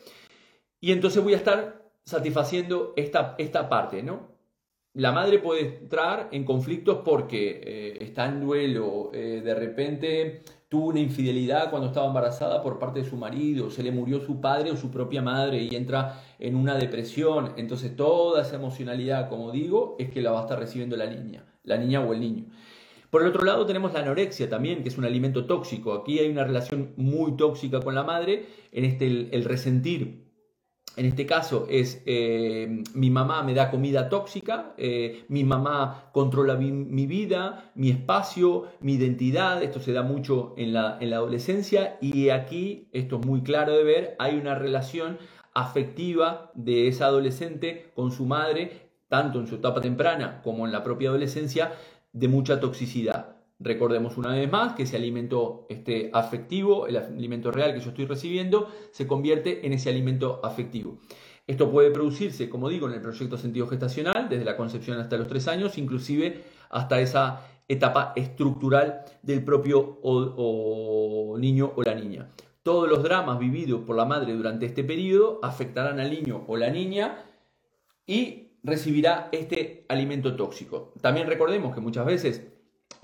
y 0.81 0.91
entonces 0.91 1.23
voy 1.23 1.35
a 1.35 1.37
estar 1.37 1.93
satisfaciendo 2.05 2.93
esta, 2.97 3.37
esta 3.39 3.69
parte, 3.69 4.03
¿no? 4.03 4.35
La 4.95 5.13
madre 5.13 5.39
puede 5.39 5.79
entrar 5.79 6.29
en 6.33 6.45
conflictos 6.45 7.03
porque 7.05 7.61
eh, 7.63 7.99
está 8.01 8.27
en 8.27 8.41
duelo, 8.41 9.11
de 9.13 9.55
repente 9.55 10.43
tuvo 10.75 10.89
una 10.89 11.01
infidelidad 11.01 11.71
cuando 11.71 11.89
estaba 11.89 12.07
embarazada 12.09 12.63
por 12.63 12.79
parte 12.79 13.01
de 13.03 13.09
su 13.09 13.17
marido, 13.17 13.71
se 13.71 13.83
le 13.83 13.93
murió 13.93 14.21
su 14.21 14.41
padre 14.41 14.73
o 14.73 14.77
su 14.77 14.91
propia 14.91 15.23
madre 15.23 15.63
y 15.63 15.75
entra 15.77 16.21
en 16.39 16.57
una 16.57 16.75
depresión. 16.75 17.53
Entonces 17.57 17.95
toda 17.95 18.43
esa 18.43 18.57
emocionalidad, 18.57 19.29
como 19.29 19.53
digo, 19.53 19.95
es 19.99 20.11
que 20.11 20.21
la 20.21 20.33
va 20.33 20.41
a 20.41 20.43
estar 20.43 20.59
recibiendo 20.59 20.97
la 20.97 21.07
niña 21.07 21.45
la 21.65 21.79
niña 21.79 22.01
o 22.01 22.13
el 22.13 22.21
niño. 22.21 22.45
Por 23.11 23.23
el 23.23 23.29
otro 23.29 23.45
lado 23.45 23.65
tenemos 23.65 23.93
la 23.93 24.01
anorexia 24.01 24.49
también, 24.49 24.83
que 24.83 24.89
es 24.89 24.99
un 24.99 25.05
alimento 25.05 25.47
tóxico. 25.47 25.93
Aquí 25.93 26.19
hay 26.19 26.29
una 26.29 26.45
relación 26.45 26.93
muy 26.97 27.37
tóxica 27.37 27.81
con 27.81 27.95
la 27.95 28.03
madre, 28.03 28.47
en 28.73 28.85
este 28.85 29.07
el, 29.07 29.45
resentir. 29.45 30.24
En 30.97 31.07
este 31.07 31.27
caso 31.27 31.67
es 31.69 32.03
eh, 32.07 32.83
mi 32.95 33.11
mamá 33.11 33.43
me 33.43 33.55
da 33.55 33.71
comida 33.71 34.09
tóxica, 34.09 34.75
eh, 34.79 35.25
mi 35.29 35.43
mamá 35.43 36.11
controla 36.13 36.55
mi, 36.55 37.07
vida, 37.07 37.73
mi 37.75 37.91
espacio, 37.91 38.69
mi 38.81 38.95
identidad, 38.95 39.63
esto 39.63 39.81
se 39.81 39.93
da 39.93 40.03
mucho 40.03 40.55
en 40.57 40.73
la, 40.73 40.99
en 41.01 41.11
la 41.11 41.17
adolescencia 41.17 41.99
y 42.01 42.29
aquí, 42.29 42.89
esto 42.93 43.19
es 43.19 43.27
muy 43.27 43.43
claro 43.43 43.73
de 43.73 43.83
ver, 43.83 44.17
hay 44.19 44.37
una 44.37 44.55
relación 44.55 45.19
afectiva 45.53 46.53
de 46.55 46.89
esa 46.89 47.07
adolescente 47.07 47.91
con 47.95 48.13
su 48.13 48.27
madre 48.27 48.85
tanto 49.15 49.39
en 49.39 49.47
su 49.47 49.57
etapa 49.57 49.81
temprana 49.81 50.41
como 50.43 50.67
en 50.67 50.73
la 50.73 50.83
propia 50.83 51.11
adolescencia, 51.11 51.73
de 52.13 52.27
mucha 52.27 52.59
toxicidad. 52.59 53.34
Recordemos 53.61 54.19
una 54.19 54.33
vez 54.33 54.51
más 54.51 54.75
que 54.75 54.83
ese 54.83 54.97
alimento 54.97 55.67
este, 55.69 56.11
afectivo, 56.13 56.87
el 56.87 56.97
alimento 56.97 57.51
real 57.51 57.73
que 57.73 57.81
yo 57.81 57.91
estoy 57.91 58.07
recibiendo, 58.07 58.69
se 58.91 59.07
convierte 59.07 59.67
en 59.67 59.73
ese 59.73 59.91
alimento 59.91 60.41
afectivo. 60.43 60.99
Esto 61.47 61.71
puede 61.71 61.91
producirse, 61.91 62.49
como 62.49 62.69
digo, 62.69 62.89
en 62.89 62.95
el 62.95 63.01
proyecto 63.01 63.37
sentido 63.37 63.67
gestacional, 63.67 64.29
desde 64.29 64.45
la 64.45 64.57
concepción 64.57 64.99
hasta 64.99 65.17
los 65.17 65.29
tres 65.29 65.47
años, 65.47 65.79
inclusive 65.79 66.43
hasta 66.71 67.01
esa 67.01 67.47
etapa 67.69 68.13
estructural 68.17 69.05
del 69.23 69.45
propio 69.45 69.99
niño 71.39 71.73
o 71.77 71.83
la 71.83 71.95
niña. 71.95 72.31
Todos 72.63 72.89
los 72.89 73.03
dramas 73.03 73.39
vividos 73.39 73.83
por 73.83 73.95
la 73.95 74.07
madre 74.07 74.33
durante 74.33 74.67
este 74.67 74.85
periodo 74.85 75.39
afectarán 75.43 76.01
al 76.01 76.11
niño 76.11 76.45
o 76.47 76.57
la 76.57 76.71
niña 76.71 77.25
y 78.07 78.53
recibirá 78.63 79.29
este 79.33 79.85
alimento 79.89 80.35
tóxico. 80.35 80.95
También 81.03 81.27
recordemos 81.27 81.75
que 81.75 81.83
muchas 81.83 82.07
veces 82.07 82.54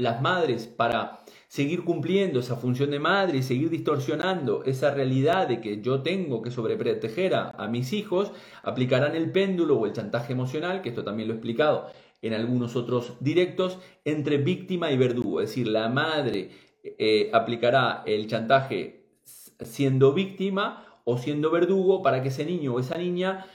las 0.00 0.20
madres 0.22 0.66
para 0.66 1.22
seguir 1.48 1.84
cumpliendo 1.84 2.40
esa 2.40 2.56
función 2.56 2.90
de 2.90 3.00
madre 3.00 3.38
y 3.38 3.42
seguir 3.42 3.70
distorsionando 3.70 4.64
esa 4.64 4.92
realidad 4.92 5.48
de 5.48 5.60
que 5.60 5.80
yo 5.82 6.02
tengo 6.02 6.42
que 6.42 6.50
sobreproteger 6.50 7.34
a, 7.34 7.68
mis 7.68 7.92
hijos, 7.92 8.32
aplicarán 8.62 9.14
el 9.16 9.30
péndulo 9.30 9.76
o 9.76 9.86
el 9.86 9.92
chantaje 9.92 10.32
emocional, 10.32 10.80
que 10.80 10.90
esto 10.90 11.04
también 11.04 11.28
lo 11.28 11.34
he 11.34 11.36
explicado 11.36 11.88
en 12.22 12.34
algunos 12.34 12.76
otros 12.76 13.14
directos, 13.20 13.78
entre 14.04 14.38
víctima 14.38 14.90
y 14.92 14.96
verdugo. 14.96 15.40
Es 15.40 15.50
decir, 15.50 15.68
la 15.68 15.88
madre 15.88 16.50
eh, 16.84 17.30
aplicará 17.32 18.02
el 18.06 18.26
chantaje 18.26 19.06
siendo 19.24 20.12
víctima 20.12 20.84
o 21.04 21.18
siendo 21.18 21.50
verdugo 21.50 22.02
para 22.02 22.22
que 22.22 22.28
ese 22.28 22.44
niño 22.44 22.74
o 22.74 22.80
esa 22.80 22.96
niña 22.96 23.46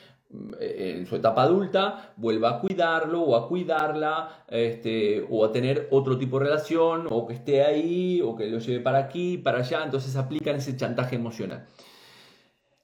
en 0.60 1.06
su 1.06 1.16
etapa 1.16 1.44
adulta 1.44 2.14
vuelva 2.18 2.50
a 2.50 2.60
cuidarlo 2.60 3.22
o 3.22 3.36
a 3.36 3.48
cuidarla 3.48 4.46
este, 4.50 5.26
o 5.30 5.46
a 5.46 5.52
tener 5.52 5.88
otro 5.92 6.18
tipo 6.18 6.40
de 6.40 6.46
relación 6.46 7.08
o 7.10 7.26
que 7.28 7.36
esté 7.36 7.64
ahí 7.64 8.22
o 8.22 8.36
que 8.36 8.48
lo 8.48 8.60
lleve 8.60 8.80
para 8.82 9.00
aquí, 9.00 9.38
para 9.38 9.60
allá, 9.60 9.84
entonces 9.84 10.16
aplican 10.16 10.56
ese 10.56 10.76
chantaje 10.76 11.16
emocional. 11.16 11.68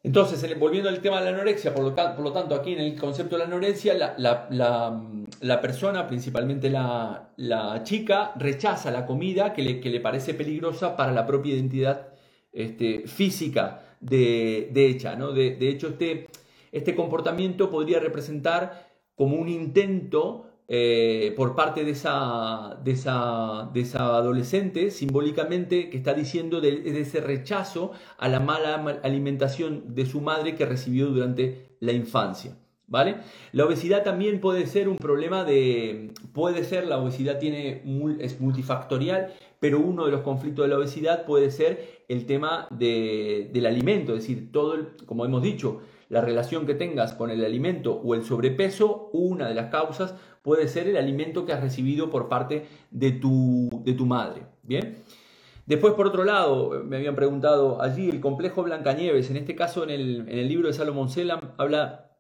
Entonces, 0.03 0.57
volviendo 0.57 0.89
al 0.89 0.99
tema 0.99 1.19
de 1.19 1.25
la 1.25 1.37
anorexia, 1.37 1.75
por 1.75 1.83
lo, 1.83 1.93
tanto, 1.93 2.55
aquí 2.55 2.73
en 2.73 2.79
el 2.79 2.99
concepto 2.99 3.35
de 3.35 3.39
la 3.39 3.45
anorexia, 3.45 4.15
la, 4.17 5.61
persona, 5.61 6.07
principalmente 6.07 6.71
la, 6.71 7.81
chica, 7.83 8.33
rechaza 8.35 8.89
la 8.89 9.05
comida 9.05 9.53
que 9.53 9.61
le, 9.61 9.99
parece 9.99 10.33
peligrosa 10.33 10.95
para 10.95 11.11
la 11.11 11.27
propia 11.27 11.53
identidad 11.53 12.07
este, 12.51 13.07
física 13.07 13.83
de, 13.99 14.69
de. 14.71 15.15
¿no? 15.17 15.33
De, 15.33 15.69
hecho, 15.69 15.89
este, 15.89 16.27
este 16.71 16.95
comportamiento 16.95 17.69
podría 17.69 17.99
representar 17.99 18.91
como 19.15 19.35
un 19.35 19.49
intento 19.49 20.47
eh, 20.73 21.33
por 21.35 21.53
parte 21.53 21.83
de 21.83 21.91
esa, 21.91 22.79
de, 22.81 22.91
esa, 22.91 23.69
de 23.73 23.81
esa, 23.81 24.15
adolescente, 24.15 24.89
simbólicamente, 24.89 25.89
que 25.89 25.97
está 25.97 26.13
diciendo 26.13 26.61
de, 26.61 26.83
ese 27.01 27.19
rechazo 27.19 27.91
a 28.17 28.29
la 28.29 28.39
mala 28.39 28.75
alimentación 29.03 29.93
de 29.93 30.05
su 30.05 30.21
madre 30.21 30.55
que 30.55 30.65
recibió 30.65 31.07
durante 31.07 31.75
la 31.81 31.91
infancia. 31.91 32.57
¿Vale? 32.87 33.17
La 33.53 33.65
obesidad 33.65 34.03
también 34.03 34.39
puede 34.39 34.65
ser 34.65 34.87
un 34.87 34.97
problema 34.97 35.43
de... 35.43 36.11
Puede 36.33 36.63
ser, 36.63 36.87
la 36.87 36.97
obesidad 36.99 37.37
tiene, 37.37 37.83
es 38.19 38.39
multifactorial, 38.39 39.33
pero 39.59 39.79
uno 39.79 40.05
de 40.05 40.11
los 40.11 40.21
conflictos 40.21 40.63
de 40.63 40.69
la 40.69 40.77
obesidad 40.77 41.25
puede 41.25 41.51
ser 41.51 42.03
el 42.07 42.25
tema 42.25 42.67
del 42.69 43.65
alimento, 43.65 44.13
es 44.13 44.21
decir, 44.21 44.51
todo, 44.53 44.75
el, 44.75 44.87
como 45.05 45.25
hemos 45.25 45.41
dicho, 45.41 45.81
la 46.11 46.19
relación 46.19 46.65
que 46.65 46.73
tengas 46.73 47.13
con 47.13 47.31
el 47.31 47.43
alimento 47.45 47.93
o 47.93 48.15
el 48.15 48.25
sobrepeso, 48.25 49.09
una 49.13 49.47
de 49.47 49.55
las 49.55 49.71
causas 49.71 50.13
puede 50.41 50.67
ser 50.67 50.89
el 50.89 50.97
alimento 50.97 51.45
que 51.45 51.53
has 51.53 51.61
recibido 51.61 52.09
por 52.09 52.27
parte 52.27 52.65
de 52.91 53.13
tu, 53.13 53.81
de 53.85 53.93
tu 53.93 54.05
madre. 54.05 54.41
Bien. 54.61 54.97
Después, 55.65 55.93
por 55.93 56.07
otro 56.07 56.25
lado, 56.25 56.83
me 56.83 56.97
habían 56.97 57.15
preguntado 57.15 57.81
allí, 57.81 58.09
el 58.09 58.19
complejo 58.19 58.61
Blancanieves, 58.61 59.29
en 59.29 59.37
este 59.37 59.55
caso 59.55 59.85
en 59.85 59.89
el, 59.89 60.47
libro 60.49 60.67
de 60.67 60.73
Salomón 60.73 61.07
Selam, 61.07 61.53
habla 61.57 62.11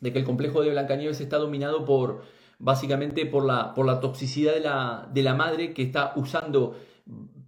de 0.00 0.12
que 0.12 0.18
el 0.18 0.26
complejo 0.26 0.60
de 0.60 0.68
Blancanieves 0.68 1.22
está 1.22 1.38
dominado 1.38 1.86
por, 1.86 2.20
básicamente, 2.58 3.24
por 3.24 3.46
la, 3.46 3.72
por 3.72 3.86
la 3.86 4.00
toxicidad 4.00 4.52
de 4.52 4.60
la, 4.60 5.08
de 5.14 5.22
la 5.22 5.32
madre 5.32 5.72
que 5.72 5.82
está 5.82 6.12
usando 6.14 6.76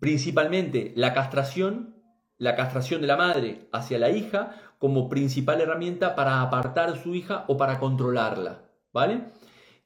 principalmente 0.01 0.95
la 0.97 1.13
castración, 1.13 1.97
la 2.39 2.57
castración 2.57 3.03
de 3.03 3.09
la 3.09 3.19
madre 3.19 3.69
hacia 3.73 3.99
la 3.99 4.09
hija 4.09 4.57
como 4.83 5.09
principal 5.09 5.61
herramienta 5.61 6.17
para 6.17 6.43
apartar 6.43 6.89
a 6.89 6.97
su 6.97 7.15
hija 7.15 7.45
o 7.47 7.57
para 7.57 7.79
controlarla. 7.79 8.65
¿Vale? 8.93 9.27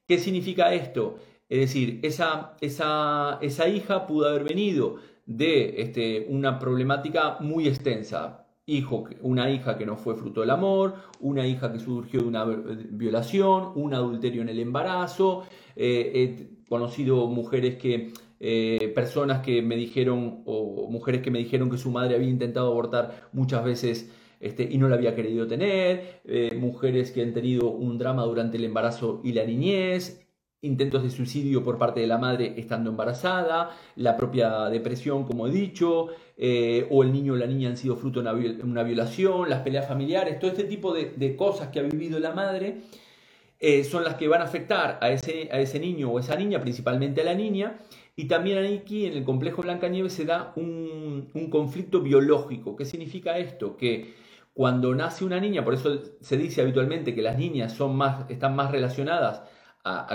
¿Qué 0.08 0.16
significa 0.18 0.72
esto? 0.72 1.18
Es 1.50 1.60
decir, 1.60 2.00
esa, 2.02 2.56
esa, 2.62 3.36
esa 3.42 3.68
hija 3.68 4.06
pudo 4.06 4.26
haber 4.26 4.44
venido 4.44 4.96
de 5.26 5.82
este, 5.82 6.26
una 6.30 6.58
problemática 6.58 7.36
muy 7.40 7.68
extensa. 7.68 8.46
Hijo, 8.64 9.04
una 9.20 9.50
hija 9.50 9.76
que 9.76 9.84
no 9.84 9.98
fue 9.98 10.14
fruto 10.14 10.40
del 10.40 10.48
amor, 10.48 10.94
una 11.20 11.46
hija 11.46 11.70
que 11.70 11.78
surgió 11.78 12.22
de 12.22 12.28
una 12.28 12.46
violación, 12.46 13.72
un 13.74 13.92
adulterio 13.92 14.40
en 14.40 14.48
el 14.48 14.60
embarazo. 14.60 15.44
Eh, 15.76 16.12
he 16.14 16.68
conocido 16.70 17.26
mujeres 17.26 17.76
que, 17.76 18.14
eh, 18.40 18.92
personas 18.94 19.42
que 19.42 19.60
me 19.60 19.76
dijeron, 19.76 20.40
o 20.46 20.88
mujeres 20.90 21.20
que 21.20 21.30
me 21.30 21.40
dijeron 21.40 21.68
que 21.68 21.76
su 21.76 21.90
madre 21.90 22.14
había 22.14 22.30
intentado 22.30 22.68
abortar 22.68 23.28
muchas 23.32 23.62
veces 23.62 24.10
este, 24.40 24.68
y 24.70 24.78
no 24.78 24.88
la 24.88 24.96
había 24.96 25.14
querido 25.14 25.46
tener, 25.46 26.20
eh, 26.24 26.54
mujeres 26.58 27.10
que 27.10 27.22
han 27.22 27.32
tenido 27.32 27.70
un 27.70 27.98
drama 27.98 28.24
durante 28.24 28.56
el 28.56 28.64
embarazo 28.64 29.20
y 29.24 29.32
la 29.32 29.44
niñez, 29.44 30.26
intentos 30.62 31.02
de 31.02 31.10
suicidio 31.10 31.62
por 31.62 31.78
parte 31.78 32.00
de 32.00 32.06
la 32.06 32.18
madre 32.18 32.54
estando 32.56 32.90
embarazada, 32.90 33.76
la 33.94 34.16
propia 34.16 34.68
depresión, 34.68 35.24
como 35.24 35.46
he 35.46 35.50
dicho, 35.50 36.08
eh, 36.36 36.86
o 36.90 37.02
el 37.02 37.12
niño 37.12 37.34
o 37.34 37.36
la 37.36 37.46
niña 37.46 37.68
han 37.70 37.76
sido 37.76 37.96
fruto 37.96 38.22
de 38.22 38.60
una, 38.62 38.82
violación, 38.82 39.48
las 39.48 39.62
peleas 39.62 39.86
familiares, 39.86 40.38
todo 40.38 40.50
este 40.50 40.64
tipo 40.64 40.92
de, 40.94 41.36
cosas 41.36 41.68
que 41.68 41.80
ha 41.80 41.82
vivido 41.82 42.18
la 42.18 42.32
madre. 42.32 42.82
Eh, 43.58 43.84
son 43.84 44.04
las 44.04 44.16
que 44.16 44.28
van 44.28 44.42
a 44.42 44.44
afectar 44.44 44.98
a 45.00 45.10
ese, 45.10 45.48
a 45.50 45.58
ese 45.60 45.80
niño 45.80 46.10
o 46.10 46.18
esa 46.18 46.36
niña, 46.36 46.60
principalmente 46.60 47.22
a 47.22 47.24
la 47.24 47.34
niña, 47.34 47.78
y 48.14 48.26
también 48.26 48.58
aquí 48.58 49.06
en 49.06 49.14
el 49.14 49.24
complejo 49.24 49.62
Blanca 49.62 49.88
Nieves 49.88 50.12
se 50.12 50.26
da 50.26 50.52
un, 50.56 51.30
un 51.32 51.50
conflicto 51.50 52.00
biológico. 52.00 52.76
¿Qué 52.76 52.84
significa 52.84 53.38
esto? 53.38 53.78
Que 53.78 54.14
cuando 54.56 54.94
nace 54.94 55.22
una 55.22 55.38
niña, 55.38 55.62
por 55.62 55.74
eso 55.74 56.00
se 56.18 56.38
dice 56.38 56.62
habitualmente 56.62 57.14
que 57.14 57.20
las 57.20 57.36
niñas 57.36 57.74
son 57.74 57.94
más, 57.94 58.24
están 58.30 58.56
más 58.56 58.72
relacionadas 58.72 59.42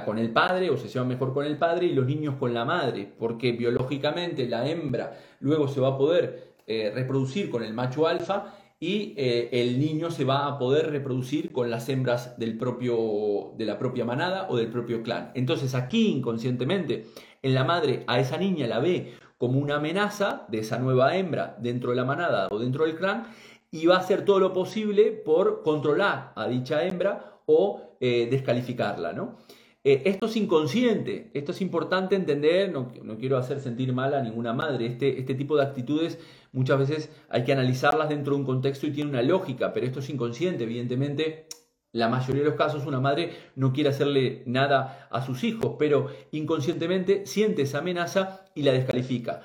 con 0.03 0.17
el 0.17 0.33
padre 0.33 0.71
o 0.71 0.77
se 0.77 0.87
llevan 0.87 1.09
mejor 1.09 1.31
con 1.31 1.45
el 1.45 1.59
padre 1.59 1.85
y 1.85 1.93
los 1.93 2.07
niños 2.07 2.37
con 2.39 2.51
la 2.51 2.65
madre, 2.65 3.13
porque 3.19 3.51
biológicamente 3.51 4.49
la 4.49 4.67
hembra 4.67 5.15
luego 5.41 5.67
se 5.67 5.79
va 5.79 5.89
a 5.89 5.97
poder 5.97 6.55
eh, 6.65 6.91
reproducir 6.91 7.51
con 7.51 7.63
el 7.63 7.75
macho 7.75 8.07
alfa 8.07 8.55
y 8.79 9.13
eh, 9.15 9.49
el 9.51 9.79
niño 9.79 10.09
se 10.09 10.25
va 10.25 10.47
a 10.47 10.57
poder 10.57 10.89
reproducir 10.89 11.51
con 11.51 11.69
las 11.69 11.87
hembras 11.87 12.39
del 12.39 12.57
propio, 12.57 13.53
de 13.59 13.65
la 13.65 13.77
propia 13.77 14.05
manada 14.05 14.47
o 14.49 14.57
del 14.57 14.71
propio 14.71 15.03
clan. 15.03 15.31
Entonces 15.35 15.75
aquí 15.75 16.07
inconscientemente 16.07 17.05
en 17.43 17.53
la 17.53 17.63
madre 17.63 18.05
a 18.07 18.19
esa 18.19 18.37
niña 18.37 18.65
la 18.65 18.79
ve 18.79 19.13
como 19.37 19.59
una 19.59 19.75
amenaza 19.75 20.45
de 20.49 20.59
esa 20.59 20.79
nueva 20.79 21.15
hembra 21.15 21.57
dentro 21.59 21.91
de 21.91 21.95
la 21.95 22.05
manada 22.05 22.47
o 22.51 22.59
dentro 22.59 22.85
del 22.85 22.95
clan 22.95 23.27
y 23.71 23.85
va 23.85 23.95
a 23.95 23.99
hacer 23.99 24.25
todo 24.25 24.39
lo 24.39 24.51
posible 24.53 25.11
por 25.11 25.63
controlar 25.63 26.33
a 26.35 26.47
dicha 26.47 26.85
hembra 26.85 27.39
o 27.45 27.97
eh, 28.01 28.27
descalificarla. 28.29 29.13
¿no? 29.13 29.37
Eh, 29.83 30.03
esto 30.05 30.25
es 30.25 30.35
inconsciente, 30.35 31.31
esto 31.33 31.53
es 31.53 31.61
importante 31.61 32.15
entender, 32.15 32.71
no, 32.71 32.91
quiero 33.17 33.37
hacer 33.37 33.61
sentir 33.61 33.93
mal 33.93 34.13
a 34.13 34.21
ninguna 34.21 34.53
madre, 34.53 34.85
este, 34.85 35.19
este 35.19 35.33
tipo 35.35 35.55
de 35.55 35.63
actitudes 35.63 36.19
muchas 36.51 36.79
veces 36.79 37.09
hay 37.29 37.45
que 37.45 37.53
analizarlas 37.53 38.09
dentro 38.09 38.33
de 38.33 38.41
un 38.41 38.45
contexto 38.45 38.85
y 38.85 38.91
tiene 38.91 39.09
una 39.09 39.23
lógica, 39.23 39.71
pero 39.73 39.85
esto 39.85 39.99
es 39.99 40.09
inconsciente, 40.09 40.65
evidentemente. 40.65 41.47
La 41.93 42.07
mayoría 42.07 42.43
de 42.43 42.47
los 42.47 42.57
casos 42.57 42.85
una 42.85 43.01
madre 43.01 43.33
no 43.57 43.73
quiere 43.73 43.89
hacerle 43.89 44.43
nada 44.45 45.09
a 45.11 45.25
sus 45.25 45.43
hijos, 45.43 45.75
pero 45.77 46.07
inconscientemente 46.31 47.25
siente 47.25 47.63
esa 47.63 47.79
amenaza 47.79 48.45
y 48.55 48.63
la 48.63 48.71
descalifica 48.71 49.41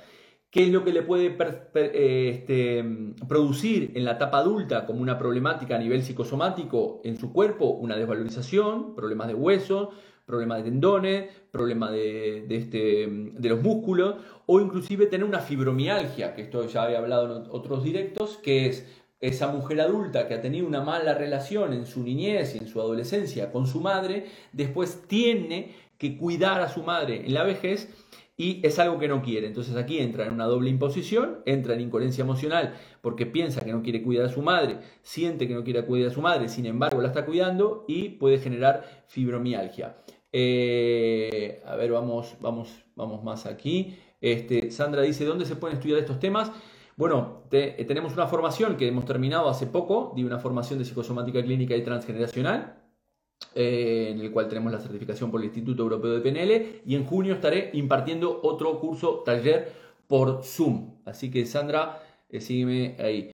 qué 0.56 0.62
es 0.62 0.70
lo 0.70 0.84
que 0.84 0.92
le 0.94 1.02
puede 1.02 1.36
eh, 1.74 2.30
este, 2.30 2.82
producir 3.28 3.92
en 3.94 4.06
la 4.06 4.12
etapa 4.12 4.38
adulta 4.38 4.86
como 4.86 5.02
una 5.02 5.18
problemática 5.18 5.76
a 5.76 5.78
nivel 5.78 6.02
psicosomático 6.02 7.02
en 7.04 7.18
su 7.18 7.30
cuerpo, 7.30 7.72
una 7.72 7.94
desvalorización, 7.94 8.94
problemas 8.94 9.26
de 9.28 9.34
hueso, 9.34 9.90
problemas 10.24 10.64
de 10.64 10.70
tendones, 10.70 11.30
problemas 11.50 11.92
de, 11.92 12.46
este, 12.48 13.06
de 13.06 13.48
los 13.50 13.60
músculos, 13.60 14.14
o 14.46 14.58
inclusive 14.58 15.04
tener 15.04 15.26
una 15.26 15.40
fibromialgia, 15.40 16.34
que 16.34 16.40
esto 16.40 16.66
ya 16.66 16.84
había 16.84 17.00
hablado 17.00 17.36
en 17.36 17.50
otros 17.50 17.84
directos, 17.84 18.38
que 18.38 18.64
es 18.64 18.86
esa 19.20 19.48
mujer 19.48 19.82
adulta 19.82 20.26
que 20.26 20.32
ha 20.32 20.40
tenido 20.40 20.66
una 20.66 20.80
mala 20.80 21.12
relación 21.12 21.74
en 21.74 21.84
su 21.84 22.02
niñez 22.02 22.54
y 22.54 22.58
en 22.58 22.68
su 22.68 22.80
adolescencia 22.80 23.52
con 23.52 23.66
su 23.66 23.82
madre, 23.82 24.24
después 24.52 25.02
tiene 25.06 25.74
que 25.98 26.16
cuidar 26.16 26.62
a 26.62 26.70
su 26.70 26.82
madre 26.82 27.26
en 27.26 27.34
la 27.34 27.42
vejez 27.42 27.90
y 28.36 28.60
es 28.66 28.78
algo 28.78 28.98
que 28.98 29.08
no 29.08 29.22
quiere. 29.22 29.46
Entonces 29.46 29.76
aquí 29.76 29.98
entra 29.98 30.26
en 30.26 30.32
una 30.32 30.44
doble 30.44 30.70
imposición, 30.70 31.40
entra 31.46 31.74
en 31.74 31.80
incoherencia 31.80 32.22
emocional 32.22 32.74
porque 33.00 33.26
piensa 33.26 33.64
que 33.64 33.72
no 33.72 33.82
quiere 33.82 34.02
cuidar 34.02 34.26
a 34.26 34.28
su 34.28 34.42
madre, 34.42 34.78
siente 35.02 35.48
que 35.48 35.54
no 35.54 35.64
quiere 35.64 35.84
cuidar 35.84 36.10
a 36.10 36.14
su 36.14 36.20
madre, 36.20 36.48
sin 36.48 36.66
embargo 36.66 37.00
la 37.00 37.08
está 37.08 37.24
cuidando 37.24 37.84
y 37.88 38.10
puede 38.10 38.38
generar 38.38 39.04
fibromialgia. 39.06 39.96
Eh, 40.32 41.62
a 41.64 41.76
ver, 41.76 41.92
vamos, 41.92 42.36
vamos, 42.40 42.84
vamos 42.94 43.24
más 43.24 43.46
aquí. 43.46 43.96
Este, 44.20 44.70
Sandra 44.70 45.02
dice, 45.02 45.24
¿dónde 45.24 45.46
se 45.46 45.56
pueden 45.56 45.76
estudiar 45.76 45.98
estos 45.98 46.20
temas? 46.20 46.52
Bueno, 46.96 47.42
tenemos 47.50 48.14
una 48.14 48.26
formación 48.26 48.76
que 48.76 48.88
hemos 48.88 49.04
terminado 49.04 49.48
hace 49.50 49.66
poco, 49.66 50.14
de 50.16 50.24
una 50.24 50.38
formación 50.38 50.78
de 50.78 50.86
psicosomática 50.86 51.42
clínica 51.42 51.76
y 51.76 51.82
transgeneracional, 51.82 52.85
eh, 53.54 54.08
en 54.10 54.20
el 54.20 54.30
cual 54.32 54.48
tenemos 54.48 54.72
la 54.72 54.78
certificación 54.78 55.30
por 55.30 55.40
el 55.40 55.46
Instituto 55.46 55.82
Europeo 55.82 56.12
de 56.12 56.20
PNL 56.20 56.82
y 56.84 56.94
en 56.94 57.04
junio 57.04 57.34
estaré 57.34 57.70
impartiendo 57.74 58.40
otro 58.42 58.78
curso 58.80 59.22
taller 59.24 59.72
por 60.06 60.42
Zoom. 60.42 60.96
Así 61.04 61.30
que 61.30 61.46
Sandra, 61.46 62.02
eh, 62.28 62.40
sígueme 62.40 62.96
ahí. 62.98 63.32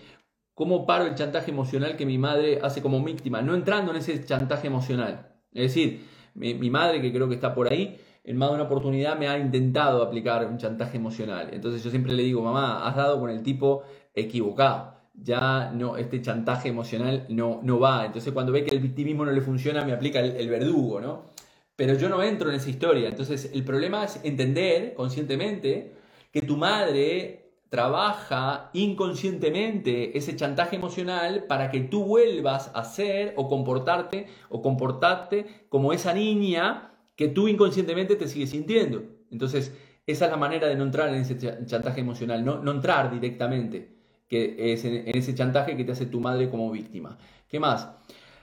¿Cómo 0.55 0.87
paro 0.87 1.07
el 1.07 1.15
chantaje 1.15 1.51
emocional 1.51 1.97
que 1.97 2.07
mi 2.07 2.19
madre 2.19 2.61
hace 2.63 2.83
como 2.83 3.03
víctima? 3.03 3.43
No 3.43 3.55
entrando 3.55 3.91
en 3.91 3.99
ese 3.99 4.25
chantaje 4.25 4.67
emocional. 4.67 5.33
Es 5.53 5.75
decir, 5.75 6.05
mi, 6.35 6.71
madre, 6.71 7.01
que 7.03 7.13
creo 7.13 7.29
que 7.29 7.35
está 7.35 7.55
por 7.55 7.73
ahí, 7.73 7.99
en 8.25 8.37
más 8.37 8.51
de 8.51 8.55
una 8.57 8.65
oportunidad 8.65 9.19
me 9.19 9.29
ha 9.29 9.39
intentado 9.39 10.03
aplicar 10.03 10.47
un 10.47 10.59
chantaje 10.59 10.99
emocional. 10.99 11.51
Entonces 11.53 11.83
yo 11.83 11.91
siempre 11.91 12.13
le 12.13 12.23
digo, 12.23 12.43
mamá, 12.43 12.87
has 12.87 12.97
dado 12.97 13.19
con 13.19 13.31
el 13.31 13.43
tipo 13.43 13.83
equivocado 14.15 15.02
ya 15.15 15.71
no, 15.75 15.97
este 15.97 16.21
chantaje 16.23 16.69
emocional 16.69 17.27
no, 17.29 17.61
no 17.63 17.79
va. 17.79 18.07
Entonces 18.07 18.33
cuando 18.33 18.53
ve 18.53 18.65
que 18.65 18.75
el 18.75 18.81
victimismo 18.81 19.25
no 19.25 19.33
le 19.33 19.41
funciona, 19.41 19.85
me 19.85 19.93
aplica 19.93 20.21
el, 20.21 20.49
verdugo, 20.49 21.01
¿no? 21.01 21.31
Pero 21.77 21.95
yo 21.95 22.09
no 22.09 22.23
entro 22.23 22.51
en 22.51 22.57
esa 22.57 22.71
historia. 22.71 23.09
Entonces 23.09 23.51
el 23.53 23.65
problema 23.65 24.05
es 24.05 24.21
entender 24.25 24.95
conscientemente 24.95 25.95
que 26.31 26.43
tu 26.43 26.57
madre 26.57 27.39
trabaja 27.69 28.71
inconscientemente 28.75 30.17
ese 30.17 30.37
chantaje 30.37 30.77
emocional 30.77 31.45
para 31.49 31.71
que 31.71 31.81
tú 31.81 32.05
vuelvas 32.05 32.71
a 32.75 32.85
ser 32.85 33.33
o 33.37 33.49
comportarte 33.49 34.27
o 34.51 34.61
comportarte 34.61 35.47
como 35.71 35.93
esa 35.93 36.13
niña 36.13 36.93
que 37.17 37.29
tú 37.29 37.49
inconscientemente 37.49 38.17
te 38.17 38.29
sigues 38.29 38.51
sintiendo. 38.51 39.03
Entonces, 39.31 39.75
esa 40.07 40.27
es 40.27 40.31
la 40.31 40.37
manera 40.37 40.69
de 40.69 40.77
no 40.77 40.85
entrar 40.85 41.09
en 41.09 41.15
ese 41.17 41.39
chantaje 41.67 42.01
emocional, 42.01 42.45
no, 42.45 42.59
no 42.63 42.73
entrar 42.73 43.11
directamente 43.11 44.02
que 44.33 44.73
es 44.73 44.83
en, 44.87 45.05
ese 45.07 45.35
chantaje 45.35 45.77
que 45.77 45.85
te 45.85 45.93
hace 45.93 46.07
tu 46.07 46.19
madre 46.19 46.49
como 46.49 46.71
víctima. 46.71 47.19
¿Qué 47.49 47.61
más? 47.61 47.91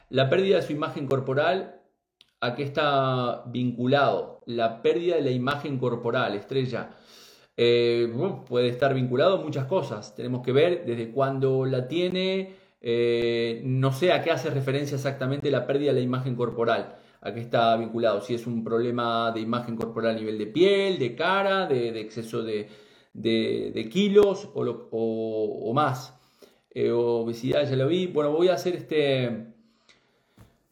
La 0.10 0.30
pérdida 0.30 0.58
de 0.58 0.62
su 0.62 0.72
imagen 0.72 1.08
corporal, 1.08 1.82
¿a 2.42 2.54
qué 2.54 2.62
está 2.62 3.42
vinculado? 3.48 4.42
La 4.46 4.84
pérdida 4.84 5.16
de 5.16 5.24
la 5.24 5.32
imagen 5.32 5.80
corporal, 5.80 6.36
estrella. 6.36 6.92
Eh, 7.58 8.08
puede 8.48 8.68
estar 8.70 8.94
vinculado 8.94 9.40
a 9.40 9.44
muchas 9.44 9.66
cosas. 9.66 10.16
Tenemos 10.16 10.44
que 10.44 10.52
ver 10.52 10.86
desde 10.86 11.10
cuándo 11.10 11.66
la 11.66 11.88
tiene, 11.88 12.54
eh, 12.82 13.62
no 13.66 13.92
sé 13.92 14.14
a 14.14 14.22
qué 14.22 14.30
hace 14.30 14.52
referencia 14.52 14.94
exactamente 14.94 15.50
la 15.50 15.66
pérdida 15.66 15.92
de 15.92 16.02
la 16.02 16.06
imagen 16.06 16.36
corporal. 16.36 16.98
¿A 17.22 17.34
qué 17.34 17.40
está 17.40 17.76
vinculado? 17.78 18.22
Si 18.22 18.36
es 18.36 18.46
un 18.46 18.64
problema 18.64 19.32
de 19.32 19.40
imagen 19.40 19.76
corporal 19.76 20.16
a 20.16 20.20
nivel 20.20 20.38
de 20.38 20.46
piel, 20.46 21.00
de 21.00 21.16
cara, 21.16 21.66
de 21.66 22.00
exceso 22.00 22.44
de, 22.44 22.70
de, 23.14 23.90
kilos 23.92 24.50
o, 24.54 25.72
más. 25.74 26.16
Eh, 26.72 26.92
obesidad, 26.92 27.68
ya 27.68 27.76
lo 27.76 27.88
vi. 27.88 28.08
Bueno, 28.08 28.32
voy 28.32 28.50
a 28.50 28.54
hacer 28.54 28.76
este 28.76 29.48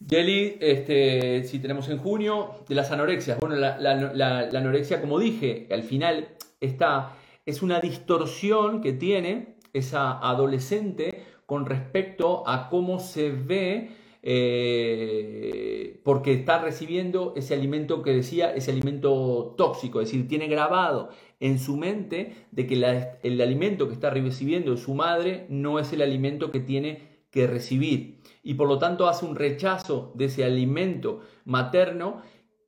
jelly, 0.07 0.57
este, 0.59 1.43
si 1.43 1.59
tenemos 1.59 1.89
en 1.89 1.97
junio, 1.97 2.51
de 2.67 2.75
las 2.75 2.91
anorexias. 2.91 3.39
Bueno, 3.39 3.55
la, 3.55 4.49
anorexia, 4.53 5.01
como 5.01 5.19
dije, 5.19 5.67
al 5.71 5.83
final 5.83 6.29
está, 6.61 7.15
es 7.45 7.61
una 7.61 7.79
distorsión 7.79 8.81
que 8.81 8.93
tiene 8.93 9.55
esa 9.73 10.17
adolescente 10.19 11.23
con 11.45 11.65
respecto 11.65 12.43
a 12.47 12.69
cómo 12.69 12.99
se 12.99 13.31
ve 13.31 13.91
eh, 14.23 16.01
porque 16.03 16.33
está 16.33 16.59
recibiendo 16.59 17.33
ese 17.35 17.53
alimento 17.53 18.01
que 18.01 18.13
decía, 18.13 18.53
ese 18.53 18.71
alimento 18.71 19.55
tóxico, 19.57 20.01
es 20.01 20.09
decir, 20.09 20.27
tiene 20.27 20.47
grabado 20.47 21.09
en 21.39 21.59
su 21.59 21.77
mente 21.77 22.47
de 22.51 22.67
que 22.67 22.75
el 23.23 23.41
alimento 23.41 23.88
que 23.88 23.93
está 23.93 24.09
recibiendo 24.09 24.75
su 24.77 24.93
madre 24.93 25.45
no 25.49 25.79
es 25.79 25.93
el 25.93 26.01
alimento 26.01 26.51
que 26.51 26.59
tiene 26.59 27.17
que 27.31 27.47
recibir 27.47 28.21
y 28.43 28.53
por 28.53 28.67
lo 28.67 28.79
tanto 28.79 29.07
hace 29.07 29.25
un 29.25 29.35
rechazo 29.35 30.13
de 30.15 30.25
ese 30.25 30.43
alimento 30.43 31.21
materno 31.45 32.21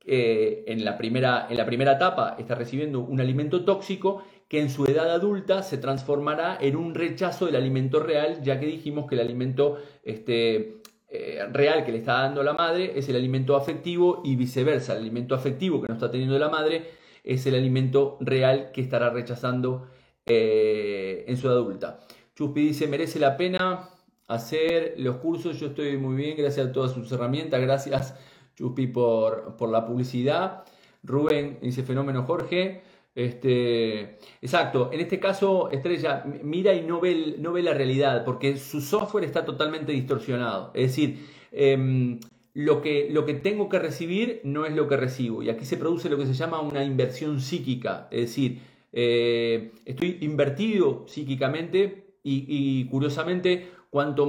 eh, 0.04 0.64
en, 0.66 0.84
la 0.84 0.96
primera, 0.96 1.46
en 1.50 1.56
la 1.56 1.66
primera 1.66 1.92
etapa 1.92 2.36
está 2.38 2.54
recibiendo 2.54 3.00
un 3.00 3.20
alimento 3.20 3.64
tóxico 3.64 4.22
que 4.48 4.60
en 4.60 4.70
su 4.70 4.84
edad 4.84 5.10
adulta 5.10 5.62
se 5.62 5.78
transformará 5.78 6.58
en 6.60 6.76
un 6.76 6.94
rechazo 6.94 7.46
del 7.46 7.56
alimento 7.56 8.00
real, 8.00 8.42
ya 8.42 8.58
que 8.58 8.66
dijimos 8.66 9.06
que 9.06 9.14
el 9.14 9.20
alimento 9.20 9.78
este, 10.02 10.80
eh, 11.08 11.46
real 11.52 11.84
que 11.84 11.92
le 11.92 11.98
está 11.98 12.14
dando 12.22 12.42
la 12.42 12.54
madre 12.54 12.98
es 12.98 13.08
el 13.08 13.16
alimento 13.16 13.56
afectivo 13.56 14.22
y 14.24 14.36
viceversa. 14.36 14.92
El 14.92 15.02
alimento 15.02 15.34
afectivo 15.34 15.80
que 15.80 15.88
no 15.88 15.94
está 15.94 16.10
teniendo 16.10 16.38
la 16.38 16.48
madre 16.48 16.99
es 17.24 17.46
el 17.46 17.54
alimento 17.54 18.18
real 18.20 18.70
que 18.72 18.80
estará 18.80 19.10
rechazando 19.10 19.88
eh, 20.26 21.24
en 21.26 21.36
su 21.36 21.48
adulta. 21.48 22.00
Chuspi 22.34 22.68
dice, 22.68 22.86
merece 22.86 23.18
la 23.18 23.36
pena 23.36 23.90
hacer 24.28 24.94
los 24.98 25.16
cursos, 25.16 25.58
yo 25.58 25.68
estoy 25.68 25.96
muy 25.96 26.16
bien, 26.16 26.36
gracias 26.36 26.68
a 26.68 26.72
todas 26.72 26.92
sus 26.92 27.10
herramientas, 27.12 27.60
gracias 27.60 28.14
Chuspi 28.54 28.86
por, 28.86 29.56
por 29.56 29.70
la 29.70 29.84
publicidad. 29.84 30.64
Rubén 31.02 31.58
dice, 31.62 31.82
fenómeno 31.82 32.24
Jorge. 32.24 32.82
Este, 33.12 34.18
exacto, 34.40 34.90
en 34.92 35.00
este 35.00 35.18
caso 35.18 35.68
Estrella 35.72 36.24
mira 36.44 36.72
y 36.74 36.82
no 36.82 37.00
ve, 37.00 37.34
no 37.38 37.52
ve 37.52 37.60
la 37.60 37.74
realidad 37.74 38.24
porque 38.24 38.56
su 38.56 38.80
software 38.80 39.24
está 39.24 39.44
totalmente 39.44 39.92
distorsionado. 39.92 40.70
Es 40.74 40.90
decir, 40.90 41.26
em, 41.50 42.20
lo, 42.54 42.82
que, 42.82 43.08
lo 43.10 43.24
que 43.26 43.34
tengo 43.34 43.68
que 43.68 43.78
recibir 43.78 44.40
no 44.44 44.66
es 44.66 44.74
lo 44.74 44.88
que 44.88 44.96
recibo. 44.96 45.42
Y 45.42 45.50
aquí 45.50 45.64
se 45.64 45.76
produce 45.76 46.08
lo 46.08 46.18
que 46.18 46.26
se 46.26 46.34
llama 46.34 46.60
una 46.60 46.84
inversión 46.84 47.40
psíquica. 47.40 48.08
Es 48.10 48.20
decir, 48.20 48.60
eh, 48.92 49.72
estoy 49.84 50.18
invertido 50.20 51.04
psíquicamente 51.06 52.14
y, 52.22 52.84
curiosamente 52.86 53.70
cuanto, 53.88 54.28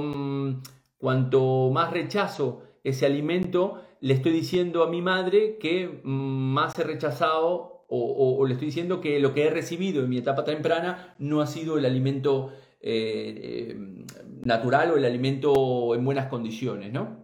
cuanto 0.98 1.70
más 1.70 1.92
rechazo 1.92 2.62
ese 2.84 3.06
alimento, 3.06 3.82
le 4.00 4.14
estoy 4.14 4.32
diciendo 4.32 4.82
a 4.82 4.88
mi 4.88 5.02
madre 5.02 5.58
que 5.58 6.00
más 6.02 6.78
he 6.78 6.84
rechazado 6.84 7.84
o, 7.94 8.46
le 8.46 8.54
estoy 8.54 8.66
diciendo 8.66 9.02
que 9.02 9.20
lo 9.20 9.34
que 9.34 9.44
he 9.44 9.50
recibido 9.50 10.02
en 10.02 10.08
mi 10.08 10.16
etapa 10.16 10.44
temprana 10.44 11.14
no 11.18 11.42
ha 11.42 11.46
sido 11.46 11.76
el 11.76 11.84
alimento 11.84 12.50
eh, 12.80 13.68
eh, 13.70 14.04
natural 14.42 14.92
o 14.92 14.96
el 14.96 15.04
alimento 15.04 15.94
en 15.94 16.02
buenas 16.02 16.28
condiciones, 16.28 16.90
¿no? 16.90 17.21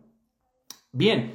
Bien, 0.92 1.34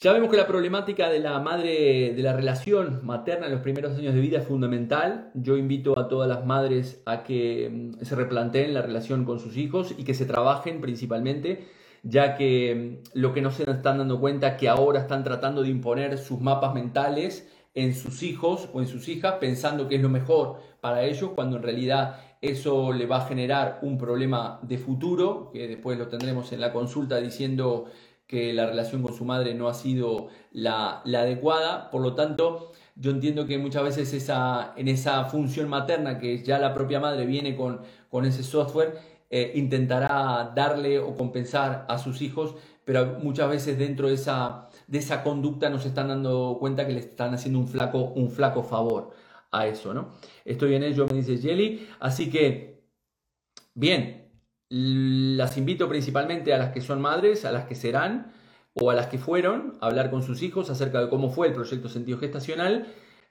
ya 0.00 0.12
vemos 0.12 0.30
que 0.30 0.36
la 0.36 0.46
problemática 0.46 1.08
de 1.08 1.18
la 1.18 1.38
madre, 1.40 2.12
de 2.14 2.22
la 2.22 2.32
relación 2.32 3.04
materna 3.04 3.46
en 3.46 3.52
los 3.52 3.60
primeros 3.60 3.98
años 3.98 4.14
de 4.14 4.20
vida 4.20 4.38
es 4.38 4.46
fundamental. 4.46 5.30
Yo 5.34 5.56
invito 5.56 5.98
a 5.98 6.08
todas 6.08 6.28
las 6.28 6.46
madres 6.46 7.02
a 7.06 7.24
que 7.24 7.70
mm, 7.70 8.04
se 8.04 8.14
replanteen 8.14 8.74
la 8.74 8.82
relación 8.82 9.24
con 9.24 9.40
sus 9.40 9.56
hijos 9.56 9.94
y 9.98 10.04
que 10.04 10.14
se 10.14 10.26
trabajen 10.26 10.80
principalmente, 10.80 11.68
ya 12.04 12.36
que 12.36 13.00
mm, 13.14 13.18
lo 13.18 13.32
que 13.32 13.42
no 13.42 13.50
se 13.50 13.68
están 13.68 13.98
dando 13.98 14.20
cuenta 14.20 14.48
es 14.48 14.54
que 14.58 14.68
ahora 14.68 15.00
están 15.00 15.24
tratando 15.24 15.62
de 15.62 15.68
imponer 15.68 16.16
sus 16.18 16.40
mapas 16.40 16.72
mentales 16.74 17.48
en 17.74 17.94
sus 17.94 18.22
hijos 18.22 18.68
o 18.72 18.80
en 18.80 18.86
sus 18.86 19.08
hijas 19.08 19.34
pensando 19.40 19.88
que 19.88 19.96
es 19.96 20.02
lo 20.02 20.08
mejor 20.08 20.60
para 20.80 21.04
ellos, 21.04 21.30
cuando 21.34 21.56
en 21.56 21.62
realidad 21.62 22.20
eso 22.40 22.92
le 22.92 23.06
va 23.06 23.18
a 23.18 23.26
generar 23.28 23.78
un 23.82 23.98
problema 23.98 24.58
de 24.62 24.78
futuro, 24.78 25.50
que 25.52 25.68
después 25.68 25.96
lo 25.96 26.08
tendremos 26.08 26.52
en 26.52 26.60
la 26.60 26.72
consulta 26.72 27.18
diciendo 27.18 27.86
que 28.32 28.54
la 28.54 28.64
relación 28.64 29.02
con 29.02 29.12
su 29.12 29.26
madre 29.26 29.52
no 29.52 29.68
ha 29.68 29.74
sido 29.74 30.28
la, 30.52 31.02
adecuada. 31.04 31.90
Por 31.90 32.00
lo 32.00 32.14
tanto, 32.14 32.72
yo 32.96 33.10
entiendo 33.10 33.46
que 33.46 33.58
muchas 33.58 33.84
veces 33.84 34.14
esa, 34.14 34.72
en 34.78 34.88
esa 34.88 35.26
función 35.26 35.68
materna 35.68 36.18
que 36.18 36.42
ya 36.42 36.58
la 36.58 36.72
propia 36.72 36.98
madre 36.98 37.26
viene 37.26 37.54
con, 37.54 37.82
con 38.08 38.24
ese 38.24 38.42
software, 38.42 38.98
eh, 39.28 39.52
intentará 39.54 40.50
darle 40.56 40.98
o 40.98 41.14
compensar 41.14 41.84
a 41.90 41.98
sus 41.98 42.22
hijos, 42.22 42.54
pero 42.86 43.18
muchas 43.22 43.50
veces 43.50 43.78
dentro 43.78 44.08
de 44.08 44.14
esa 44.14 44.68
de 44.86 44.98
esa 44.98 45.22
conducta 45.22 45.68
nos 45.68 45.84
están 45.84 46.08
dando 46.08 46.56
cuenta 46.58 46.86
que 46.86 46.94
le 46.94 47.00
están 47.00 47.34
haciendo 47.34 47.58
un 47.58 47.68
flaco, 47.68 48.12
un 48.14 48.30
flaco 48.30 48.62
favor 48.62 49.10
a 49.50 49.66
eso, 49.66 49.92
¿no? 49.92 50.12
Estoy 50.44 50.74
en 50.74 50.84
ello, 50.84 51.06
me 51.06 51.16
dice 51.16 51.36
Jelly. 51.36 51.86
Así 52.00 52.30
que, 52.30 52.82
bien, 53.74 54.21
las 54.74 55.58
invito 55.58 55.86
principalmente 55.86 56.54
a 56.54 56.58
las 56.58 56.70
que 56.70 56.80
son 56.80 56.98
madres, 57.02 57.44
a 57.44 57.52
las 57.52 57.66
que 57.66 57.74
serán 57.74 58.32
o 58.72 58.90
a 58.90 58.94
las 58.94 59.08
que 59.08 59.18
fueron 59.18 59.76
a 59.82 59.86
hablar 59.86 60.10
con 60.10 60.22
sus 60.22 60.42
hijos 60.42 60.70
acerca 60.70 60.98
de 60.98 61.10
cómo 61.10 61.30
fue 61.30 61.48
el 61.48 61.52
proyecto 61.52 61.90
sentido 61.90 62.18
gestacional 62.18 62.86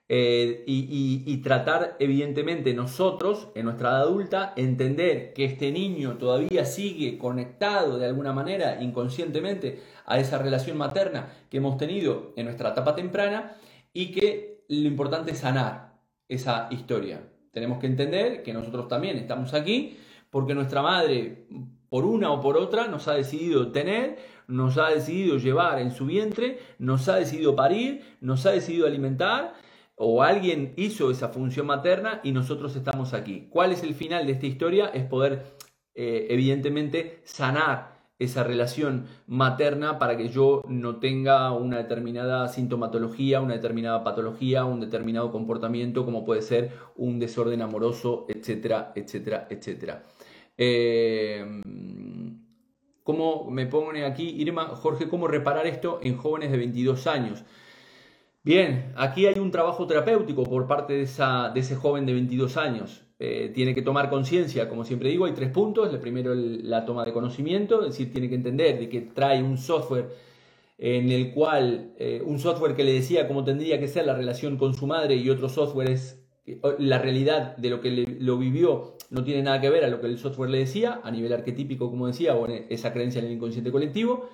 eh, 0.08 0.64
y, 0.68 1.38
tratar, 1.38 1.96
evidentemente, 1.98 2.74
nosotros, 2.76 3.48
en 3.56 3.66
nuestra 3.66 3.90
edad 3.90 4.02
adulta, 4.02 4.54
entender 4.56 5.34
que 5.34 5.46
este 5.46 5.72
niño 5.72 6.18
todavía 6.18 6.66
sigue 6.66 7.18
conectado 7.18 7.98
de 7.98 8.06
alguna 8.06 8.34
manera, 8.34 8.84
inconscientemente, 8.84 9.80
a 10.06 10.20
esa 10.20 10.38
relación 10.38 10.78
materna 10.78 11.34
que 11.50 11.58
hemos 11.58 11.78
tenido 11.78 12.34
en 12.36 12.46
nuestra 12.46 12.72
etapa 12.72 12.94
temprana 12.94 13.56
y 13.94 14.12
que 14.12 14.66
lo 14.68 14.88
importante 14.88 15.32
es 15.32 15.40
sanar 15.40 15.94
esa 16.28 16.68
historia. 16.70 17.24
Tenemos 17.52 17.80
que 17.80 17.88
entender 17.88 18.44
que 18.44 18.54
nosotros 18.54 18.88
también 18.88 19.18
estamos 19.18 19.54
aquí 19.54 19.98
porque 20.32 20.56
nuestra 20.56 20.82
madre, 20.82 21.46
por 21.90 22.06
una 22.06 22.32
o 22.32 22.42
por 22.42 22.58
otra, 22.58 22.88
nos 22.88 23.08
ha 23.08 23.14
decidido 23.14 23.72
tener, 23.72 24.18
nos 24.48 24.78
ha 24.78 24.90
decidido 24.90 25.38
llevar 25.38 25.80
en 25.80 25.92
su 25.92 26.06
vientre, 26.06 26.60
nos 26.80 27.08
ha 27.10 27.18
decidido 27.18 27.56
parir, 27.56 28.02
nos 28.22 28.46
ha 28.46 28.52
decidido 28.52 28.88
alimentar 28.88 29.54
o 29.96 30.24
alguien 30.24 30.74
hizo 30.78 31.12
esa 31.12 31.30
función 31.30 31.68
materna 31.68 32.22
y 32.24 32.32
nosotros 32.32 32.76
estamos 32.76 33.14
aquí. 33.14 33.48
¿Cuál 33.52 33.72
es 33.72 33.84
el 33.84 33.94
final 33.94 34.26
de 34.26 34.34
esta 34.34 34.48
historia? 34.48 34.88
Es 34.88 35.04
poder, 35.04 35.58
eh, 35.94 36.28
evidentemente, 36.30 37.22
sanar 37.24 38.02
esa 38.18 38.44
relación 38.44 39.08
materna 39.26 39.98
para 39.98 40.16
que 40.16 40.30
yo 40.30 40.62
no 40.68 40.98
tenga 40.98 41.52
una 41.54 41.78
determinada 41.78 42.48
sintomatología, 42.48 43.42
una 43.42 43.56
determinada 43.56 44.04
patología, 44.04 44.64
un 44.64 44.80
determinado 44.80 45.32
comportamiento, 45.32 46.06
como 46.06 46.24
puede 46.24 46.44
ser 46.44 46.72
un 46.96 47.20
desorden 47.20 47.64
amoroso, 47.64 48.26
etcétera, 48.30 48.94
etcétera, 48.96 49.48
etcétera. 49.50 50.04
Eh, 50.64 51.44
¿Cómo 53.02 53.50
me 53.50 53.66
pone 53.66 54.06
aquí 54.06 54.30
Irma, 54.30 54.68
Jorge, 54.76 55.10
cómo 55.10 55.28
reparar 55.28 55.66
esto 55.66 56.00
en 56.04 56.18
jóvenes 56.18 56.52
de 56.52 56.58
22 56.58 57.08
años? 57.08 57.44
Bien, 58.44 58.94
aquí 58.96 59.26
hay 59.26 59.40
un 59.40 59.50
trabajo 59.50 59.88
terapéutico 59.88 60.44
por 60.44 60.68
parte 60.68 60.94
de, 60.94 61.02
esa, 61.02 61.50
de 61.50 61.62
ese 61.62 61.76
joven 61.76 62.06
de 62.06 62.14
22 62.14 62.58
años. 62.58 63.02
Eh, 63.18 63.52
tiene 63.56 63.74
que 63.74 63.82
tomar 63.82 64.12
conciencia, 64.12 64.70
como 64.70 64.86
siempre 64.86 65.10
digo, 65.10 65.26
hay 65.26 65.32
tres 65.32 65.50
puntos. 65.50 65.92
El 65.92 66.00
primero, 66.00 66.36
la 66.36 66.86
toma 66.86 67.06
de 67.06 67.12
conocimiento, 67.12 67.82
es 67.82 67.94
decir, 67.94 68.12
tiene 68.12 68.30
que 68.30 68.36
entender 68.36 68.78
de 68.80 68.88
que 68.88 69.02
trae 69.02 69.42
un 69.42 69.58
software 69.58 70.10
en 70.78 71.12
el 71.12 71.34
cual, 71.34 71.96
eh, 71.98 72.22
un 72.24 72.38
software 72.38 72.76
que 72.76 72.84
le 72.84 72.94
decía 72.94 73.28
cómo 73.28 73.44
tendría 73.44 73.80
que 73.80 73.88
ser 73.88 74.06
la 74.06 74.14
relación 74.14 74.58
con 74.58 74.76
su 74.76 74.86
madre 74.86 75.16
y 75.16 75.28
otro 75.28 75.50
software 75.50 75.90
es 75.90 76.24
la 76.78 77.00
realidad 77.00 77.58
de 77.58 77.70
lo 77.72 77.82
que 77.82 78.18
lo 78.20 78.38
vivió 78.38 78.98
no 79.12 79.24
tiene 79.24 79.44
nada 79.44 79.62
que 79.62 79.70
ver 79.70 79.86
a 79.86 79.90
lo 79.90 80.02
que 80.02 80.08
el 80.08 80.18
software 80.18 80.50
le 80.50 80.58
decía, 80.58 81.02
a 81.04 81.12
nivel 81.12 81.32
arquetípico, 81.32 81.90
como 81.90 82.08
decía, 82.08 82.36
o 82.36 82.48
esa 82.48 82.92
creencia 82.92 83.20
en 83.20 83.26
el 83.26 83.34
inconsciente 83.34 83.72
colectivo 83.72 84.30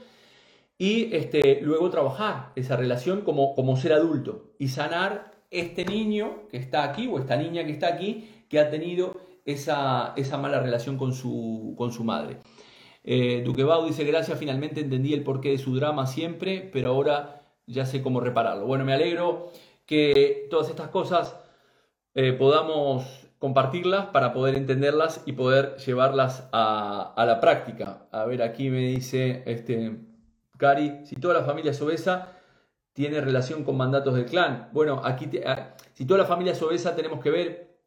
y 0.78 1.16
este, 1.16 1.60
luego 1.62 1.90
trabajar 1.90 2.52
esa 2.56 2.76
relación 2.76 3.22
como, 3.22 3.56
como 3.56 3.78
ser 3.78 3.94
adulto 3.94 4.52
y 4.60 4.68
sanar 4.68 5.32
este 5.50 5.86
niño 5.86 6.48
que 6.50 6.58
está 6.58 6.84
aquí 6.84 7.08
o 7.08 7.18
esta 7.18 7.36
niña 7.36 7.66
que 7.66 7.72
está 7.72 7.88
aquí 7.88 8.30
que 8.50 8.60
ha 8.60 8.70
tenido 8.70 9.20
esa, 9.46 10.14
esa 10.16 10.38
mala 10.38 10.60
relación 10.60 10.98
con 10.98 11.14
su, 11.14 11.74
con 11.78 11.92
su 11.92 12.04
madre. 12.04 12.38
Eh, 13.04 13.42
Duquebau 13.44 13.86
dice, 13.86 14.04
gracias, 14.04 14.38
finalmente 14.38 14.82
entendí 14.82 15.14
el 15.14 15.24
porqué 15.24 15.50
de 15.50 15.58
su 15.58 15.76
drama 15.76 16.06
siempre, 16.06 16.70
pero 16.72 16.90
ahora 16.90 17.42
ya 17.66 17.86
sé 17.86 18.02
cómo 18.02 18.20
repararlo. 18.20 18.66
Bueno, 18.68 18.86
me 18.86 18.94
alegro 18.94 19.52
que 19.86 20.48
todas 20.50 20.70
estas 20.70 20.90
cosas 20.90 21.36
eh, 22.14 22.34
podamos 22.34 23.27
compartirlas 23.40 24.08
para 24.08 24.34
poder 24.34 24.56
entenderlas 24.56 25.22
y 25.26 25.34
poder 25.34 25.78
llevarlas 25.78 26.48
a, 26.52 27.14
la 27.18 27.40
práctica. 27.40 28.08
A 28.12 28.26
ver, 28.26 28.42
aquí 28.42 28.70
me 28.70 28.80
dice 28.80 29.44
este, 29.46 29.98
Cari, 30.58 31.06
si 31.06 31.16
toda 31.16 31.36
la 31.36 31.44
familia 31.44 31.72
es 31.72 31.82
tiene 32.94 33.22
relación 33.22 33.64
con 33.64 33.78
mandatos 33.78 34.16
del 34.16 34.26
clan. 34.26 34.70
Bueno, 34.74 35.02
aquí, 35.04 35.30
si 35.94 36.06
toda 36.06 36.20
la 36.20 36.26
familia 36.26 36.54
es 36.54 36.62
obesa, 36.64 36.96
tenemos 36.96 37.20
que 37.20 37.30
ver 37.30 37.78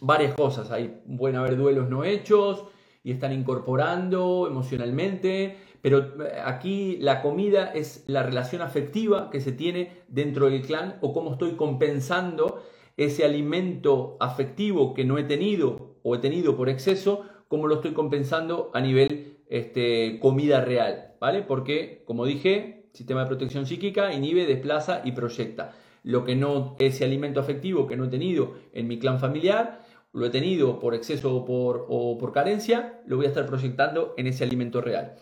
varias 0.00 0.34
cosas. 0.34 0.70
Hay, 0.70 1.02
pueden 1.18 1.36
haber 1.36 1.58
duelos 1.58 1.90
no 1.90 2.04
hechos 2.04 2.64
y 3.02 3.12
están 3.12 3.32
incorporando 3.32 4.46
emocionalmente, 4.46 5.58
pero 5.82 5.98
eh, 5.98 6.40
aquí 6.42 6.96
la 7.00 7.20
comida 7.20 7.72
es 7.72 8.04
la 8.06 8.22
relación 8.22 8.62
afectiva 8.62 9.28
que 9.30 9.40
se 9.42 9.52
tiene 9.52 10.02
dentro 10.08 10.48
del 10.48 10.62
clan 10.62 10.96
o 11.02 11.12
cómo 11.12 11.32
estoy 11.32 11.56
compensando 11.56 12.62
ese 12.98 13.24
alimento 13.24 14.16
afectivo 14.20 14.92
que 14.92 15.04
no 15.04 15.16
he 15.16 15.24
tenido 15.24 15.96
o 16.02 16.14
he 16.14 16.18
tenido 16.18 16.56
por 16.56 16.68
exceso, 16.68 17.22
cómo 17.46 17.66
lo 17.66 17.76
estoy 17.76 17.92
compensando 17.92 18.70
a 18.74 18.80
nivel 18.80 19.38
este, 19.48 20.18
comida 20.20 20.60
real, 20.60 21.14
¿vale? 21.20 21.42
Porque, 21.42 22.02
como 22.04 22.26
dije, 22.26 22.88
sistema 22.92 23.20
de 23.20 23.28
protección 23.28 23.66
psíquica 23.66 24.12
inhibe, 24.12 24.46
desplaza 24.46 25.00
y 25.04 25.12
proyecta. 25.12 25.72
Lo 26.02 26.24
que 26.24 26.34
no, 26.34 26.76
ese 26.78 27.04
alimento 27.04 27.40
afectivo 27.40 27.86
que 27.86 27.96
no 27.96 28.04
he 28.04 28.08
tenido 28.08 28.54
en 28.72 28.88
mi 28.88 28.98
clan 28.98 29.20
familiar, 29.20 29.80
lo 30.12 30.26
he 30.26 30.30
tenido 30.30 30.80
por 30.80 30.94
exceso 30.94 31.34
o 31.34 31.44
por, 31.44 31.86
o 31.88 32.18
por 32.18 32.32
carencia, 32.32 33.00
lo 33.06 33.16
voy 33.16 33.26
a 33.26 33.28
estar 33.28 33.46
proyectando 33.46 34.14
en 34.16 34.26
ese 34.26 34.42
alimento 34.42 34.80
real. 34.80 35.14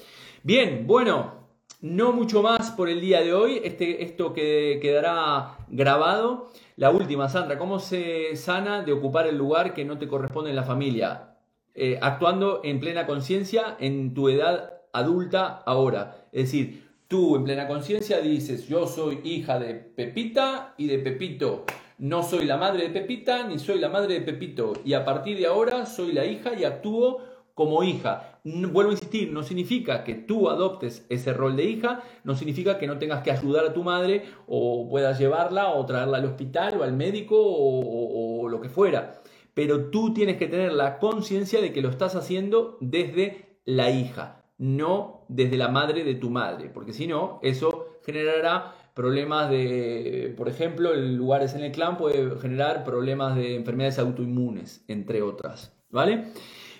Bien, 0.42 0.86
bueno, 0.86 1.46
no 1.82 2.12
mucho 2.12 2.42
más 2.42 2.70
por 2.70 2.88
el 2.88 3.00
día 3.00 3.20
de 3.20 3.34
hoy. 3.34 3.60
Este, 3.62 4.02
esto 4.02 4.32
que 4.32 4.78
quedará 4.80 5.58
grabado. 5.68 6.50
La 6.78 6.90
última, 6.90 7.30
Sandra, 7.30 7.56
¿cómo 7.56 7.78
se 7.78 8.36
sana 8.36 8.82
de 8.82 8.92
ocupar 8.92 9.26
el 9.26 9.38
lugar 9.38 9.72
que 9.72 9.86
no 9.86 9.96
te 9.96 10.06
corresponde 10.06 10.50
en 10.50 10.56
la 10.56 10.62
familia? 10.62 11.38
Eh, 11.74 11.98
actuando 12.02 12.60
en 12.64 12.80
plena 12.80 13.06
conciencia 13.06 13.78
en 13.80 14.12
tu 14.12 14.28
edad 14.28 14.82
adulta 14.92 15.62
ahora. 15.64 16.28
Es 16.32 16.44
decir, 16.44 16.86
tú 17.08 17.34
en 17.34 17.44
plena 17.44 17.66
conciencia 17.66 18.20
dices, 18.20 18.68
yo 18.68 18.86
soy 18.86 19.20
hija 19.24 19.58
de 19.58 19.72
Pepita 19.72 20.74
y 20.76 20.86
de 20.86 20.98
Pepito. 20.98 21.64
No 21.96 22.22
soy 22.22 22.44
la 22.44 22.58
madre 22.58 22.88
de 22.88 23.00
Pepita 23.00 23.48
ni 23.48 23.58
soy 23.58 23.78
la 23.78 23.88
madre 23.88 24.12
de 24.12 24.20
Pepito. 24.20 24.74
Y 24.84 24.92
a 24.92 25.02
partir 25.06 25.38
de 25.38 25.46
ahora 25.46 25.86
soy 25.86 26.12
la 26.12 26.26
hija 26.26 26.52
y 26.52 26.64
actúo 26.64 27.22
como 27.54 27.84
hija. 27.84 28.36
Vuelvo 28.49 28.90
a 28.90 28.94
insistir, 28.94 29.32
no 29.32 29.42
significa 29.42 30.05
que 30.05 30.14
tú 30.14 30.49
adoptes 30.49 31.05
ese 31.09 31.32
rol 31.32 31.57
de 31.57 31.64
hija, 31.64 32.05
no 32.22 32.36
significa 32.36 32.78
que 32.78 32.86
no 32.86 32.97
tengas 32.97 33.24
que 33.24 33.32
ayudar 33.32 33.64
a 33.64 33.72
tu 33.72 33.82
madre 33.82 34.22
o 34.47 34.88
puedas 34.88 35.18
llevarla 35.18 35.70
o 35.70 35.84
traerla 35.84 36.18
al 36.18 36.26
hospital 36.26 36.78
o 36.78 36.84
al 36.84 36.92
médico 36.92 37.34
o, 37.36 38.49
lo 38.49 38.61
que 38.61 38.68
fuera. 38.68 39.20
Pero 39.53 39.86
tú 39.86 40.14
tienes 40.14 40.36
que 40.36 40.47
tener 40.47 40.72
la 40.72 41.01
conciencia 41.01 41.61
de 41.61 41.72
que 41.72 41.82
lo 41.82 41.88
estás 41.88 42.14
haciendo 42.14 42.78
desde 42.80 43.59
la 43.64 43.90
hija, 43.90 44.44
no 44.59 45.24
desde 45.28 45.57
la 45.57 45.66
madre 45.66 46.05
de 46.05 46.14
tu 46.14 46.30
madre, 46.30 46.70
porque 46.72 46.92
si 46.92 47.09
no, 47.09 47.40
eso 47.42 47.99
generará 48.05 48.76
problemas 48.94 49.51
de, 49.51 50.32
por 50.36 50.49
ejemplo, 50.49 50.94
en 50.94 51.16
lugares 51.16 51.55
en 51.55 51.64
el 51.64 51.72
clan 51.72 51.97
puede 51.97 52.38
generar 52.38 52.84
problemas 52.84 53.34
de 53.34 53.57
enfermedades 53.57 53.99
autoinmunes, 53.99 54.84
entre 54.86 55.22
otras, 55.22 55.76
¿vale? 55.90 56.26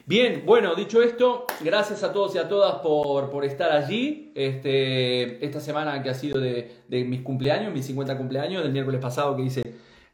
Bien, 0.09 0.45
bueno, 0.47 0.77
dicho 0.77 1.03
esto, 1.03 1.47
gracias 1.65 2.05
a 2.05 2.13
todos 2.13 2.33
y 2.37 2.39
a 2.39 2.49
todas 2.49 2.77
por, 2.77 3.45
estar 3.45 3.73
allí. 3.73 4.31
Este, 4.37 5.45
esta 5.45 5.59
semana 5.59 6.01
que 6.01 6.09
ha 6.11 6.15
sido 6.15 6.39
de, 6.39 6.85
mis 6.89 7.23
cumpleaños, 7.23 7.73
mis 7.73 7.87
50 7.87 8.17
cumpleaños, 8.17 8.63
del 8.63 8.71
miércoles 8.71 9.01
pasado 9.01 9.35
que 9.35 9.43
hice 9.43 9.63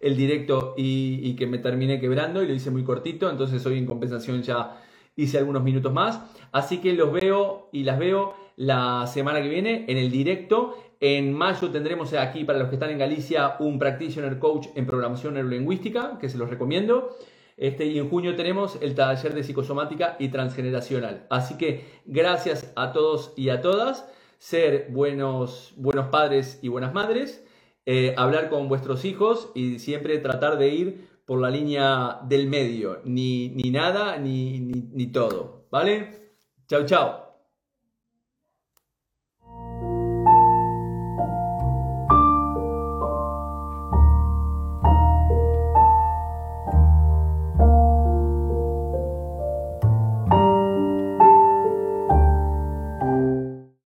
el 0.01 0.17
directo 0.17 0.73
y, 0.79 1.35
que 1.35 1.47
me 1.47 1.59
terminé 1.59 2.01
quebrando 2.01 2.43
y 2.43 2.49
lo 2.49 2.55
hice 2.55 2.71
muy 2.71 2.85
cortito, 2.85 3.29
entonces 3.29 3.67
hoy 3.67 3.77
en 3.77 3.85
compensación 3.85 4.43
ya 4.43 4.81
hice 5.15 5.37
algunos 5.37 5.63
minutos 5.63 5.93
más. 5.93 6.23
Así 6.53 6.79
que 6.79 6.95
los 6.95 7.13
veo 7.13 7.69
y 7.71 7.85
las 7.85 7.99
veo 7.99 8.35
la 8.57 9.07
semana 9.07 9.43
que 9.43 9.51
viene 9.51 9.85
en 9.89 9.99
el 9.99 10.11
directo. 10.11 10.75
En 11.01 11.35
mayo 11.35 11.71
tendremos 11.71 12.15
aquí, 12.15 12.45
para 12.45 12.59
los 12.59 12.69
que 12.69 12.77
están 12.77 12.89
en 12.89 12.99
Galicia, 12.99 13.57
un 13.59 13.79
Practitioner 13.79 14.39
Coach 14.39 14.69
en 14.75 14.87
Programación 14.87 15.35
Neurolingüística, 15.35 16.19
que 16.19 16.31
se 16.31 16.39
los 16.39 16.49
recomiendo. 16.49 17.11
Este, 17.57 17.87
y 17.87 17.99
en 17.99 18.09
junio 18.09 18.35
tenemos 18.35 18.79
el 18.81 18.95
taller 18.95 19.35
de 19.35 19.45
psicosomática 19.45 20.17
y 20.19 20.29
transgeneracional. 20.29 21.27
Así 21.31 21.57
que 21.57 21.85
gracias 22.05 22.73
a 22.77 22.93
todos 22.93 23.33
y 23.37 23.51
a 23.51 23.61
todas. 23.61 24.09
Ser 24.39 24.89
buenos, 24.91 25.73
buenos 25.77 26.09
padres 26.09 26.59
y 26.63 26.69
buenas 26.69 26.93
madres. 26.93 27.45
Eh, 27.87 28.15
hablar 28.17 28.49
con 28.49 28.69
vuestros 28.69 29.05
hijos 29.05 29.51
y 29.55 29.79
siempre 29.79 30.19
tratar 30.19 30.59
de 30.59 30.69
ir 30.69 31.09
por 31.27 31.41
la 31.41 31.51
línea 31.51 32.19
del 32.25 32.49
medio. 32.49 33.01
Ni, 33.05 33.51
ni 33.51 33.71
nada 33.71 34.19
ni, 34.19 34.59
ni, 34.61 34.83
ni 34.93 35.07
todo. 35.07 35.67
¿Vale? 35.71 36.33
Chao, 36.69 36.85
chao. 36.85 37.22